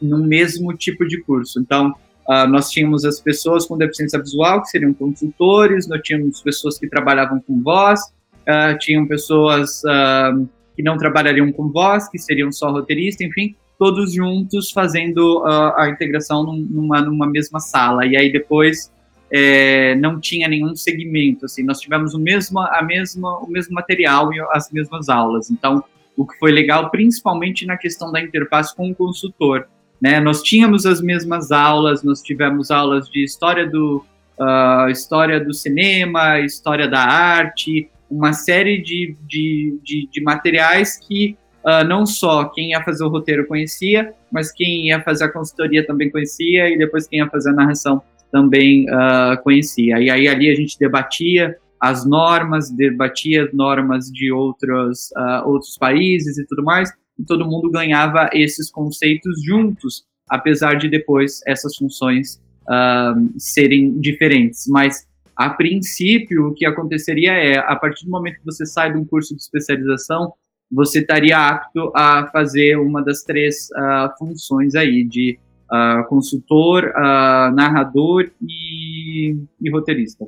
no 0.00 0.18
mesmo 0.18 0.72
tipo 0.76 1.04
de 1.04 1.20
curso. 1.22 1.58
Então, 1.58 1.92
uh, 2.28 2.46
nós 2.48 2.70
tínhamos 2.70 3.04
as 3.04 3.20
pessoas 3.20 3.66
com 3.66 3.76
deficiência 3.76 4.18
visual, 4.18 4.62
que 4.62 4.68
seriam 4.68 4.92
consultores, 4.92 5.88
nós 5.88 6.00
tínhamos 6.02 6.40
pessoas 6.40 6.78
que 6.78 6.88
trabalhavam 6.88 7.40
com 7.40 7.62
voz, 7.62 8.00
uh, 8.00 8.78
tinham 8.78 9.06
pessoas 9.06 9.82
uh, 9.84 10.48
que 10.76 10.82
não 10.82 10.96
trabalhariam 10.96 11.50
com 11.52 11.70
voz, 11.70 12.08
que 12.08 12.18
seriam 12.18 12.50
só 12.50 12.70
roteiristas, 12.70 13.26
enfim, 13.26 13.54
todos 13.78 14.14
juntos 14.14 14.70
fazendo 14.70 15.42
a 15.76 15.88
integração 15.88 16.44
numa, 16.44 17.00
numa 17.00 17.26
mesma 17.26 17.58
sala. 17.58 18.06
E 18.06 18.16
aí 18.16 18.30
depois 18.30 18.92
é, 19.32 19.94
não 19.94 20.20
tinha 20.20 20.46
nenhum 20.46 20.76
segmento, 20.76 21.46
assim, 21.46 21.62
nós 21.64 21.80
tivemos 21.80 22.12
o 22.12 22.18
mesmo, 22.18 22.60
a 22.60 22.82
mesma, 22.82 23.38
o 23.38 23.48
mesmo 23.48 23.74
material 23.74 24.32
e 24.32 24.38
as 24.52 24.70
mesmas 24.70 25.08
aulas. 25.08 25.50
Então, 25.50 25.82
o 26.14 26.26
que 26.26 26.38
foi 26.38 26.52
legal, 26.52 26.90
principalmente 26.90 27.64
na 27.64 27.78
questão 27.78 28.12
da 28.12 28.20
interface 28.20 28.76
com 28.76 28.90
o 28.90 28.94
consultor, 28.94 29.66
né? 30.02 30.18
Nós 30.18 30.42
tínhamos 30.42 30.84
as 30.84 31.00
mesmas 31.00 31.52
aulas, 31.52 32.02
nós 32.02 32.20
tivemos 32.20 32.72
aulas 32.72 33.08
de 33.08 33.22
história 33.22 33.68
do 33.68 34.04
uh, 34.40 34.90
história 34.90 35.38
do 35.38 35.54
cinema, 35.54 36.40
história 36.40 36.88
da 36.88 36.98
arte, 36.98 37.88
uma 38.10 38.32
série 38.32 38.82
de, 38.82 39.16
de, 39.28 39.78
de, 39.84 40.08
de 40.10 40.22
materiais 40.22 40.98
que 40.98 41.36
uh, 41.64 41.86
não 41.86 42.04
só 42.04 42.46
quem 42.46 42.70
ia 42.70 42.82
fazer 42.82 43.04
o 43.04 43.08
roteiro 43.08 43.46
conhecia, 43.46 44.12
mas 44.30 44.50
quem 44.50 44.88
ia 44.88 45.00
fazer 45.00 45.24
a 45.24 45.32
consultoria 45.32 45.86
também 45.86 46.10
conhecia 46.10 46.68
e 46.68 46.76
depois 46.76 47.06
quem 47.06 47.20
ia 47.20 47.28
fazer 47.28 47.50
a 47.50 47.54
narração 47.54 48.02
também 48.32 48.86
uh, 48.90 49.40
conhecia. 49.44 50.00
E 50.00 50.10
aí 50.10 50.26
ali 50.26 50.50
a 50.50 50.54
gente 50.56 50.76
debatia 50.80 51.56
as 51.80 52.04
normas, 52.04 52.70
debatia 52.70 53.44
as 53.44 53.52
normas 53.52 54.06
de 54.06 54.32
outros, 54.32 55.10
uh, 55.16 55.48
outros 55.48 55.76
países 55.78 56.38
e 56.38 56.46
tudo 56.46 56.64
mais, 56.64 56.92
e 57.22 57.24
todo 57.24 57.46
mundo 57.46 57.70
ganhava 57.70 58.28
esses 58.32 58.70
conceitos 58.70 59.42
juntos, 59.44 60.04
apesar 60.28 60.74
de 60.74 60.88
depois 60.88 61.40
essas 61.46 61.76
funções 61.76 62.42
uh, 62.64 63.32
serem 63.38 63.98
diferentes. 64.00 64.66
Mas, 64.66 65.06
a 65.36 65.50
princípio, 65.50 66.48
o 66.48 66.54
que 66.54 66.66
aconteceria 66.66 67.32
é, 67.32 67.58
a 67.58 67.76
partir 67.76 68.04
do 68.04 68.10
momento 68.10 68.40
que 68.40 68.44
você 68.44 68.66
sai 68.66 68.92
de 68.92 68.98
um 68.98 69.04
curso 69.04 69.34
de 69.36 69.40
especialização, 69.40 70.32
você 70.70 70.98
estaria 71.00 71.38
apto 71.38 71.92
a 71.94 72.28
fazer 72.32 72.76
uma 72.76 73.02
das 73.02 73.22
três 73.22 73.68
uh, 73.70 74.18
funções 74.18 74.74
aí, 74.74 75.04
de 75.04 75.38
uh, 75.70 76.08
consultor, 76.08 76.84
uh, 76.86 77.54
narrador 77.54 78.30
e, 78.40 79.36
e, 79.60 79.70
roteirista. 79.70 80.24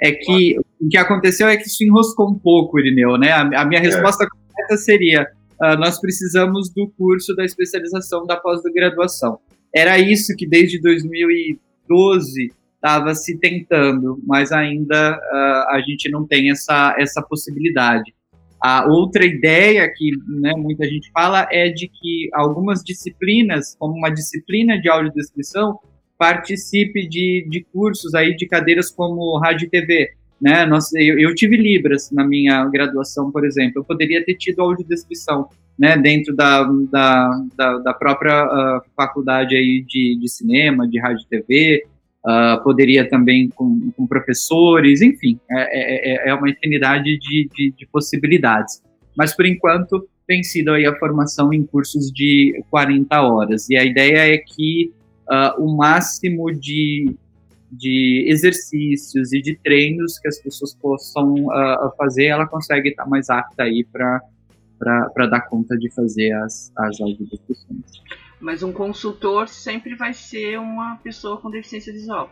É 0.00 0.12
que 0.12 0.58
o 0.78 0.88
que 0.88 0.98
aconteceu 0.98 1.48
é 1.48 1.56
que 1.56 1.66
isso 1.66 1.82
enroscou 1.82 2.30
um 2.30 2.38
pouco, 2.38 2.78
Irineu, 2.78 3.16
né? 3.16 3.32
A, 3.32 3.62
a 3.62 3.64
minha 3.64 3.80
é. 3.80 3.84
resposta 3.84 4.26
correta 4.28 4.76
seria: 4.76 5.26
uh, 5.62 5.78
nós 5.78 6.00
precisamos 6.00 6.70
do 6.70 6.88
curso 6.96 7.34
da 7.34 7.44
especialização 7.44 8.26
da 8.26 8.36
pós-graduação. 8.36 9.38
Era 9.74 9.98
isso 9.98 10.34
que 10.36 10.46
desde 10.46 10.80
2012 10.80 12.52
estava 12.74 13.14
se 13.14 13.38
tentando, 13.38 14.20
mas 14.24 14.52
ainda 14.52 15.18
a 15.70 15.82
gente 15.86 16.08
não 16.10 16.26
tem 16.26 16.50
essa, 16.50 16.94
essa 16.98 17.20
possibilidade. 17.20 18.14
A 18.60 18.86
outra 18.86 19.24
ideia 19.24 19.90
que 19.94 20.10
né, 20.40 20.52
muita 20.56 20.86
gente 20.86 21.10
fala 21.12 21.46
é 21.50 21.68
de 21.68 21.88
que 21.88 22.28
algumas 22.32 22.82
disciplinas, 22.82 23.76
como 23.78 23.94
uma 23.94 24.10
disciplina 24.10 24.80
de 24.80 24.88
audiodescrição, 24.88 25.78
participe 26.18 27.06
de, 27.06 27.46
de 27.50 27.64
cursos 27.72 28.14
aí 28.14 28.34
de 28.34 28.46
cadeiras 28.46 28.90
como 28.90 29.38
rádio 29.38 29.66
e 29.66 29.70
TV. 29.70 30.10
Né? 30.40 30.66
Nossa, 30.66 30.98
eu, 31.00 31.18
eu, 31.18 31.34
tive 31.34 31.56
Libras 31.56 32.10
na 32.10 32.26
minha 32.26 32.64
graduação, 32.66 33.30
por 33.30 33.44
exemplo. 33.44 33.80
Eu 33.80 33.84
poderia 33.84 34.24
ter 34.24 34.34
tido 34.34 34.60
audiodescrição 34.60 35.48
né, 35.78 35.96
dentro 35.96 36.34
da, 36.34 36.62
da, 36.90 37.30
da, 37.56 37.78
da 37.78 37.94
própria 37.94 38.44
uh, 38.44 38.82
faculdade 38.94 39.56
aí 39.56 39.84
de, 39.86 40.18
de 40.20 40.28
cinema, 40.28 40.88
de 40.88 40.98
rádio 40.98 41.24
e 41.24 41.28
TV, 41.28 41.84
Uh, 42.26 42.60
poderia 42.64 43.08
também 43.08 43.48
com, 43.50 43.92
com 43.96 44.04
professores, 44.04 45.00
enfim, 45.00 45.38
é, 45.48 45.60
é, 45.60 46.26
é, 46.26 46.30
é 46.30 46.34
uma 46.34 46.50
infinidade 46.50 47.16
de, 47.20 47.48
de, 47.54 47.72
de, 47.78 47.86
possibilidades. 47.86 48.82
Mas, 49.16 49.32
por 49.32 49.46
enquanto, 49.46 50.08
tem 50.26 50.42
sido 50.42 50.72
aí 50.72 50.84
a 50.86 50.98
formação 50.98 51.52
em 51.52 51.62
cursos 51.64 52.10
de 52.10 52.60
40 52.68 53.22
horas. 53.22 53.70
E 53.70 53.76
a 53.76 53.84
ideia 53.84 54.34
é 54.34 54.38
que 54.38 54.90
uh, 55.30 55.62
o 55.62 55.76
máximo 55.76 56.52
de 56.52 57.14
de 57.70 58.24
exercícios 58.28 59.32
e 59.32 59.40
de 59.40 59.56
treinos 59.56 60.18
que 60.18 60.28
as 60.28 60.40
pessoas 60.40 60.74
possam 60.76 61.34
uh, 61.46 61.96
fazer, 61.96 62.26
ela 62.26 62.46
consegue 62.46 62.90
estar 62.90 63.06
mais 63.06 63.28
apta 63.28 63.64
aí 63.64 63.84
para 63.84 65.26
dar 65.26 65.40
conta 65.48 65.76
de 65.76 65.92
fazer 65.92 66.32
as, 66.32 66.72
as 66.76 67.00
audiodescrições. 67.00 68.02
Mas 68.40 68.62
um 68.62 68.72
consultor 68.72 69.48
sempre 69.48 69.94
vai 69.96 70.12
ser 70.12 70.58
uma 70.58 70.96
pessoa 70.96 71.40
com 71.40 71.50
deficiência 71.50 71.92
visual. 71.92 72.30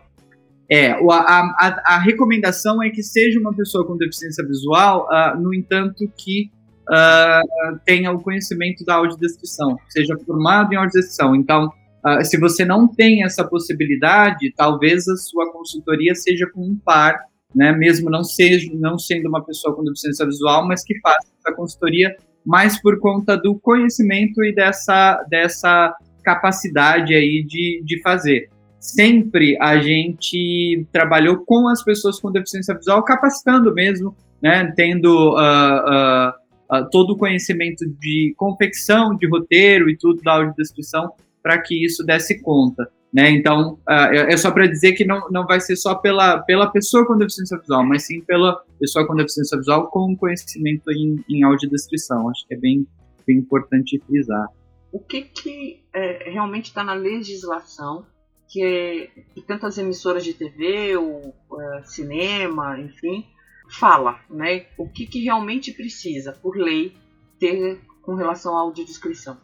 É, 0.70 0.93
a, 0.93 0.99
a, 1.01 1.82
a 1.95 1.99
recomendação 1.99 2.82
é 2.82 2.91
que 2.91 3.03
seja 3.03 3.39
uma 3.39 3.55
pessoa 3.55 3.87
com 3.87 3.97
deficiência 3.97 4.47
visual, 4.47 5.07
uh, 5.11 5.39
no 5.39 5.53
entanto 5.53 6.11
que 6.16 6.51
uh, 6.89 7.78
tenha 7.85 8.11
o 8.12 8.22
conhecimento 8.22 8.85
da 8.85 8.95
audiodescrição, 8.95 9.76
seja 9.89 10.16
formado 10.24 10.72
em 10.72 10.76
audiodescrição. 10.76 11.35
Então, 11.35 11.70
uh, 12.07 12.24
se 12.24 12.38
você 12.38 12.64
não 12.64 12.86
tem 12.86 13.24
essa 13.24 13.46
possibilidade, 13.46 14.52
talvez 14.57 15.09
a 15.09 15.16
sua 15.16 15.52
consultoria 15.52 16.14
seja 16.14 16.48
com 16.52 16.61
um 16.61 16.76
par, 16.76 17.18
né, 17.55 17.72
mesmo 17.72 18.11
não, 18.11 18.24
seja, 18.24 18.70
não 18.74 18.98
sendo 18.98 19.28
uma 19.28 19.44
pessoa 19.44 19.74
com 19.74 19.84
deficiência 19.84 20.26
visual, 20.26 20.66
mas 20.66 20.82
que 20.82 20.98
faça 21.00 21.28
essa 21.38 21.55
consultoria 21.55 22.14
mais 22.44 22.80
por 22.80 22.98
conta 22.98 23.36
do 23.36 23.59
conhecimento 23.59 24.44
e 24.44 24.55
dessa, 24.55 25.24
dessa 25.30 25.94
capacidade 26.22 27.14
aí 27.14 27.44
de, 27.46 27.82
de 27.84 28.02
fazer. 28.02 28.50
Sempre 28.78 29.57
a 29.61 29.78
gente 29.78 30.86
trabalhou 30.92 31.42
com 31.46 31.68
as 31.68 31.82
pessoas 31.82 32.20
com 32.20 32.30
deficiência 32.30 32.74
visual, 32.74 33.02
capacitando 33.02 33.72
mesmo, 33.72 34.14
né, 34.42 34.70
tendo 34.76 35.34
uh, 35.34 36.28
uh, 36.70 36.90
todo 36.90 37.14
o 37.14 37.16
conhecimento 37.16 37.84
de 37.98 38.34
confecção, 38.36 39.16
de 39.16 39.26
roteiro 39.26 39.88
e 39.88 39.96
tudo 39.96 40.20
da 40.20 40.34
audiodescrição 40.34 41.12
para 41.45 41.61
que 41.61 41.84
isso 41.84 42.03
desse 42.03 42.40
conta. 42.40 42.90
Né? 43.12 43.30
Então, 43.30 43.74
uh, 43.88 44.14
é 44.14 44.36
só 44.36 44.51
para 44.51 44.66
dizer 44.66 44.95
que 44.95 45.05
não, 45.05 45.30
não 45.30 45.47
vai 45.47 45.61
ser 45.61 45.76
só 45.76 45.95
pela, 45.95 46.38
pela 46.38 46.66
pessoa 46.72 47.07
com 47.07 47.16
deficiência 47.16 47.59
visual, 47.59 47.84
mas 47.86 48.07
sim 48.07 48.20
pela 48.22 48.61
pessoa 48.80 49.07
com 49.07 49.14
deficiência 49.14 49.57
visual 49.59 49.88
com 49.88 50.16
conhecimento 50.16 50.90
em, 50.90 51.22
em 51.28 51.45
audiodescrição. 51.45 52.28
Acho 52.30 52.45
que 52.49 52.55
é 52.55 52.57
bem, 52.57 52.84
bem 53.24 53.36
importante 53.36 54.03
frisar. 54.07 54.49
O 54.90 54.99
que, 54.99 55.22
que 55.22 55.84
é, 55.95 56.30
realmente 56.30 56.66
está 56.66 56.82
na 56.82 56.95
legislação 56.95 58.07
que, 58.49 58.64
é, 58.64 59.07
que 59.34 59.42
tantas 59.42 59.78
emissoras 59.78 60.24
de 60.24 60.32
TV, 60.32 60.97
ou 60.97 61.34
é, 61.61 61.82
cinema, 61.84 62.80
enfim, 62.80 63.26
fala, 63.68 64.18
né? 64.30 64.66
O 64.78 64.88
que, 64.88 65.07
que 65.07 65.20
realmente 65.22 65.72
precisa, 65.72 66.32
por 66.32 66.57
lei, 66.57 66.97
ter 67.38 67.80
com 68.03 68.14
relação 68.14 68.57
à 68.57 68.61
audiodescrição? 68.61 69.36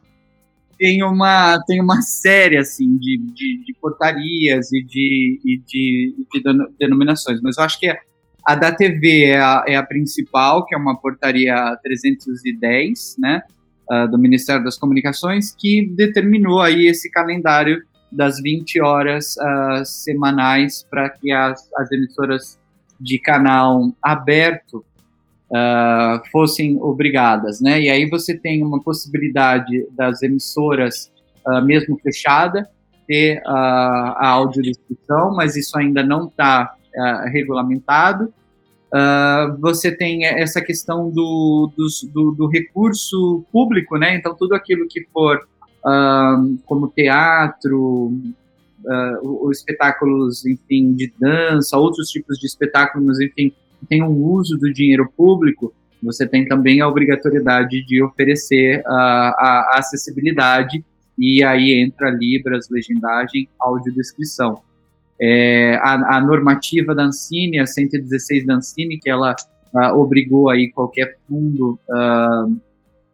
Tem 0.80 1.02
uma, 1.02 1.62
tem 1.66 1.78
uma 1.78 2.00
série 2.00 2.56
assim, 2.56 2.96
de, 2.96 3.18
de, 3.34 3.64
de 3.66 3.74
portarias 3.78 4.72
e 4.72 4.82
de, 4.82 5.38
e 5.44 5.58
de, 5.58 6.14
de 6.32 6.42
denominações, 6.78 7.38
mas 7.42 7.58
eu 7.58 7.64
acho 7.64 7.78
que 7.78 7.86
é, 7.86 7.98
a 8.46 8.54
da 8.54 8.72
TV 8.72 9.26
é 9.26 9.38
a, 9.38 9.62
é 9.68 9.76
a 9.76 9.82
principal, 9.82 10.64
que 10.64 10.74
é 10.74 10.78
uma 10.78 10.98
portaria 10.98 11.76
310, 11.82 13.16
né? 13.18 13.42
Uh, 13.92 14.10
do 14.10 14.16
Ministério 14.16 14.64
das 14.64 14.78
Comunicações, 14.78 15.54
que 15.54 15.86
determinou 15.94 16.62
aí 16.62 16.86
esse 16.86 17.10
calendário 17.10 17.82
das 18.10 18.40
20 18.40 18.80
horas 18.80 19.34
uh, 19.36 19.84
semanais 19.84 20.86
para 20.88 21.10
que 21.10 21.30
as, 21.30 21.68
as 21.76 21.92
emissoras 21.92 22.58
de 22.98 23.18
canal 23.18 23.92
aberto 24.02 24.82
uh, 25.50 26.30
fossem 26.30 26.80
obrigadas, 26.80 27.60
né? 27.60 27.80
E 27.80 27.90
aí 27.90 28.08
você 28.08 28.36
tem 28.36 28.62
uma 28.62 28.82
possibilidade 28.82 29.86
das 29.92 30.22
emissoras, 30.22 31.10
uh, 31.46 31.62
mesmo 31.62 31.98
fechada, 31.98 32.68
ter 33.06 33.38
uh, 33.38 33.48
a 33.48 34.28
audiodescrição, 34.28 35.34
mas 35.34 35.56
isso 35.56 35.76
ainda 35.78 36.02
não 36.02 36.26
está 36.26 36.74
regulamentado. 37.32 38.34
você 39.60 39.92
tem 39.92 40.24
essa 40.24 40.60
questão 40.60 41.08
do, 41.08 41.70
do, 41.76 41.86
do, 42.12 42.30
do, 42.32 42.46
recurso 42.48 43.44
público, 43.52 43.96
né? 43.96 44.16
Então 44.16 44.34
tudo 44.34 44.54
aquilo 44.54 44.88
que 44.88 45.06
for 45.12 45.46
como 46.66 46.88
teatro, 46.88 48.12
uh, 48.84 49.46
os 49.46 49.58
espetáculos, 49.58 50.44
enfim, 50.46 50.94
de 50.94 51.12
dança, 51.18 51.76
outros 51.76 52.08
tipos 52.08 52.38
de 52.38 52.46
espetáculos, 52.46 53.20
enfim, 53.20 53.52
tem 53.88 54.02
um 54.02 54.16
uso 54.24 54.58
do 54.58 54.72
dinheiro 54.72 55.10
público, 55.16 55.72
você 56.02 56.26
tem 56.26 56.46
também 56.46 56.80
a 56.80 56.88
obrigatoriedade 56.88 57.84
de 57.84 58.02
oferecer 58.02 58.82
a, 58.86 59.72
a 59.72 59.78
acessibilidade 59.78 60.84
e 61.18 61.44
aí 61.44 61.72
entra 61.74 62.10
Libras, 62.10 62.68
legendagem, 62.70 63.48
audiodescrição. 63.60 64.62
É, 65.20 65.74
a, 65.82 66.16
a, 66.16 66.20
normativa 66.22 66.94
da 66.94 67.04
Ancine, 67.04 67.58
a 67.58 67.66
116 67.66 68.46
da 68.46 68.54
Ancine, 68.54 68.98
que 68.98 69.10
ela 69.10 69.36
uh, 69.74 69.94
obrigou 69.98 70.48
aí 70.48 70.70
qualquer 70.72 71.18
fundo, 71.28 71.78
uh, 71.90 72.56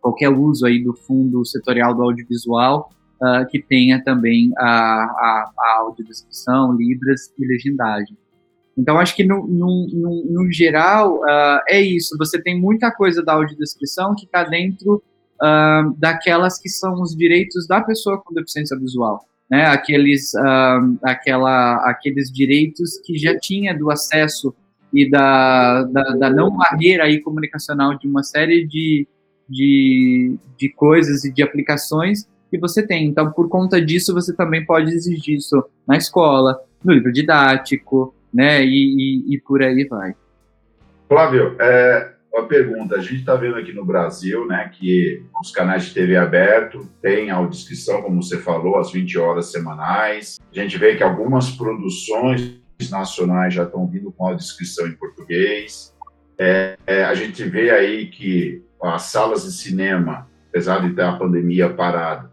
qualquer 0.01 0.29
uso 0.29 0.67
aí 0.67 0.85
do 0.85 0.95
fundo 0.95 1.45
setorial 1.45 1.97
do 1.97 2.03
audiovisual, 2.05 2.93
uh, 3.21 3.45
que 3.51 3.61
tenha 3.61 4.01
também 4.05 4.53
a, 4.57 4.67
a, 4.69 5.53
a 5.59 5.79
audiodescrição, 5.81 6.77
libras 6.77 7.33
e 7.37 7.45
legendagem. 7.45 8.17
Então, 8.77 8.99
acho 8.99 9.17
que 9.17 9.25
no, 9.25 9.47
no, 9.47 9.89
no, 9.93 10.25
no 10.33 10.53
geral 10.53 11.17
uh, 11.17 11.61
é 11.69 11.81
isso. 11.81 12.17
Você 12.19 12.41
tem 12.41 12.61
muita 12.61 12.91
coisa 12.91 13.23
da 13.23 13.33
audiodescrição 13.33 14.15
que 14.15 14.27
está 14.27 14.45
dentro 14.45 15.03
uh, 15.43 15.95
daquelas 15.99 16.59
que 16.59 16.69
são 16.69 17.01
os 17.01 17.17
direitos 17.17 17.67
da 17.67 17.81
pessoa 17.81 18.21
com 18.23 18.35
deficiência 18.35 18.79
visual. 18.79 19.25
Né? 19.51 19.65
Aqueles, 19.67 20.35
uh, 20.35 20.99
aquela, 21.03 21.77
aqueles 21.89 22.31
direitos 22.31 23.01
que 23.05 23.17
já 23.17 23.39
tinha 23.39 23.77
do 23.77 23.91
acesso 23.91 24.55
e 24.93 25.11
da, 25.11 25.83
da, 25.85 26.03
da 26.17 26.31
não 26.31 26.55
barreira 26.55 27.05
aí 27.05 27.21
comunicacional 27.21 27.99
de 27.99 28.07
uma 28.07 28.23
série 28.23 28.67
de, 28.67 29.07
de, 29.49 30.37
de 30.59 30.69
coisas 30.71 31.25
e 31.25 31.33
de 31.33 31.43
aplicações 31.43 32.27
que 32.51 32.59
você 32.59 32.87
tem. 32.87 33.07
Então, 33.07 33.33
por 33.33 33.49
conta 33.49 33.81
disso, 33.81 34.15
você 34.15 34.35
também 34.35 34.65
pode 34.65 34.93
exigir 34.93 35.37
isso 35.37 35.65
na 35.87 35.97
escola, 35.97 36.59
no 36.85 36.93
livro 36.93 37.13
didático, 37.13 38.15
né? 38.37 38.63
E, 38.63 38.69
e, 39.29 39.35
e 39.35 39.41
por 39.41 39.63
aí 39.63 39.87
vai. 39.89 40.15
Flávio, 41.09 41.57
é, 41.59 42.13
uma 42.33 42.47
pergunta. 42.47 42.97
A 42.97 43.01
gente 43.01 43.17
está 43.17 43.35
vendo 43.35 43.57
aqui 43.57 43.73
no 43.73 43.85
Brasil, 43.85 44.47
né, 44.47 44.71
que 44.73 45.25
os 45.41 45.51
canais 45.51 45.87
de 45.87 45.95
TV 45.95 46.17
aberto 46.17 46.87
têm 47.01 47.31
audiodescrição, 47.31 48.03
como 48.03 48.23
você 48.23 48.39
falou, 48.39 48.79
às 48.79 48.93
20 48.93 49.19
horas 49.19 49.51
semanais. 49.51 50.39
A 50.53 50.61
gente 50.61 50.77
vê 50.77 50.95
que 50.97 51.03
algumas 51.03 51.51
produções 51.51 52.61
nacionais 52.91 53.55
já 53.55 53.63
estão 53.63 53.87
vindo 53.87 54.13
com 54.13 54.25
audiodescrição 54.25 54.87
em 54.87 54.93
português. 54.93 55.95
É, 56.39 56.77
é, 56.87 57.05
a 57.05 57.15
gente 57.15 57.43
vê 57.45 57.71
aí 57.71 58.09
que 58.09 58.63
as 58.83 59.03
salas 59.05 59.45
de 59.45 59.53
cinema, 59.53 60.29
apesar 60.51 60.87
de 60.87 60.95
ter 60.95 61.03
a 61.03 61.17
pandemia 61.17 61.71
parada, 61.71 62.31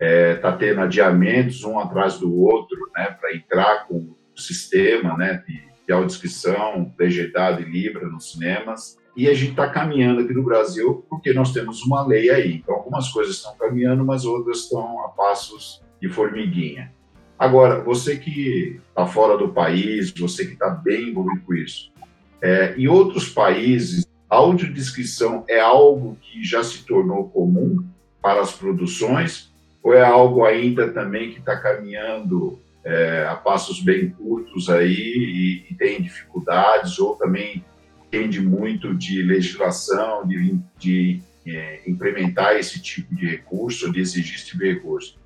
está 0.00 0.06
é, 0.06 0.34
tá 0.34 0.52
tendo 0.52 0.80
adiamentos 0.80 1.62
um 1.62 1.78
atrás 1.78 2.18
do 2.18 2.34
outro, 2.34 2.76
né, 2.96 3.16
para 3.20 3.36
entrar 3.36 3.86
com 3.86 4.16
sistema, 4.42 5.16
né, 5.16 5.42
de, 5.46 5.62
de 5.86 5.92
audiodescrição, 5.92 6.92
legendado 6.98 7.62
e 7.62 7.64
Libra 7.64 8.08
nos 8.08 8.32
cinemas. 8.32 8.98
E 9.16 9.28
a 9.28 9.34
gente 9.34 9.50
está 9.50 9.68
caminhando 9.68 10.22
aqui 10.22 10.32
no 10.32 10.42
Brasil 10.42 11.04
porque 11.08 11.32
nós 11.32 11.52
temos 11.52 11.82
uma 11.82 12.06
lei 12.06 12.30
aí. 12.30 12.56
Então, 12.56 12.74
algumas 12.74 13.08
coisas 13.10 13.36
estão 13.36 13.54
caminhando, 13.56 14.04
mas 14.04 14.24
outras 14.24 14.60
estão 14.60 15.04
a 15.04 15.08
passos 15.08 15.82
de 16.00 16.08
formiguinha. 16.08 16.92
Agora, 17.38 17.82
você 17.82 18.16
que 18.16 18.80
está 18.88 19.06
fora 19.06 19.36
do 19.36 19.48
país, 19.48 20.12
você 20.12 20.46
que 20.46 20.52
está 20.52 20.70
bem 20.70 21.10
envolvido 21.10 21.40
com 21.44 21.54
isso, 21.54 21.92
é, 22.40 22.74
em 22.76 22.88
outros 22.88 23.28
países, 23.28 24.06
a 24.30 24.36
audiodescrição 24.36 25.44
é 25.48 25.60
algo 25.60 26.16
que 26.20 26.42
já 26.42 26.64
se 26.64 26.84
tornou 26.86 27.28
comum 27.28 27.84
para 28.22 28.40
as 28.40 28.52
produções 28.52 29.52
ou 29.82 29.92
é 29.92 30.02
algo 30.02 30.44
ainda 30.44 30.92
também 30.92 31.32
que 31.32 31.40
está 31.40 31.56
caminhando 31.58 32.58
é, 32.84 33.26
a 33.28 33.36
passos 33.36 33.80
bem 33.80 34.10
curtos 34.10 34.68
aí 34.68 34.92
e, 34.92 35.66
e, 35.70 35.74
tem 35.74 36.02
dificuldades, 36.02 36.98
ou 36.98 37.14
também 37.14 37.64
depende 38.02 38.40
muito 38.40 38.94
de 38.94 39.22
legislação, 39.22 40.26
de, 40.26 40.58
de 40.78 41.22
é, 41.46 41.80
implementar 41.86 42.56
esse 42.56 42.80
tipo 42.80 43.14
de 43.14 43.26
recurso, 43.26 43.90
de 43.92 44.00
exigir 44.00 44.34
esse 44.34 44.46
tipo 44.46 44.64
recurso. 44.64 45.18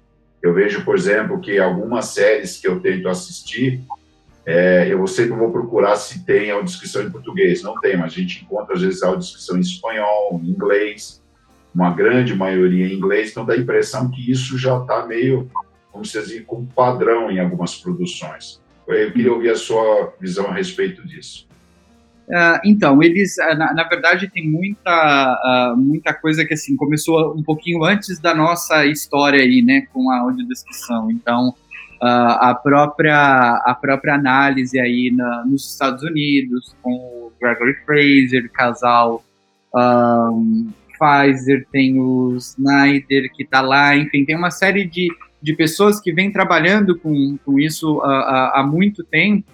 Eu 0.43 0.55
vejo, 0.55 0.85
por 0.85 0.97
exemplo, 0.97 1.41
que 1.41 1.59
algumas 1.59 2.07
séries 2.07 2.59
que 2.59 2.69
eu 2.69 2.79
tento 2.79 3.09
assistir, 3.09 3.81
é, 4.45 4.87
eu 4.89 5.05
sempre 5.07 5.37
vou 5.37 5.51
procurar 5.51 5.97
se 5.97 6.25
tem 6.25 6.51
audiodescrição 6.51 7.03
em 7.03 7.11
português. 7.11 7.63
Não 7.63 7.81
tem, 7.81 7.97
mas 7.97 8.13
a 8.13 8.17
gente 8.17 8.45
encontra 8.45 8.75
às 8.75 8.83
vezes 8.83 9.03
audiodescrição 9.03 9.57
em 9.57 9.61
espanhol, 9.61 10.41
em 10.41 10.51
inglês, 10.51 11.21
uma 11.75 11.91
grande 11.91 12.35
maioria 12.35 12.87
em 12.87 12.95
inglês, 12.95 13.31
então 13.31 13.45
dá 13.45 13.55
a 13.55 13.59
impressão 13.59 14.11
que 14.11 14.31
isso 14.31 14.57
já 14.57 14.79
está 14.81 15.05
meio, 15.07 15.51
vamos 15.97 16.13
dizer, 16.13 16.45
como 16.45 16.67
padrão 16.67 17.31
em 17.31 17.41
algumas 17.41 17.75
produções. 17.75 18.61
Eu 18.87 19.13
queria 19.13 19.33
ouvir 19.33 19.51
a 19.51 19.57
sua 19.57 20.15
visão 20.21 20.47
a 20.47 20.55
respeito 20.55 21.07
disso. 21.07 21.47
Uh, 22.29 22.59
então, 22.65 23.03
eles, 23.03 23.37
uh, 23.39 23.57
na, 23.57 23.73
na, 23.73 23.85
verdade, 23.85 24.29
tem 24.29 24.49
muita, 24.49 25.73
uh, 25.73 25.77
muita 25.77 26.13
coisa 26.13 26.45
que, 26.45 26.55
assim, 26.55 26.77
começou 26.77 27.37
um 27.37 27.43
pouquinho 27.43 27.85
antes 27.85 28.21
da 28.21 28.35
nossa 28.35 28.85
história 28.87 29.41
aí, 29.41 29.63
né, 29.63 29.87
com 29.93 30.11
a 30.11 30.21
audiodescrição. 30.21 31.11
Então, 31.11 31.51
uh, 32.03 32.37
a 32.41 32.55
própria 32.55 33.63
a 33.65 33.75
própria 33.75 34.15
análise 34.15 34.79
aí 34.79 35.11
na, 35.13 35.45
nos 35.45 35.73
Estados 35.73 36.03
Unidos 36.03 36.75
com 36.83 36.93
o 36.93 37.33
Gregory 37.41 37.75
Fraser, 37.85 38.51
casal 38.51 39.25
um, 39.75 40.71
Pfizer, 40.99 41.67
tem 41.71 42.01
o 42.01 42.37
Snyder 42.37 43.31
que 43.33 43.43
está 43.43 43.61
lá, 43.61 43.97
enfim, 43.97 44.25
tem 44.25 44.37
uma 44.37 44.51
série 44.51 44.85
de, 44.85 45.09
de 45.47 45.55
pessoas 45.55 46.01
que 46.01 46.13
vem 46.13 46.33
trabalhando 46.33 46.99
com, 46.99 47.39
com 47.45 47.57
isso 47.57 48.01
há, 48.03 48.59
há 48.59 48.63
muito 48.65 49.05
tempo. 49.05 49.47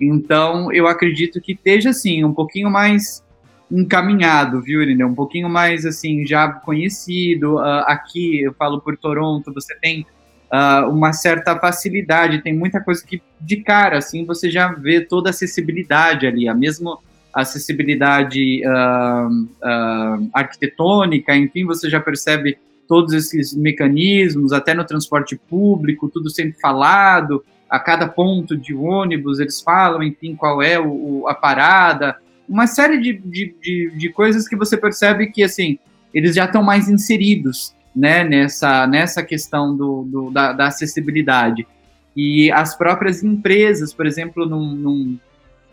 Então, 0.00 0.72
eu 0.72 0.86
acredito 0.86 1.40
que 1.40 1.50
esteja 1.50 1.90
assim 1.90 2.22
um 2.22 2.32
pouquinho 2.32 2.70
mais 2.70 3.24
encaminhado, 3.68 4.62
viu, 4.62 4.80
Irineu? 4.80 5.08
Um 5.08 5.16
pouquinho 5.16 5.48
mais, 5.48 5.84
assim, 5.84 6.24
já 6.24 6.48
conhecido. 6.48 7.56
Uh, 7.56 7.82
aqui, 7.86 8.40
eu 8.42 8.54
falo 8.54 8.80
por 8.80 8.96
Toronto, 8.96 9.52
você 9.52 9.74
tem 9.80 10.06
uh, 10.52 10.88
uma 10.88 11.12
certa 11.12 11.58
facilidade, 11.58 12.40
tem 12.40 12.56
muita 12.56 12.80
coisa 12.80 13.04
que, 13.04 13.20
de 13.40 13.56
cara, 13.64 13.98
assim, 13.98 14.24
você 14.24 14.48
já 14.48 14.72
vê 14.72 15.00
toda 15.00 15.28
a 15.28 15.32
acessibilidade 15.32 16.24
ali, 16.24 16.46
a 16.46 16.54
mesma 16.54 16.98
acessibilidade 17.34 18.62
uh, 18.64 20.30
arquitetônica, 20.32 21.34
enfim, 21.34 21.64
você 21.64 21.90
já 21.90 21.98
percebe 21.98 22.56
todos 22.88 23.12
esses 23.12 23.54
mecanismos, 23.54 24.52
até 24.52 24.74
no 24.74 24.84
transporte 24.84 25.36
público, 25.48 26.08
tudo 26.08 26.30
sempre 26.30 26.58
falado, 26.60 27.44
a 27.68 27.78
cada 27.78 28.06
ponto 28.06 28.56
de 28.56 28.74
ônibus 28.74 29.40
eles 29.40 29.60
falam, 29.60 30.02
enfim, 30.02 30.36
qual 30.36 30.62
é 30.62 30.78
o, 30.78 31.26
a 31.26 31.34
parada, 31.34 32.16
uma 32.48 32.66
série 32.66 32.98
de, 32.98 33.14
de, 33.14 33.54
de, 33.62 33.92
de 33.96 34.08
coisas 34.10 34.46
que 34.46 34.56
você 34.56 34.76
percebe 34.76 35.28
que, 35.28 35.42
assim, 35.42 35.78
eles 36.12 36.34
já 36.34 36.44
estão 36.44 36.62
mais 36.62 36.88
inseridos, 36.88 37.74
né, 37.96 38.24
nessa, 38.24 38.86
nessa 38.86 39.22
questão 39.22 39.74
do, 39.74 40.02
do 40.04 40.30
da, 40.30 40.52
da, 40.52 40.66
acessibilidade. 40.66 41.66
E 42.14 42.50
as 42.52 42.76
próprias 42.76 43.22
empresas, 43.22 43.94
por 43.94 44.06
exemplo, 44.06 44.44
num, 44.44 44.74
num 44.74 45.18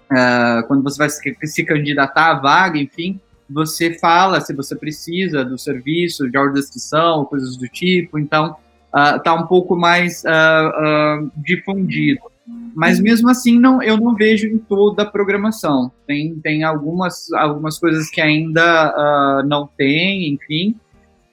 uh, 0.09 0.65
quando 0.67 0.83
você 0.83 0.97
vai 0.97 1.09
se, 1.09 1.35
se 1.43 1.65
candidatar 1.65 2.31
à 2.31 2.33
vaga, 2.35 2.79
enfim, 2.79 3.19
você 3.49 3.97
fala 3.97 4.41
se 4.41 4.53
você 4.53 4.75
precisa 4.75 5.43
do 5.43 5.57
serviço 5.57 6.29
de 6.29 6.37
audiodescrição, 6.37 7.25
coisas 7.25 7.57
do 7.57 7.67
tipo, 7.67 8.19
então 8.19 8.55
está 9.15 9.35
uh, 9.35 9.43
um 9.43 9.47
pouco 9.47 9.75
mais 9.75 10.23
uh, 10.23 11.31
difundido 11.37 12.21
mas 12.73 12.99
mesmo 12.99 13.29
assim 13.29 13.59
não, 13.59 13.81
eu 13.81 13.97
não 13.97 14.15
vejo 14.15 14.47
em 14.47 14.57
toda 14.57 15.03
a 15.03 15.05
programação. 15.05 15.91
Tem, 16.07 16.35
tem 16.35 16.63
algumas, 16.63 17.31
algumas 17.33 17.77
coisas 17.77 18.09
que 18.09 18.21
ainda 18.21 18.93
uh, 19.43 19.47
não 19.47 19.69
tem, 19.77 20.33
enfim. 20.33 20.75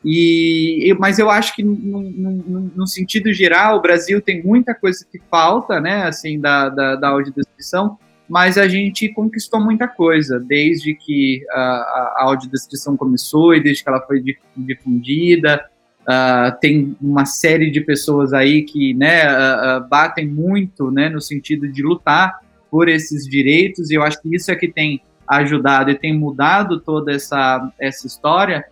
E, 0.05 0.95
mas 0.99 1.19
eu 1.19 1.29
acho 1.31 1.55
que 1.55 1.65
no, 1.65 1.75
no, 1.75 2.73
no, 2.75 2.87
sentido 2.87 3.33
geral, 3.33 3.77
o 3.79 3.83
Brasil 3.83 4.21
tem 4.21 4.43
muita 4.43 4.75
coisa 4.75 5.05
que 5.11 5.21
falta, 5.31 5.81
né, 5.81 6.05
assim, 6.05 6.39
da, 6.39 6.69
da, 6.69 6.95
da 6.95 7.09
audiodescrição, 7.09 7.99
mas 8.29 8.59
a 8.59 8.67
gente 8.67 9.09
conquistou 9.13 9.61
muita 9.61 9.87
coisa, 9.87 10.41
desde 10.41 10.95
que 10.95 11.45
a, 11.51 12.25
audiodescrição 12.25 12.97
começou 12.97 13.55
e 13.55 13.63
desde 13.63 13.83
que 13.83 13.89
ela 13.89 14.01
foi 14.01 14.23
difundida, 14.57 15.65
Uh, 16.07 16.55
tem 16.61 16.97
uma 17.03 17.27
série 17.27 17.69
de 17.69 17.81
pessoas 17.81 18.33
aí 18.33 18.63
que 18.63 18.95
né, 18.95 19.25
uh, 19.27 19.89
batem 19.89 20.25
muito 20.25 20.89
né, 20.89 21.09
no 21.09 21.21
sentido 21.21 21.67
de 21.67 21.83
lutar 21.83 22.39
por 22.71 22.89
esses 22.89 23.27
direitos, 23.27 23.91
e 23.91 23.95
eu 23.95 24.05
acho 24.05 24.23
que 24.23 24.33
isso 24.33 24.53
é 24.53 24.55
que 24.55 24.69
tem 24.69 25.03
ajudado 25.27 25.91
e 25.91 25.99
tem 25.99 26.17
mudado 26.17 26.79
toda 26.79 27.13
essa, 27.13 27.73
essa 27.81 28.07
história. 28.07 28.65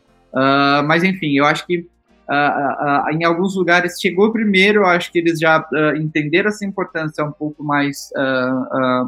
mas, 0.86 1.02
enfim, 1.02 1.36
eu 1.36 1.44
acho 1.44 1.66
que 1.66 1.88
em 3.12 3.24
alguns 3.24 3.54
lugares 3.56 4.00
chegou 4.00 4.32
primeiro, 4.32 4.80
eu 4.80 4.86
acho 4.86 5.12
que 5.12 5.18
eles 5.18 5.38
já 5.38 5.66
entenderam 5.96 6.48
essa 6.48 6.64
importância 6.64 7.24
um 7.24 7.32
pouco 7.32 7.62
mais, 7.62 8.10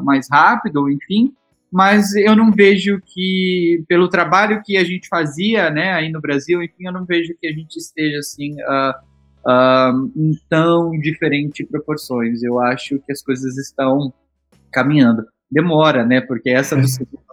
mais 0.05 0.29
rápido, 0.31 0.91
enfim, 0.91 1.33
mas 1.71 2.15
eu 2.15 2.37
não 2.37 2.53
vejo 2.53 3.01
que, 3.05 3.85
pelo 3.89 4.09
trabalho 4.09 4.63
que 4.65 4.77
a 4.77 4.85
gente 4.85 5.09
fazia, 5.09 5.71
né, 5.71 5.93
aí 5.93 6.11
no 6.11 6.21
Brasil, 6.21 6.63
enfim, 6.63 6.87
eu 6.87 6.93
não 6.93 7.05
vejo 7.05 7.35
que 7.41 7.47
a 7.47 7.53
gente 7.53 7.77
esteja, 7.77 8.19
assim, 8.19 8.55
uh, 8.63 8.95
uh, 9.47 10.13
em 10.17 10.33
tão 10.49 10.93
diferentes 10.93 11.67
proporções. 11.69 12.43
Eu 12.43 12.61
acho 12.61 12.99
que 13.01 13.13
as 13.13 13.23
coisas 13.23 13.57
estão 13.59 14.13
caminhando. 14.73 15.27
Demora, 15.51 16.05
né, 16.07 16.21
porque 16.21 16.51
essa 16.51 16.77
do 16.77 16.87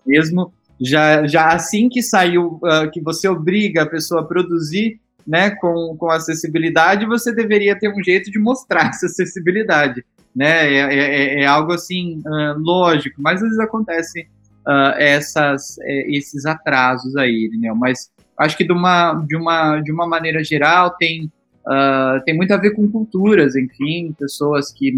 mesmo, 0.05 0.51
já, 0.81 1.25
já 1.27 1.53
assim 1.53 1.87
que 1.87 2.01
saiu, 2.01 2.59
uh, 2.63 2.91
que 2.91 3.01
você 3.01 3.27
obriga 3.29 3.83
a 3.83 3.89
pessoa 3.89 4.21
a 4.21 4.25
produzir, 4.25 4.99
né, 5.25 5.51
com, 5.51 5.95
com 5.97 6.09
acessibilidade, 6.09 7.05
você 7.05 7.33
deveria 7.33 7.77
ter 7.77 7.89
um 7.89 8.03
jeito 8.03 8.29
de 8.29 8.39
mostrar 8.39 8.89
essa 8.93 9.05
acessibilidade 9.05 10.03
né? 10.35 10.73
É, 10.73 10.79
é, 10.79 10.95
é, 10.95 11.41
é 11.41 11.45
algo 11.45 11.73
assim 11.73 12.21
uh, 12.25 12.57
lógico, 12.57 13.21
mas 13.21 13.35
às 13.35 13.41
vezes 13.41 13.59
acontece 13.59 14.27
uh, 14.67 14.97
essas, 14.97 15.77
é, 15.81 16.11
esses 16.15 16.45
atrasos 16.45 17.15
aí, 17.15 17.49
né? 17.59 17.71
Mas 17.75 18.11
acho 18.39 18.57
que 18.57 18.63
de 18.63 18.73
uma, 18.73 19.13
de 19.27 19.35
uma, 19.35 19.79
de 19.79 19.91
uma 19.91 20.07
maneira 20.07 20.43
geral 20.43 20.95
tem 20.97 21.31
Uh, 21.65 22.21
tem 22.25 22.35
muito 22.35 22.53
a 22.53 22.57
ver 22.57 22.71
com 22.71 22.91
culturas, 22.91 23.55
enfim, 23.55 24.13
pessoas 24.19 24.69
que 24.69 24.89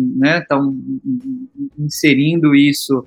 estão 0.41 0.71
né, 0.71 0.80
inserindo 1.78 2.55
isso 2.55 3.05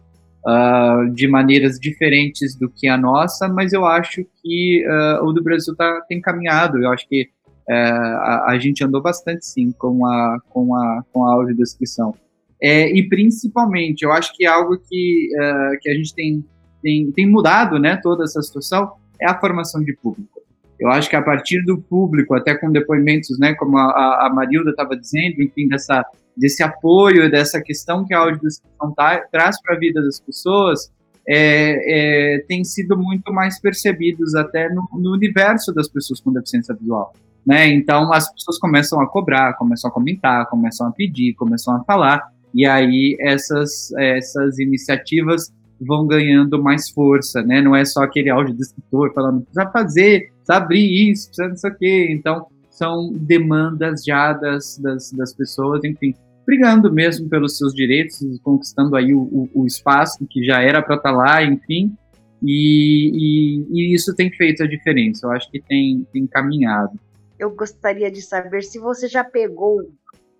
uh, 0.49 1.11
de 1.13 1.29
maneiras 1.29 1.79
diferentes 1.79 2.57
do 2.57 2.71
que 2.71 2.89
a 2.89 2.97
nossa, 2.97 3.49
mas 3.49 3.73
eu 3.73 3.85
acho 3.85 4.25
que 4.43 4.85
uh, 4.87 5.25
o 5.25 5.33
do 5.33 5.43
Brasil 5.43 5.77
tá, 5.77 6.01
tem 6.09 6.21
caminhado. 6.21 6.79
Eu 6.79 6.91
acho 6.91 7.07
que 7.07 7.29
é, 7.71 7.75
a, 7.75 8.47
a, 8.49 8.59
gente 8.59 8.83
andou 8.83 9.03
bastante 9.03 9.45
sim 9.45 9.73
com 9.73 10.07
a, 10.07 10.41
com 10.49 10.75
a, 10.75 11.03
com 11.13 11.27
a 11.27 11.35
audiodescrição. 11.35 12.15
É, 12.63 12.91
e 12.91 13.07
principalmente, 13.07 14.03
eu 14.03 14.11
acho 14.11 14.35
que 14.35 14.47
é 14.47 14.49
algo 14.49 14.79
que, 14.79 15.29
uh, 15.37 15.79
que 15.81 15.91
a 15.91 15.95
gente 15.95 16.15
tem, 16.15 16.43
tem, 16.83 17.13
tem 17.13 17.29
mudado, 17.29 17.79
né, 17.79 18.01
toda 18.03 18.25
essa 18.25 18.41
situação, 18.41 18.93
é 19.21 19.29
a 19.29 19.39
formação 19.39 19.85
de 19.85 19.95
público. 19.95 20.41
Eu 20.81 20.89
acho 20.89 21.11
que 21.11 21.17
a 21.17 21.23
partir 21.23 21.63
do 21.65 21.79
público, 21.79 22.35
até 22.35 22.57
com 22.57 22.73
depoimentos, 22.73 23.39
né, 23.39 23.55
como 23.55 23.77
a, 23.77 24.27
a 24.27 24.33
Marilda 24.33 24.71
estava 24.71 24.97
dizendo, 24.97 25.43
enfim, 25.43 25.69
dessa, 25.69 26.05
desse 26.39 26.63
apoio, 26.63 27.31
dessa 27.31 27.61
questão 27.61 28.05
que 28.05 28.15
a 28.15 28.19
audiodescrição 28.19 28.93
tá, 28.95 29.19
traz 29.31 29.61
para 29.61 29.75
a 29.75 29.79
vida 29.79 30.03
das 30.03 30.21
pessoas, 30.21 30.91
é, 31.29 32.37
é, 32.37 32.39
tem 32.49 32.65
sido 32.65 32.97
muito 32.97 33.33
mais 33.33 33.61
percebidos 33.61 34.35
até 34.35 34.73
no, 34.73 34.89
no 34.95 35.13
universo 35.13 35.73
das 35.75 35.89
pessoas 35.89 36.21
com 36.21 36.33
deficiência 36.33 36.75
visual. 36.75 37.13
Né? 37.45 37.67
Então 37.69 38.13
as 38.13 38.33
pessoas 38.33 38.59
começam 38.59 39.01
a 39.01 39.07
cobrar, 39.07 39.55
começam 39.55 39.91
a 39.91 39.93
comentar, 39.93 40.47
começam 40.49 40.87
a 40.87 40.93
pedir, 40.93 41.35
começam 41.35 41.75
a 41.75 41.85
falar, 41.85 42.31
e 42.55 42.67
aí 42.67 43.17
essas, 43.21 43.93
essas 43.97 44.59
iniciativas 44.59 45.53
vão 45.81 46.07
ganhando 46.07 46.63
mais 46.63 46.91
força, 46.91 47.43
né? 47.43 47.61
Não 47.61 47.77
é 47.77 47.85
só 47.85 48.03
aquele 48.03 48.31
áudio 48.31 48.55
do 48.55 48.63
escritor 48.63 49.13
falando, 49.15 49.43
precisa 49.43 49.71
fazer, 49.71 50.33
precisa 50.33 50.57
abrir 50.57 51.11
isso, 51.11 51.29
precisa 51.29 51.49
não 51.49 51.57
sei 51.57 51.71
o 51.71 51.75
quê. 51.77 52.09
Então, 52.11 52.47
são 52.71 53.13
demandas 53.13 54.05
já 54.05 54.33
das, 54.33 54.79
das, 54.79 55.13
das 55.13 55.35
pessoas, 55.35 55.83
enfim, 55.85 56.15
brigando 56.49 56.91
mesmo 56.91 57.29
pelos 57.29 57.59
seus 57.59 57.75
direitos, 57.75 58.19
conquistando 58.43 58.97
aí 58.97 59.13
o, 59.13 59.21
o, 59.21 59.51
o 59.55 59.67
espaço 59.67 60.27
que 60.27 60.43
já 60.43 60.63
era 60.63 60.81
para 60.83 60.97
estar 60.97 61.11
tá 61.11 61.15
lá, 61.15 61.45
enfim, 61.45 61.95
e, 62.43 63.11
e, 63.13 63.67
e, 63.71 63.95
isso 63.95 64.15
tem 64.15 64.31
feito 64.31 64.63
a 64.63 64.67
diferença, 64.67 65.27
eu 65.27 65.33
acho 65.33 65.51
que 65.51 65.61
tem, 65.61 66.07
tem 66.13 66.27
caminhado 66.27 66.99
eu 67.39 67.51
gostaria 67.51 68.11
de 68.11 68.21
saber 68.21 68.63
se 68.63 68.79
você 68.79 69.07
já 69.07 69.23
pegou 69.23 69.89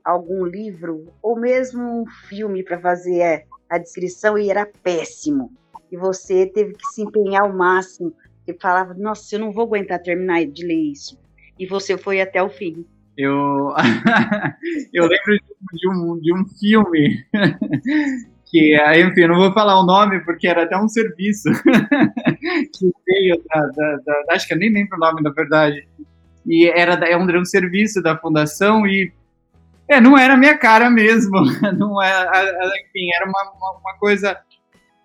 algum 0.05 0.45
livro 0.45 1.07
ou 1.23 1.39
mesmo 1.39 2.03
um 2.03 2.07
filme 2.29 2.65
para 2.65 2.81
fazer 2.81 3.47
a 3.71 3.79
descrição 3.79 4.37
e 4.37 4.51
era 4.51 4.67
péssimo. 4.83 5.53
E 5.91 5.97
você 5.97 6.47
teve 6.47 6.75
que 6.75 6.87
se 6.89 7.03
empenhar 7.03 7.43
ao 7.43 7.53
máximo 7.53 8.13
e 8.47 8.53
falava: 8.53 8.95
Nossa, 8.95 9.37
eu 9.37 9.39
não 9.39 9.53
vou 9.53 9.65
aguentar 9.65 10.03
terminar 10.03 10.45
de 10.45 10.67
ler 10.67 10.91
isso. 10.93 11.19
E 11.59 11.67
você 11.67 11.97
foi 11.97 12.21
até 12.21 12.43
o 12.43 12.51
fim. 12.51 12.85
Eu, 13.19 13.75
eu 14.95 15.03
lembro 15.09 15.37
de 15.73 15.91
um, 15.91 16.21
de 16.21 16.33
um 16.33 16.47
filme 16.57 17.27
que, 18.47 18.79
enfim, 18.97 19.23
eu 19.23 19.29
não 19.29 19.39
vou 19.39 19.53
falar 19.53 19.81
o 19.81 19.85
nome 19.85 20.21
porque 20.21 20.47
era 20.47 20.63
até 20.63 20.79
um 20.79 20.89
serviço 20.89 21.51
que 21.61 22.93
veio 23.05 23.43
da, 23.49 23.61
da, 23.61 23.97
da, 24.07 24.35
acho 24.35 24.47
que 24.47 24.55
eu 24.55 24.59
nem 24.59 24.73
lembro 24.73 24.97
o 24.97 25.01
nome 25.01 25.21
na 25.21 25.31
verdade, 25.31 25.85
e 26.47 26.69
era, 26.69 26.95
é 27.09 27.17
um, 27.17 27.27
um 27.41 27.45
serviço 27.45 28.01
da 28.01 28.17
fundação 28.17 28.87
e 28.87 29.13
é, 29.89 30.01
não 30.01 30.17
era 30.17 30.37
minha 30.37 30.57
cara 30.57 30.89
mesmo, 30.89 31.41
não 31.77 32.01
era, 32.01 32.31
enfim, 32.87 33.09
era 33.17 33.29
uma, 33.29 33.53
uma, 33.53 33.81
uma, 33.81 33.99
coisa, 33.99 34.39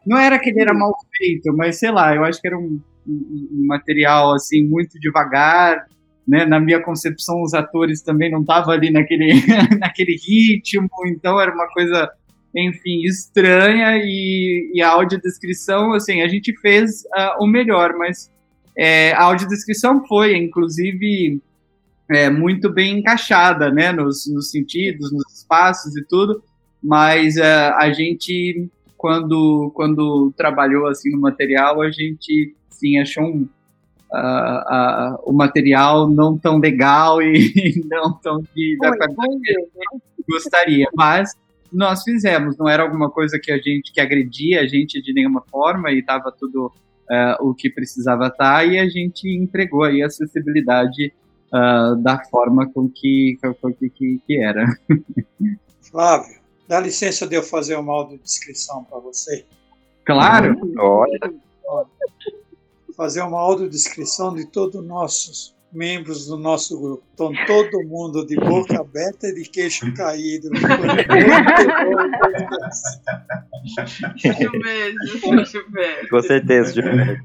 não 0.05 0.19
era 0.19 0.37
que 0.37 0.51
ele 0.51 0.61
era 0.61 0.73
mal 0.73 0.95
feito, 1.17 1.51
mas 1.57 1.79
sei 1.79 1.89
lá, 1.89 2.15
eu 2.15 2.23
acho 2.23 2.39
que 2.39 2.47
era 2.47 2.59
um, 2.59 2.79
um 3.07 3.65
material 3.65 4.35
assim 4.35 4.67
muito 4.67 4.99
devagar, 4.99 5.87
né? 6.27 6.45
Na 6.45 6.59
minha 6.59 6.81
concepção, 6.81 7.41
os 7.41 7.53
atores 7.53 8.01
também 8.01 8.31
não 8.31 8.41
estavam 8.41 8.73
ali 8.73 8.91
naquele, 8.91 9.33
naquele 9.79 10.15
ritmo, 10.15 10.89
então 11.07 11.39
era 11.39 11.53
uma 11.53 11.67
coisa, 11.67 12.09
enfim, 12.55 13.01
estranha 13.03 13.97
e, 13.97 14.71
e 14.73 14.81
a 14.81 14.89
audiodescrição, 14.89 15.93
assim, 15.93 16.21
a 16.21 16.27
gente 16.27 16.57
fez 16.59 17.03
uh, 17.17 17.43
o 17.43 17.47
melhor, 17.47 17.93
mas 17.97 18.31
é, 18.77 19.11
a 19.13 19.23
audiodescrição 19.23 20.05
foi, 20.07 20.35
inclusive, 20.35 21.39
é, 22.09 22.29
muito 22.29 22.71
bem 22.71 22.99
encaixada, 22.99 23.69
né, 23.69 23.91
nos, 23.91 24.31
nos, 24.31 24.49
sentidos, 24.49 25.11
nos 25.11 25.23
os 25.33 25.45
passos 25.45 25.95
e 25.95 26.03
tudo, 26.05 26.43
mas 26.81 27.35
uh, 27.37 27.75
a 27.77 27.91
gente, 27.91 28.69
quando, 28.97 29.71
quando 29.75 30.33
trabalhou 30.35 30.87
assim 30.87 31.11
no 31.11 31.19
material, 31.19 31.81
a 31.81 31.91
gente 31.91 32.55
sim 32.69 32.97
achou 32.97 33.23
um, 33.23 33.47
uh, 34.13 35.15
uh, 35.15 35.19
o 35.23 35.33
material 35.33 36.07
não 36.07 36.37
tão 36.37 36.59
legal 36.59 37.21
e 37.21 37.81
não 37.89 38.13
tão 38.13 38.43
de, 38.55 38.77
da 38.79 38.95
qualidade 38.95 39.39
que 39.41 39.57
a 39.57 39.61
gente 39.61 40.03
gostaria, 40.29 40.87
mas 40.95 41.33
nós 41.71 42.03
fizemos, 42.03 42.55
não 42.57 42.69
era 42.69 42.83
alguma 42.83 43.09
coisa 43.09 43.39
que 43.39 43.51
a 43.51 43.57
gente 43.57 43.91
que 43.91 43.99
agredia 43.99 44.61
a 44.61 44.67
gente 44.67 45.01
de 45.01 45.11
nenhuma 45.11 45.41
forma 45.49 45.91
e 45.91 45.99
estava 45.99 46.31
tudo 46.31 46.67
uh, 46.67 47.49
o 47.49 47.53
que 47.53 47.69
precisava 47.69 48.27
estar 48.27 48.57
tá, 48.57 48.65
e 48.65 48.77
a 48.77 48.87
gente 48.87 49.27
entregou 49.27 49.83
aí 49.83 50.03
a 50.03 50.05
acessibilidade 50.05 51.11
uh, 51.51 51.95
da 51.95 52.23
forma 52.25 52.69
com 52.71 52.87
que, 52.87 53.37
com 53.59 53.73
que, 53.73 53.89
que, 53.89 54.21
que 54.25 54.39
era. 54.39 54.65
Flávio, 55.81 56.39
dá 56.67 56.79
licença 56.79 57.27
de 57.27 57.35
eu 57.35 57.43
fazer 57.43 57.75
uma 57.75 57.93
audiodescrição 57.93 58.83
para 58.83 58.99
você. 58.99 59.45
Claro. 60.05 60.55
Olha. 60.77 61.33
Fazer 62.95 63.21
uma 63.21 63.39
audiodescrição 63.39 64.33
de 64.33 64.45
todos 64.45 64.81
os 64.81 64.87
nossos 64.87 65.53
membros 65.73 66.27
do 66.27 66.37
nosso 66.37 66.79
grupo. 66.79 67.03
Estão 67.09 67.33
todo 67.47 67.83
mundo 67.83 68.25
de 68.25 68.35
boca 68.35 68.79
aberta 68.79 69.27
e 69.27 69.33
de 69.33 69.49
queixo 69.49 69.91
caído. 69.93 70.49
deixa 70.51 70.67
eu 74.43 74.51
ver, 74.51 74.93
deixa 75.35 75.57
eu 75.57 75.71
ver. 75.71 76.07
Com 76.09 76.21
certeza, 76.21 76.73
Gilberto. 76.73 77.23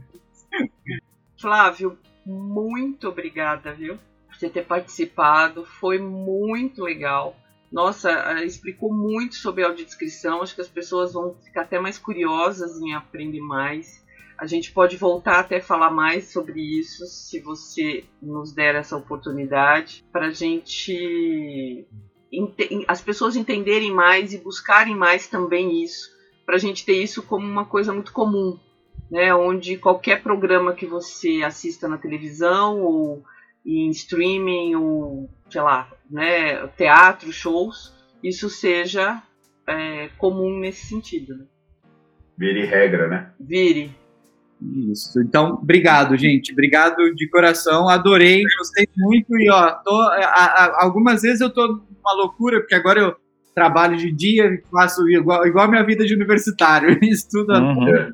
Flávio, 1.40 1.98
muito 2.24 3.08
obrigada, 3.08 3.72
viu? 3.72 3.98
Por 4.26 4.38
você 4.38 4.48
ter 4.48 4.64
participado. 4.64 5.64
Foi 5.64 5.98
muito 5.98 6.82
legal. 6.82 7.36
Nossa, 7.70 8.10
eh, 8.10 8.46
explicou 8.46 8.92
muito 8.92 9.36
sobre 9.36 9.62
a 9.62 9.68
audiodescrição. 9.68 10.42
Acho 10.42 10.54
que 10.54 10.62
as 10.62 10.68
pessoas 10.68 11.12
vão 11.12 11.36
ficar 11.44 11.62
até 11.62 11.78
mais 11.78 11.98
curiosas 11.98 12.80
em 12.80 12.94
aprender 12.94 13.40
mais. 13.40 14.02
A 14.38 14.46
gente 14.46 14.70
pode 14.70 14.96
voltar 14.96 15.40
até 15.40 15.60
falar 15.60 15.90
mais 15.90 16.32
sobre 16.32 16.60
isso, 16.60 17.04
se 17.06 17.40
você 17.40 18.04
nos 18.22 18.54
der 18.54 18.76
essa 18.76 18.96
oportunidade, 18.96 20.04
para 20.12 20.26
a 20.26 20.30
gente 20.30 21.86
as 22.86 23.00
pessoas 23.00 23.36
entenderem 23.36 23.90
mais 23.90 24.32
e 24.32 24.38
buscarem 24.38 24.94
mais 24.94 25.26
também 25.26 25.82
isso, 25.82 26.10
para 26.46 26.56
a 26.56 26.58
gente 26.58 26.84
ter 26.84 27.02
isso 27.02 27.22
como 27.22 27.46
uma 27.46 27.64
coisa 27.64 27.92
muito 27.92 28.12
comum, 28.12 28.58
né? 29.10 29.34
Onde 29.34 29.76
qualquer 29.76 30.22
programa 30.22 30.74
que 30.74 30.86
você 30.86 31.42
assista 31.42 31.88
na 31.88 31.98
televisão 31.98 32.80
ou 32.80 33.24
em 33.66 33.90
streaming 33.90 34.76
ou 34.76 35.28
sei 35.50 35.62
lá, 35.62 35.90
né, 36.10 36.66
teatro, 36.68 37.32
shows, 37.32 37.92
isso 38.22 38.48
seja 38.48 39.22
é, 39.66 40.08
comum 40.16 40.58
nesse 40.60 40.86
sentido. 40.86 41.36
Né? 41.36 41.46
Vire 42.36 42.66
regra, 42.66 43.08
né? 43.08 43.32
Vire. 43.40 43.94
Isso. 44.60 45.20
Então, 45.20 45.58
obrigado, 45.62 46.16
gente. 46.16 46.52
Obrigado 46.52 46.96
de 47.14 47.28
coração. 47.28 47.88
Adorei, 47.88 48.42
gostei 48.58 48.88
muito. 48.96 49.38
E, 49.38 49.50
ó, 49.50 49.70
tô, 49.84 49.94
a, 49.94 50.24
a, 50.24 50.84
algumas 50.84 51.22
vezes 51.22 51.40
eu 51.40 51.50
tô 51.50 51.66
numa 51.66 52.14
loucura, 52.16 52.60
porque 52.60 52.74
agora 52.74 53.00
eu 53.00 53.16
trabalho 53.54 53.96
de 53.96 54.12
dia, 54.12 54.62
faço 54.70 55.08
igual, 55.08 55.46
igual 55.46 55.66
a 55.66 55.68
minha 55.68 55.84
vida 55.84 56.04
de 56.04 56.14
universitário, 56.14 56.98
estudo. 57.02 57.52
Uhum. 57.52 58.12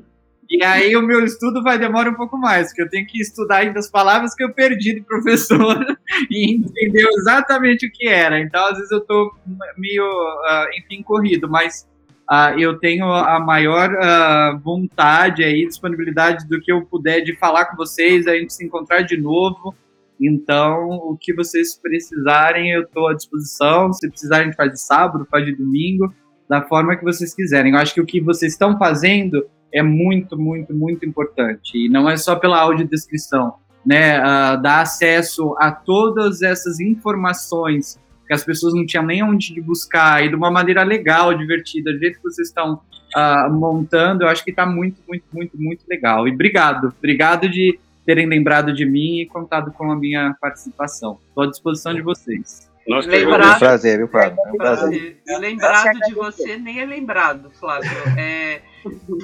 E 0.49 0.63
aí 0.63 0.95
o 0.95 1.01
meu 1.01 1.23
estudo 1.23 1.63
vai 1.63 1.77
demorar 1.77 2.11
um 2.11 2.15
pouco 2.15 2.37
mais, 2.37 2.67
porque 2.67 2.83
eu 2.83 2.89
tenho 2.89 3.07
que 3.07 3.19
estudar 3.19 3.57
ainda 3.57 3.79
as 3.79 3.89
palavras 3.89 4.35
que 4.35 4.43
eu 4.43 4.53
perdi 4.53 4.99
do 4.99 5.03
professor 5.03 5.83
e 6.29 6.53
entender 6.53 7.07
exatamente 7.17 7.87
o 7.87 7.91
que 7.91 8.07
era. 8.07 8.39
Então, 8.39 8.63
às 8.65 8.77
vezes 8.77 8.91
eu 8.91 9.01
tô 9.01 9.35
meio, 9.77 10.03
uh, 10.03 10.67
enfim, 10.77 11.01
corrido, 11.01 11.49
mas 11.49 11.87
Uh, 12.29 12.57
eu 12.57 12.79
tenho 12.79 13.05
a 13.05 13.39
maior 13.39 13.91
uh, 13.91 14.59
vontade 14.59 15.43
aí, 15.43 15.65
disponibilidade 15.67 16.47
do 16.47 16.59
que 16.59 16.71
eu 16.71 16.83
puder 16.85 17.21
de 17.21 17.35
falar 17.37 17.65
com 17.65 17.77
vocês, 17.77 18.25
a 18.25 18.35
gente 18.35 18.51
se 18.51 18.65
encontrar 18.65 19.01
de 19.01 19.15
novo. 19.15 19.75
Então, 20.19 20.87
o 20.89 21.17
que 21.19 21.33
vocês 21.33 21.79
precisarem, 21.79 22.71
eu 22.71 22.83
estou 22.83 23.07
à 23.07 23.13
disposição. 23.13 23.93
Se 23.93 24.09
precisarem, 24.09 24.45
a 24.45 24.47
gente 24.47 24.55
faz 24.55 24.71
de 24.71 24.81
sábado, 24.81 25.27
faz 25.29 25.45
de 25.45 25.55
domingo, 25.55 26.11
da 26.49 26.63
forma 26.63 26.95
que 26.95 27.03
vocês 27.03 27.33
quiserem. 27.33 27.73
Eu 27.73 27.79
acho 27.79 27.93
que 27.93 28.01
o 28.01 28.05
que 28.05 28.21
vocês 28.21 28.53
estão 28.53 28.77
fazendo 28.77 29.45
é 29.71 29.83
muito, 29.83 30.37
muito, 30.37 30.73
muito 30.73 31.05
importante. 31.05 31.73
E 31.75 31.89
não 31.89 32.09
é 32.09 32.17
só 32.17 32.35
pela 32.37 32.59
audiodescrição, 32.59 33.55
né? 33.85 34.19
Uh, 34.19 34.61
dar 34.61 34.81
acesso 34.81 35.53
a 35.59 35.71
todas 35.71 36.41
essas 36.41 36.79
informações 36.79 37.99
que 38.25 38.33
as 38.33 38.43
pessoas 38.43 38.73
não 38.73 38.85
tinham 38.85 39.05
nem 39.05 39.23
onde 39.23 39.59
buscar, 39.61 40.23
e 40.23 40.29
de 40.29 40.35
uma 40.35 40.51
maneira 40.51 40.83
legal, 40.83 41.33
divertida, 41.33 41.91
do 41.91 41.99
jeito 41.99 42.17
que 42.17 42.23
vocês 42.23 42.47
estão 42.47 42.81
uh, 43.15 43.51
montando, 43.51 44.23
eu 44.23 44.27
acho 44.27 44.43
que 44.43 44.51
está 44.51 44.65
muito, 44.65 45.01
muito, 45.07 45.25
muito, 45.31 45.57
muito 45.57 45.85
legal. 45.89 46.27
E 46.27 46.31
obrigado, 46.31 46.93
obrigado 46.97 47.49
de 47.49 47.79
terem 48.05 48.27
lembrado 48.27 48.73
de 48.73 48.85
mim 48.85 49.21
e 49.21 49.25
contado 49.25 49.71
com 49.71 49.91
a 49.91 49.95
minha 49.95 50.35
participação. 50.39 51.19
Estou 51.29 51.43
à 51.43 51.47
disposição 51.47 51.93
de 51.93 52.01
vocês. 52.01 52.69
Nós 52.87 53.07
lembrado, 53.07 53.53
é 53.53 53.55
um 53.55 53.59
prazer, 53.59 53.97
viu, 53.97 54.07
Flávio? 54.07 54.37
É 54.45 54.51
um 54.51 54.57
prazer. 54.57 55.17
Lembrado 55.39 55.99
de 56.07 56.13
você 56.13 56.55
nem 56.57 56.81
é 56.81 56.85
lembrado, 56.85 57.49
Flávio. 57.59 57.89
É, 58.15 58.61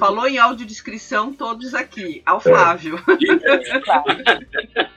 falou 0.00 0.26
em 0.26 0.36
audiodescrição 0.36 1.32
todos 1.32 1.72
aqui, 1.72 2.22
ao 2.26 2.40
Flávio. 2.40 2.98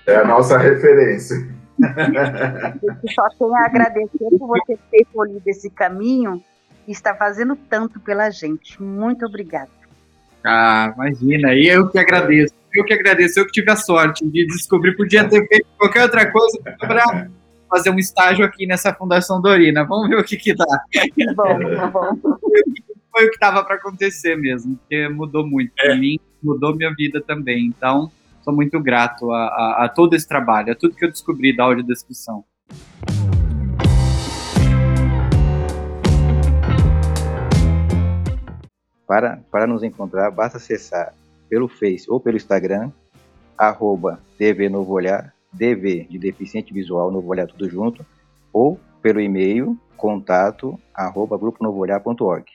É, 0.08 0.14
é 0.14 0.16
a 0.16 0.26
nossa 0.26 0.58
referência. 0.58 1.48
Eu 1.82 3.12
só 3.14 3.28
tenho 3.38 3.54
a 3.56 3.66
agradecer 3.66 4.30
por 4.38 4.48
você 4.48 4.78
ter 4.92 5.02
escolhido 5.02 5.44
esse 5.46 5.70
caminho 5.70 6.42
e 6.88 6.92
estar 6.92 7.16
fazendo 7.16 7.56
tanto 7.56 8.00
pela 8.00 8.30
gente. 8.30 8.82
Muito 8.82 9.26
obrigada. 9.26 9.70
Ah, 10.44 10.94
imagina, 10.96 11.54
e 11.54 11.68
eu 11.68 11.90
que 11.90 11.98
agradeço. 11.98 12.54
Eu 12.74 12.84
que 12.84 12.94
agradeço, 12.94 13.40
eu 13.40 13.46
que 13.46 13.54
tive 13.54 13.72
a 13.72 13.76
sorte 13.76 14.26
de 14.28 14.46
descobrir, 14.48 14.96
podia 14.96 15.28
ter 15.28 15.48
feito 15.48 15.66
qualquer 15.78 16.04
outra 16.04 16.30
coisa 16.30 16.60
para 16.78 17.30
fazer 17.70 17.90
um 17.90 17.98
estágio 17.98 18.46
aqui 18.46 18.68
nessa 18.68 18.94
Fundação 18.94 19.42
Dorina. 19.42 19.86
Vamos 19.86 20.10
ver 20.10 20.18
o 20.18 20.24
que 20.24 20.36
que 20.36 20.54
dá. 20.54 20.66
Bom, 21.36 21.76
tá 21.76 21.88
bom. 21.88 22.18
Foi 23.12 23.26
o 23.26 23.30
que 23.30 23.36
estava 23.36 23.64
para 23.64 23.76
acontecer 23.76 24.36
mesmo, 24.36 24.76
porque 24.76 25.08
mudou 25.08 25.48
muito 25.48 25.72
para 25.74 25.94
é. 25.94 25.98
mim, 25.98 26.20
mudou 26.44 26.76
minha 26.76 26.94
vida 26.94 27.22
também. 27.22 27.66
Então, 27.66 28.12
sou 28.46 28.54
muito 28.54 28.80
grato 28.80 29.32
a, 29.32 29.48
a, 29.48 29.86
a 29.86 29.90
todo 29.90 30.16
esse 30.16 30.28
trabalho, 30.28 30.72
a 30.72 30.76
tudo 30.76 30.96
que 30.96 31.04
eu 31.04 31.10
descobri 31.10 31.56
da 31.56 31.64
audiodescrição. 31.64 32.46
Para, 39.08 39.40
para 39.52 39.66
nos 39.66 39.82
encontrar, 39.82 40.30
basta 40.30 40.58
acessar 40.58 41.14
pelo 41.50 41.68
Face 41.68 42.06
ou 42.08 42.20
pelo 42.20 42.38
Instagram, 42.38 42.92
arroba 43.58 44.20
TV 44.38 44.70
Novo 44.70 44.94
Olhar, 44.94 45.34
DV 45.52 46.06
de 46.08 46.20
Deficiente 46.20 46.72
Visual 46.72 47.12
Novo 47.12 47.28
Olhar 47.30 47.48
tudo 47.48 47.68
junto, 47.68 48.06
ou 48.54 48.80
pelo 49.02 49.20
e-mail 49.20 49.78
contato 49.98 50.80
arroba 50.94 51.38
gruponovoolhar.org. 51.38 52.46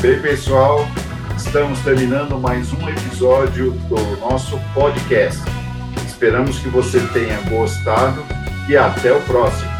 Bem, 0.00 0.20
pessoal, 0.20 0.80
estamos 1.46 1.78
terminando 1.80 2.38
mais 2.38 2.72
um 2.72 2.88
episódio 2.88 3.72
do 3.88 4.16
nosso 4.18 4.58
podcast. 4.72 5.40
Esperamos 6.06 6.58
que 6.58 6.68
você 6.68 6.98
tenha 7.12 7.38
gostado 7.42 8.24
e 8.68 8.76
até 8.76 9.12
o 9.12 9.20
próximo. 9.22 9.73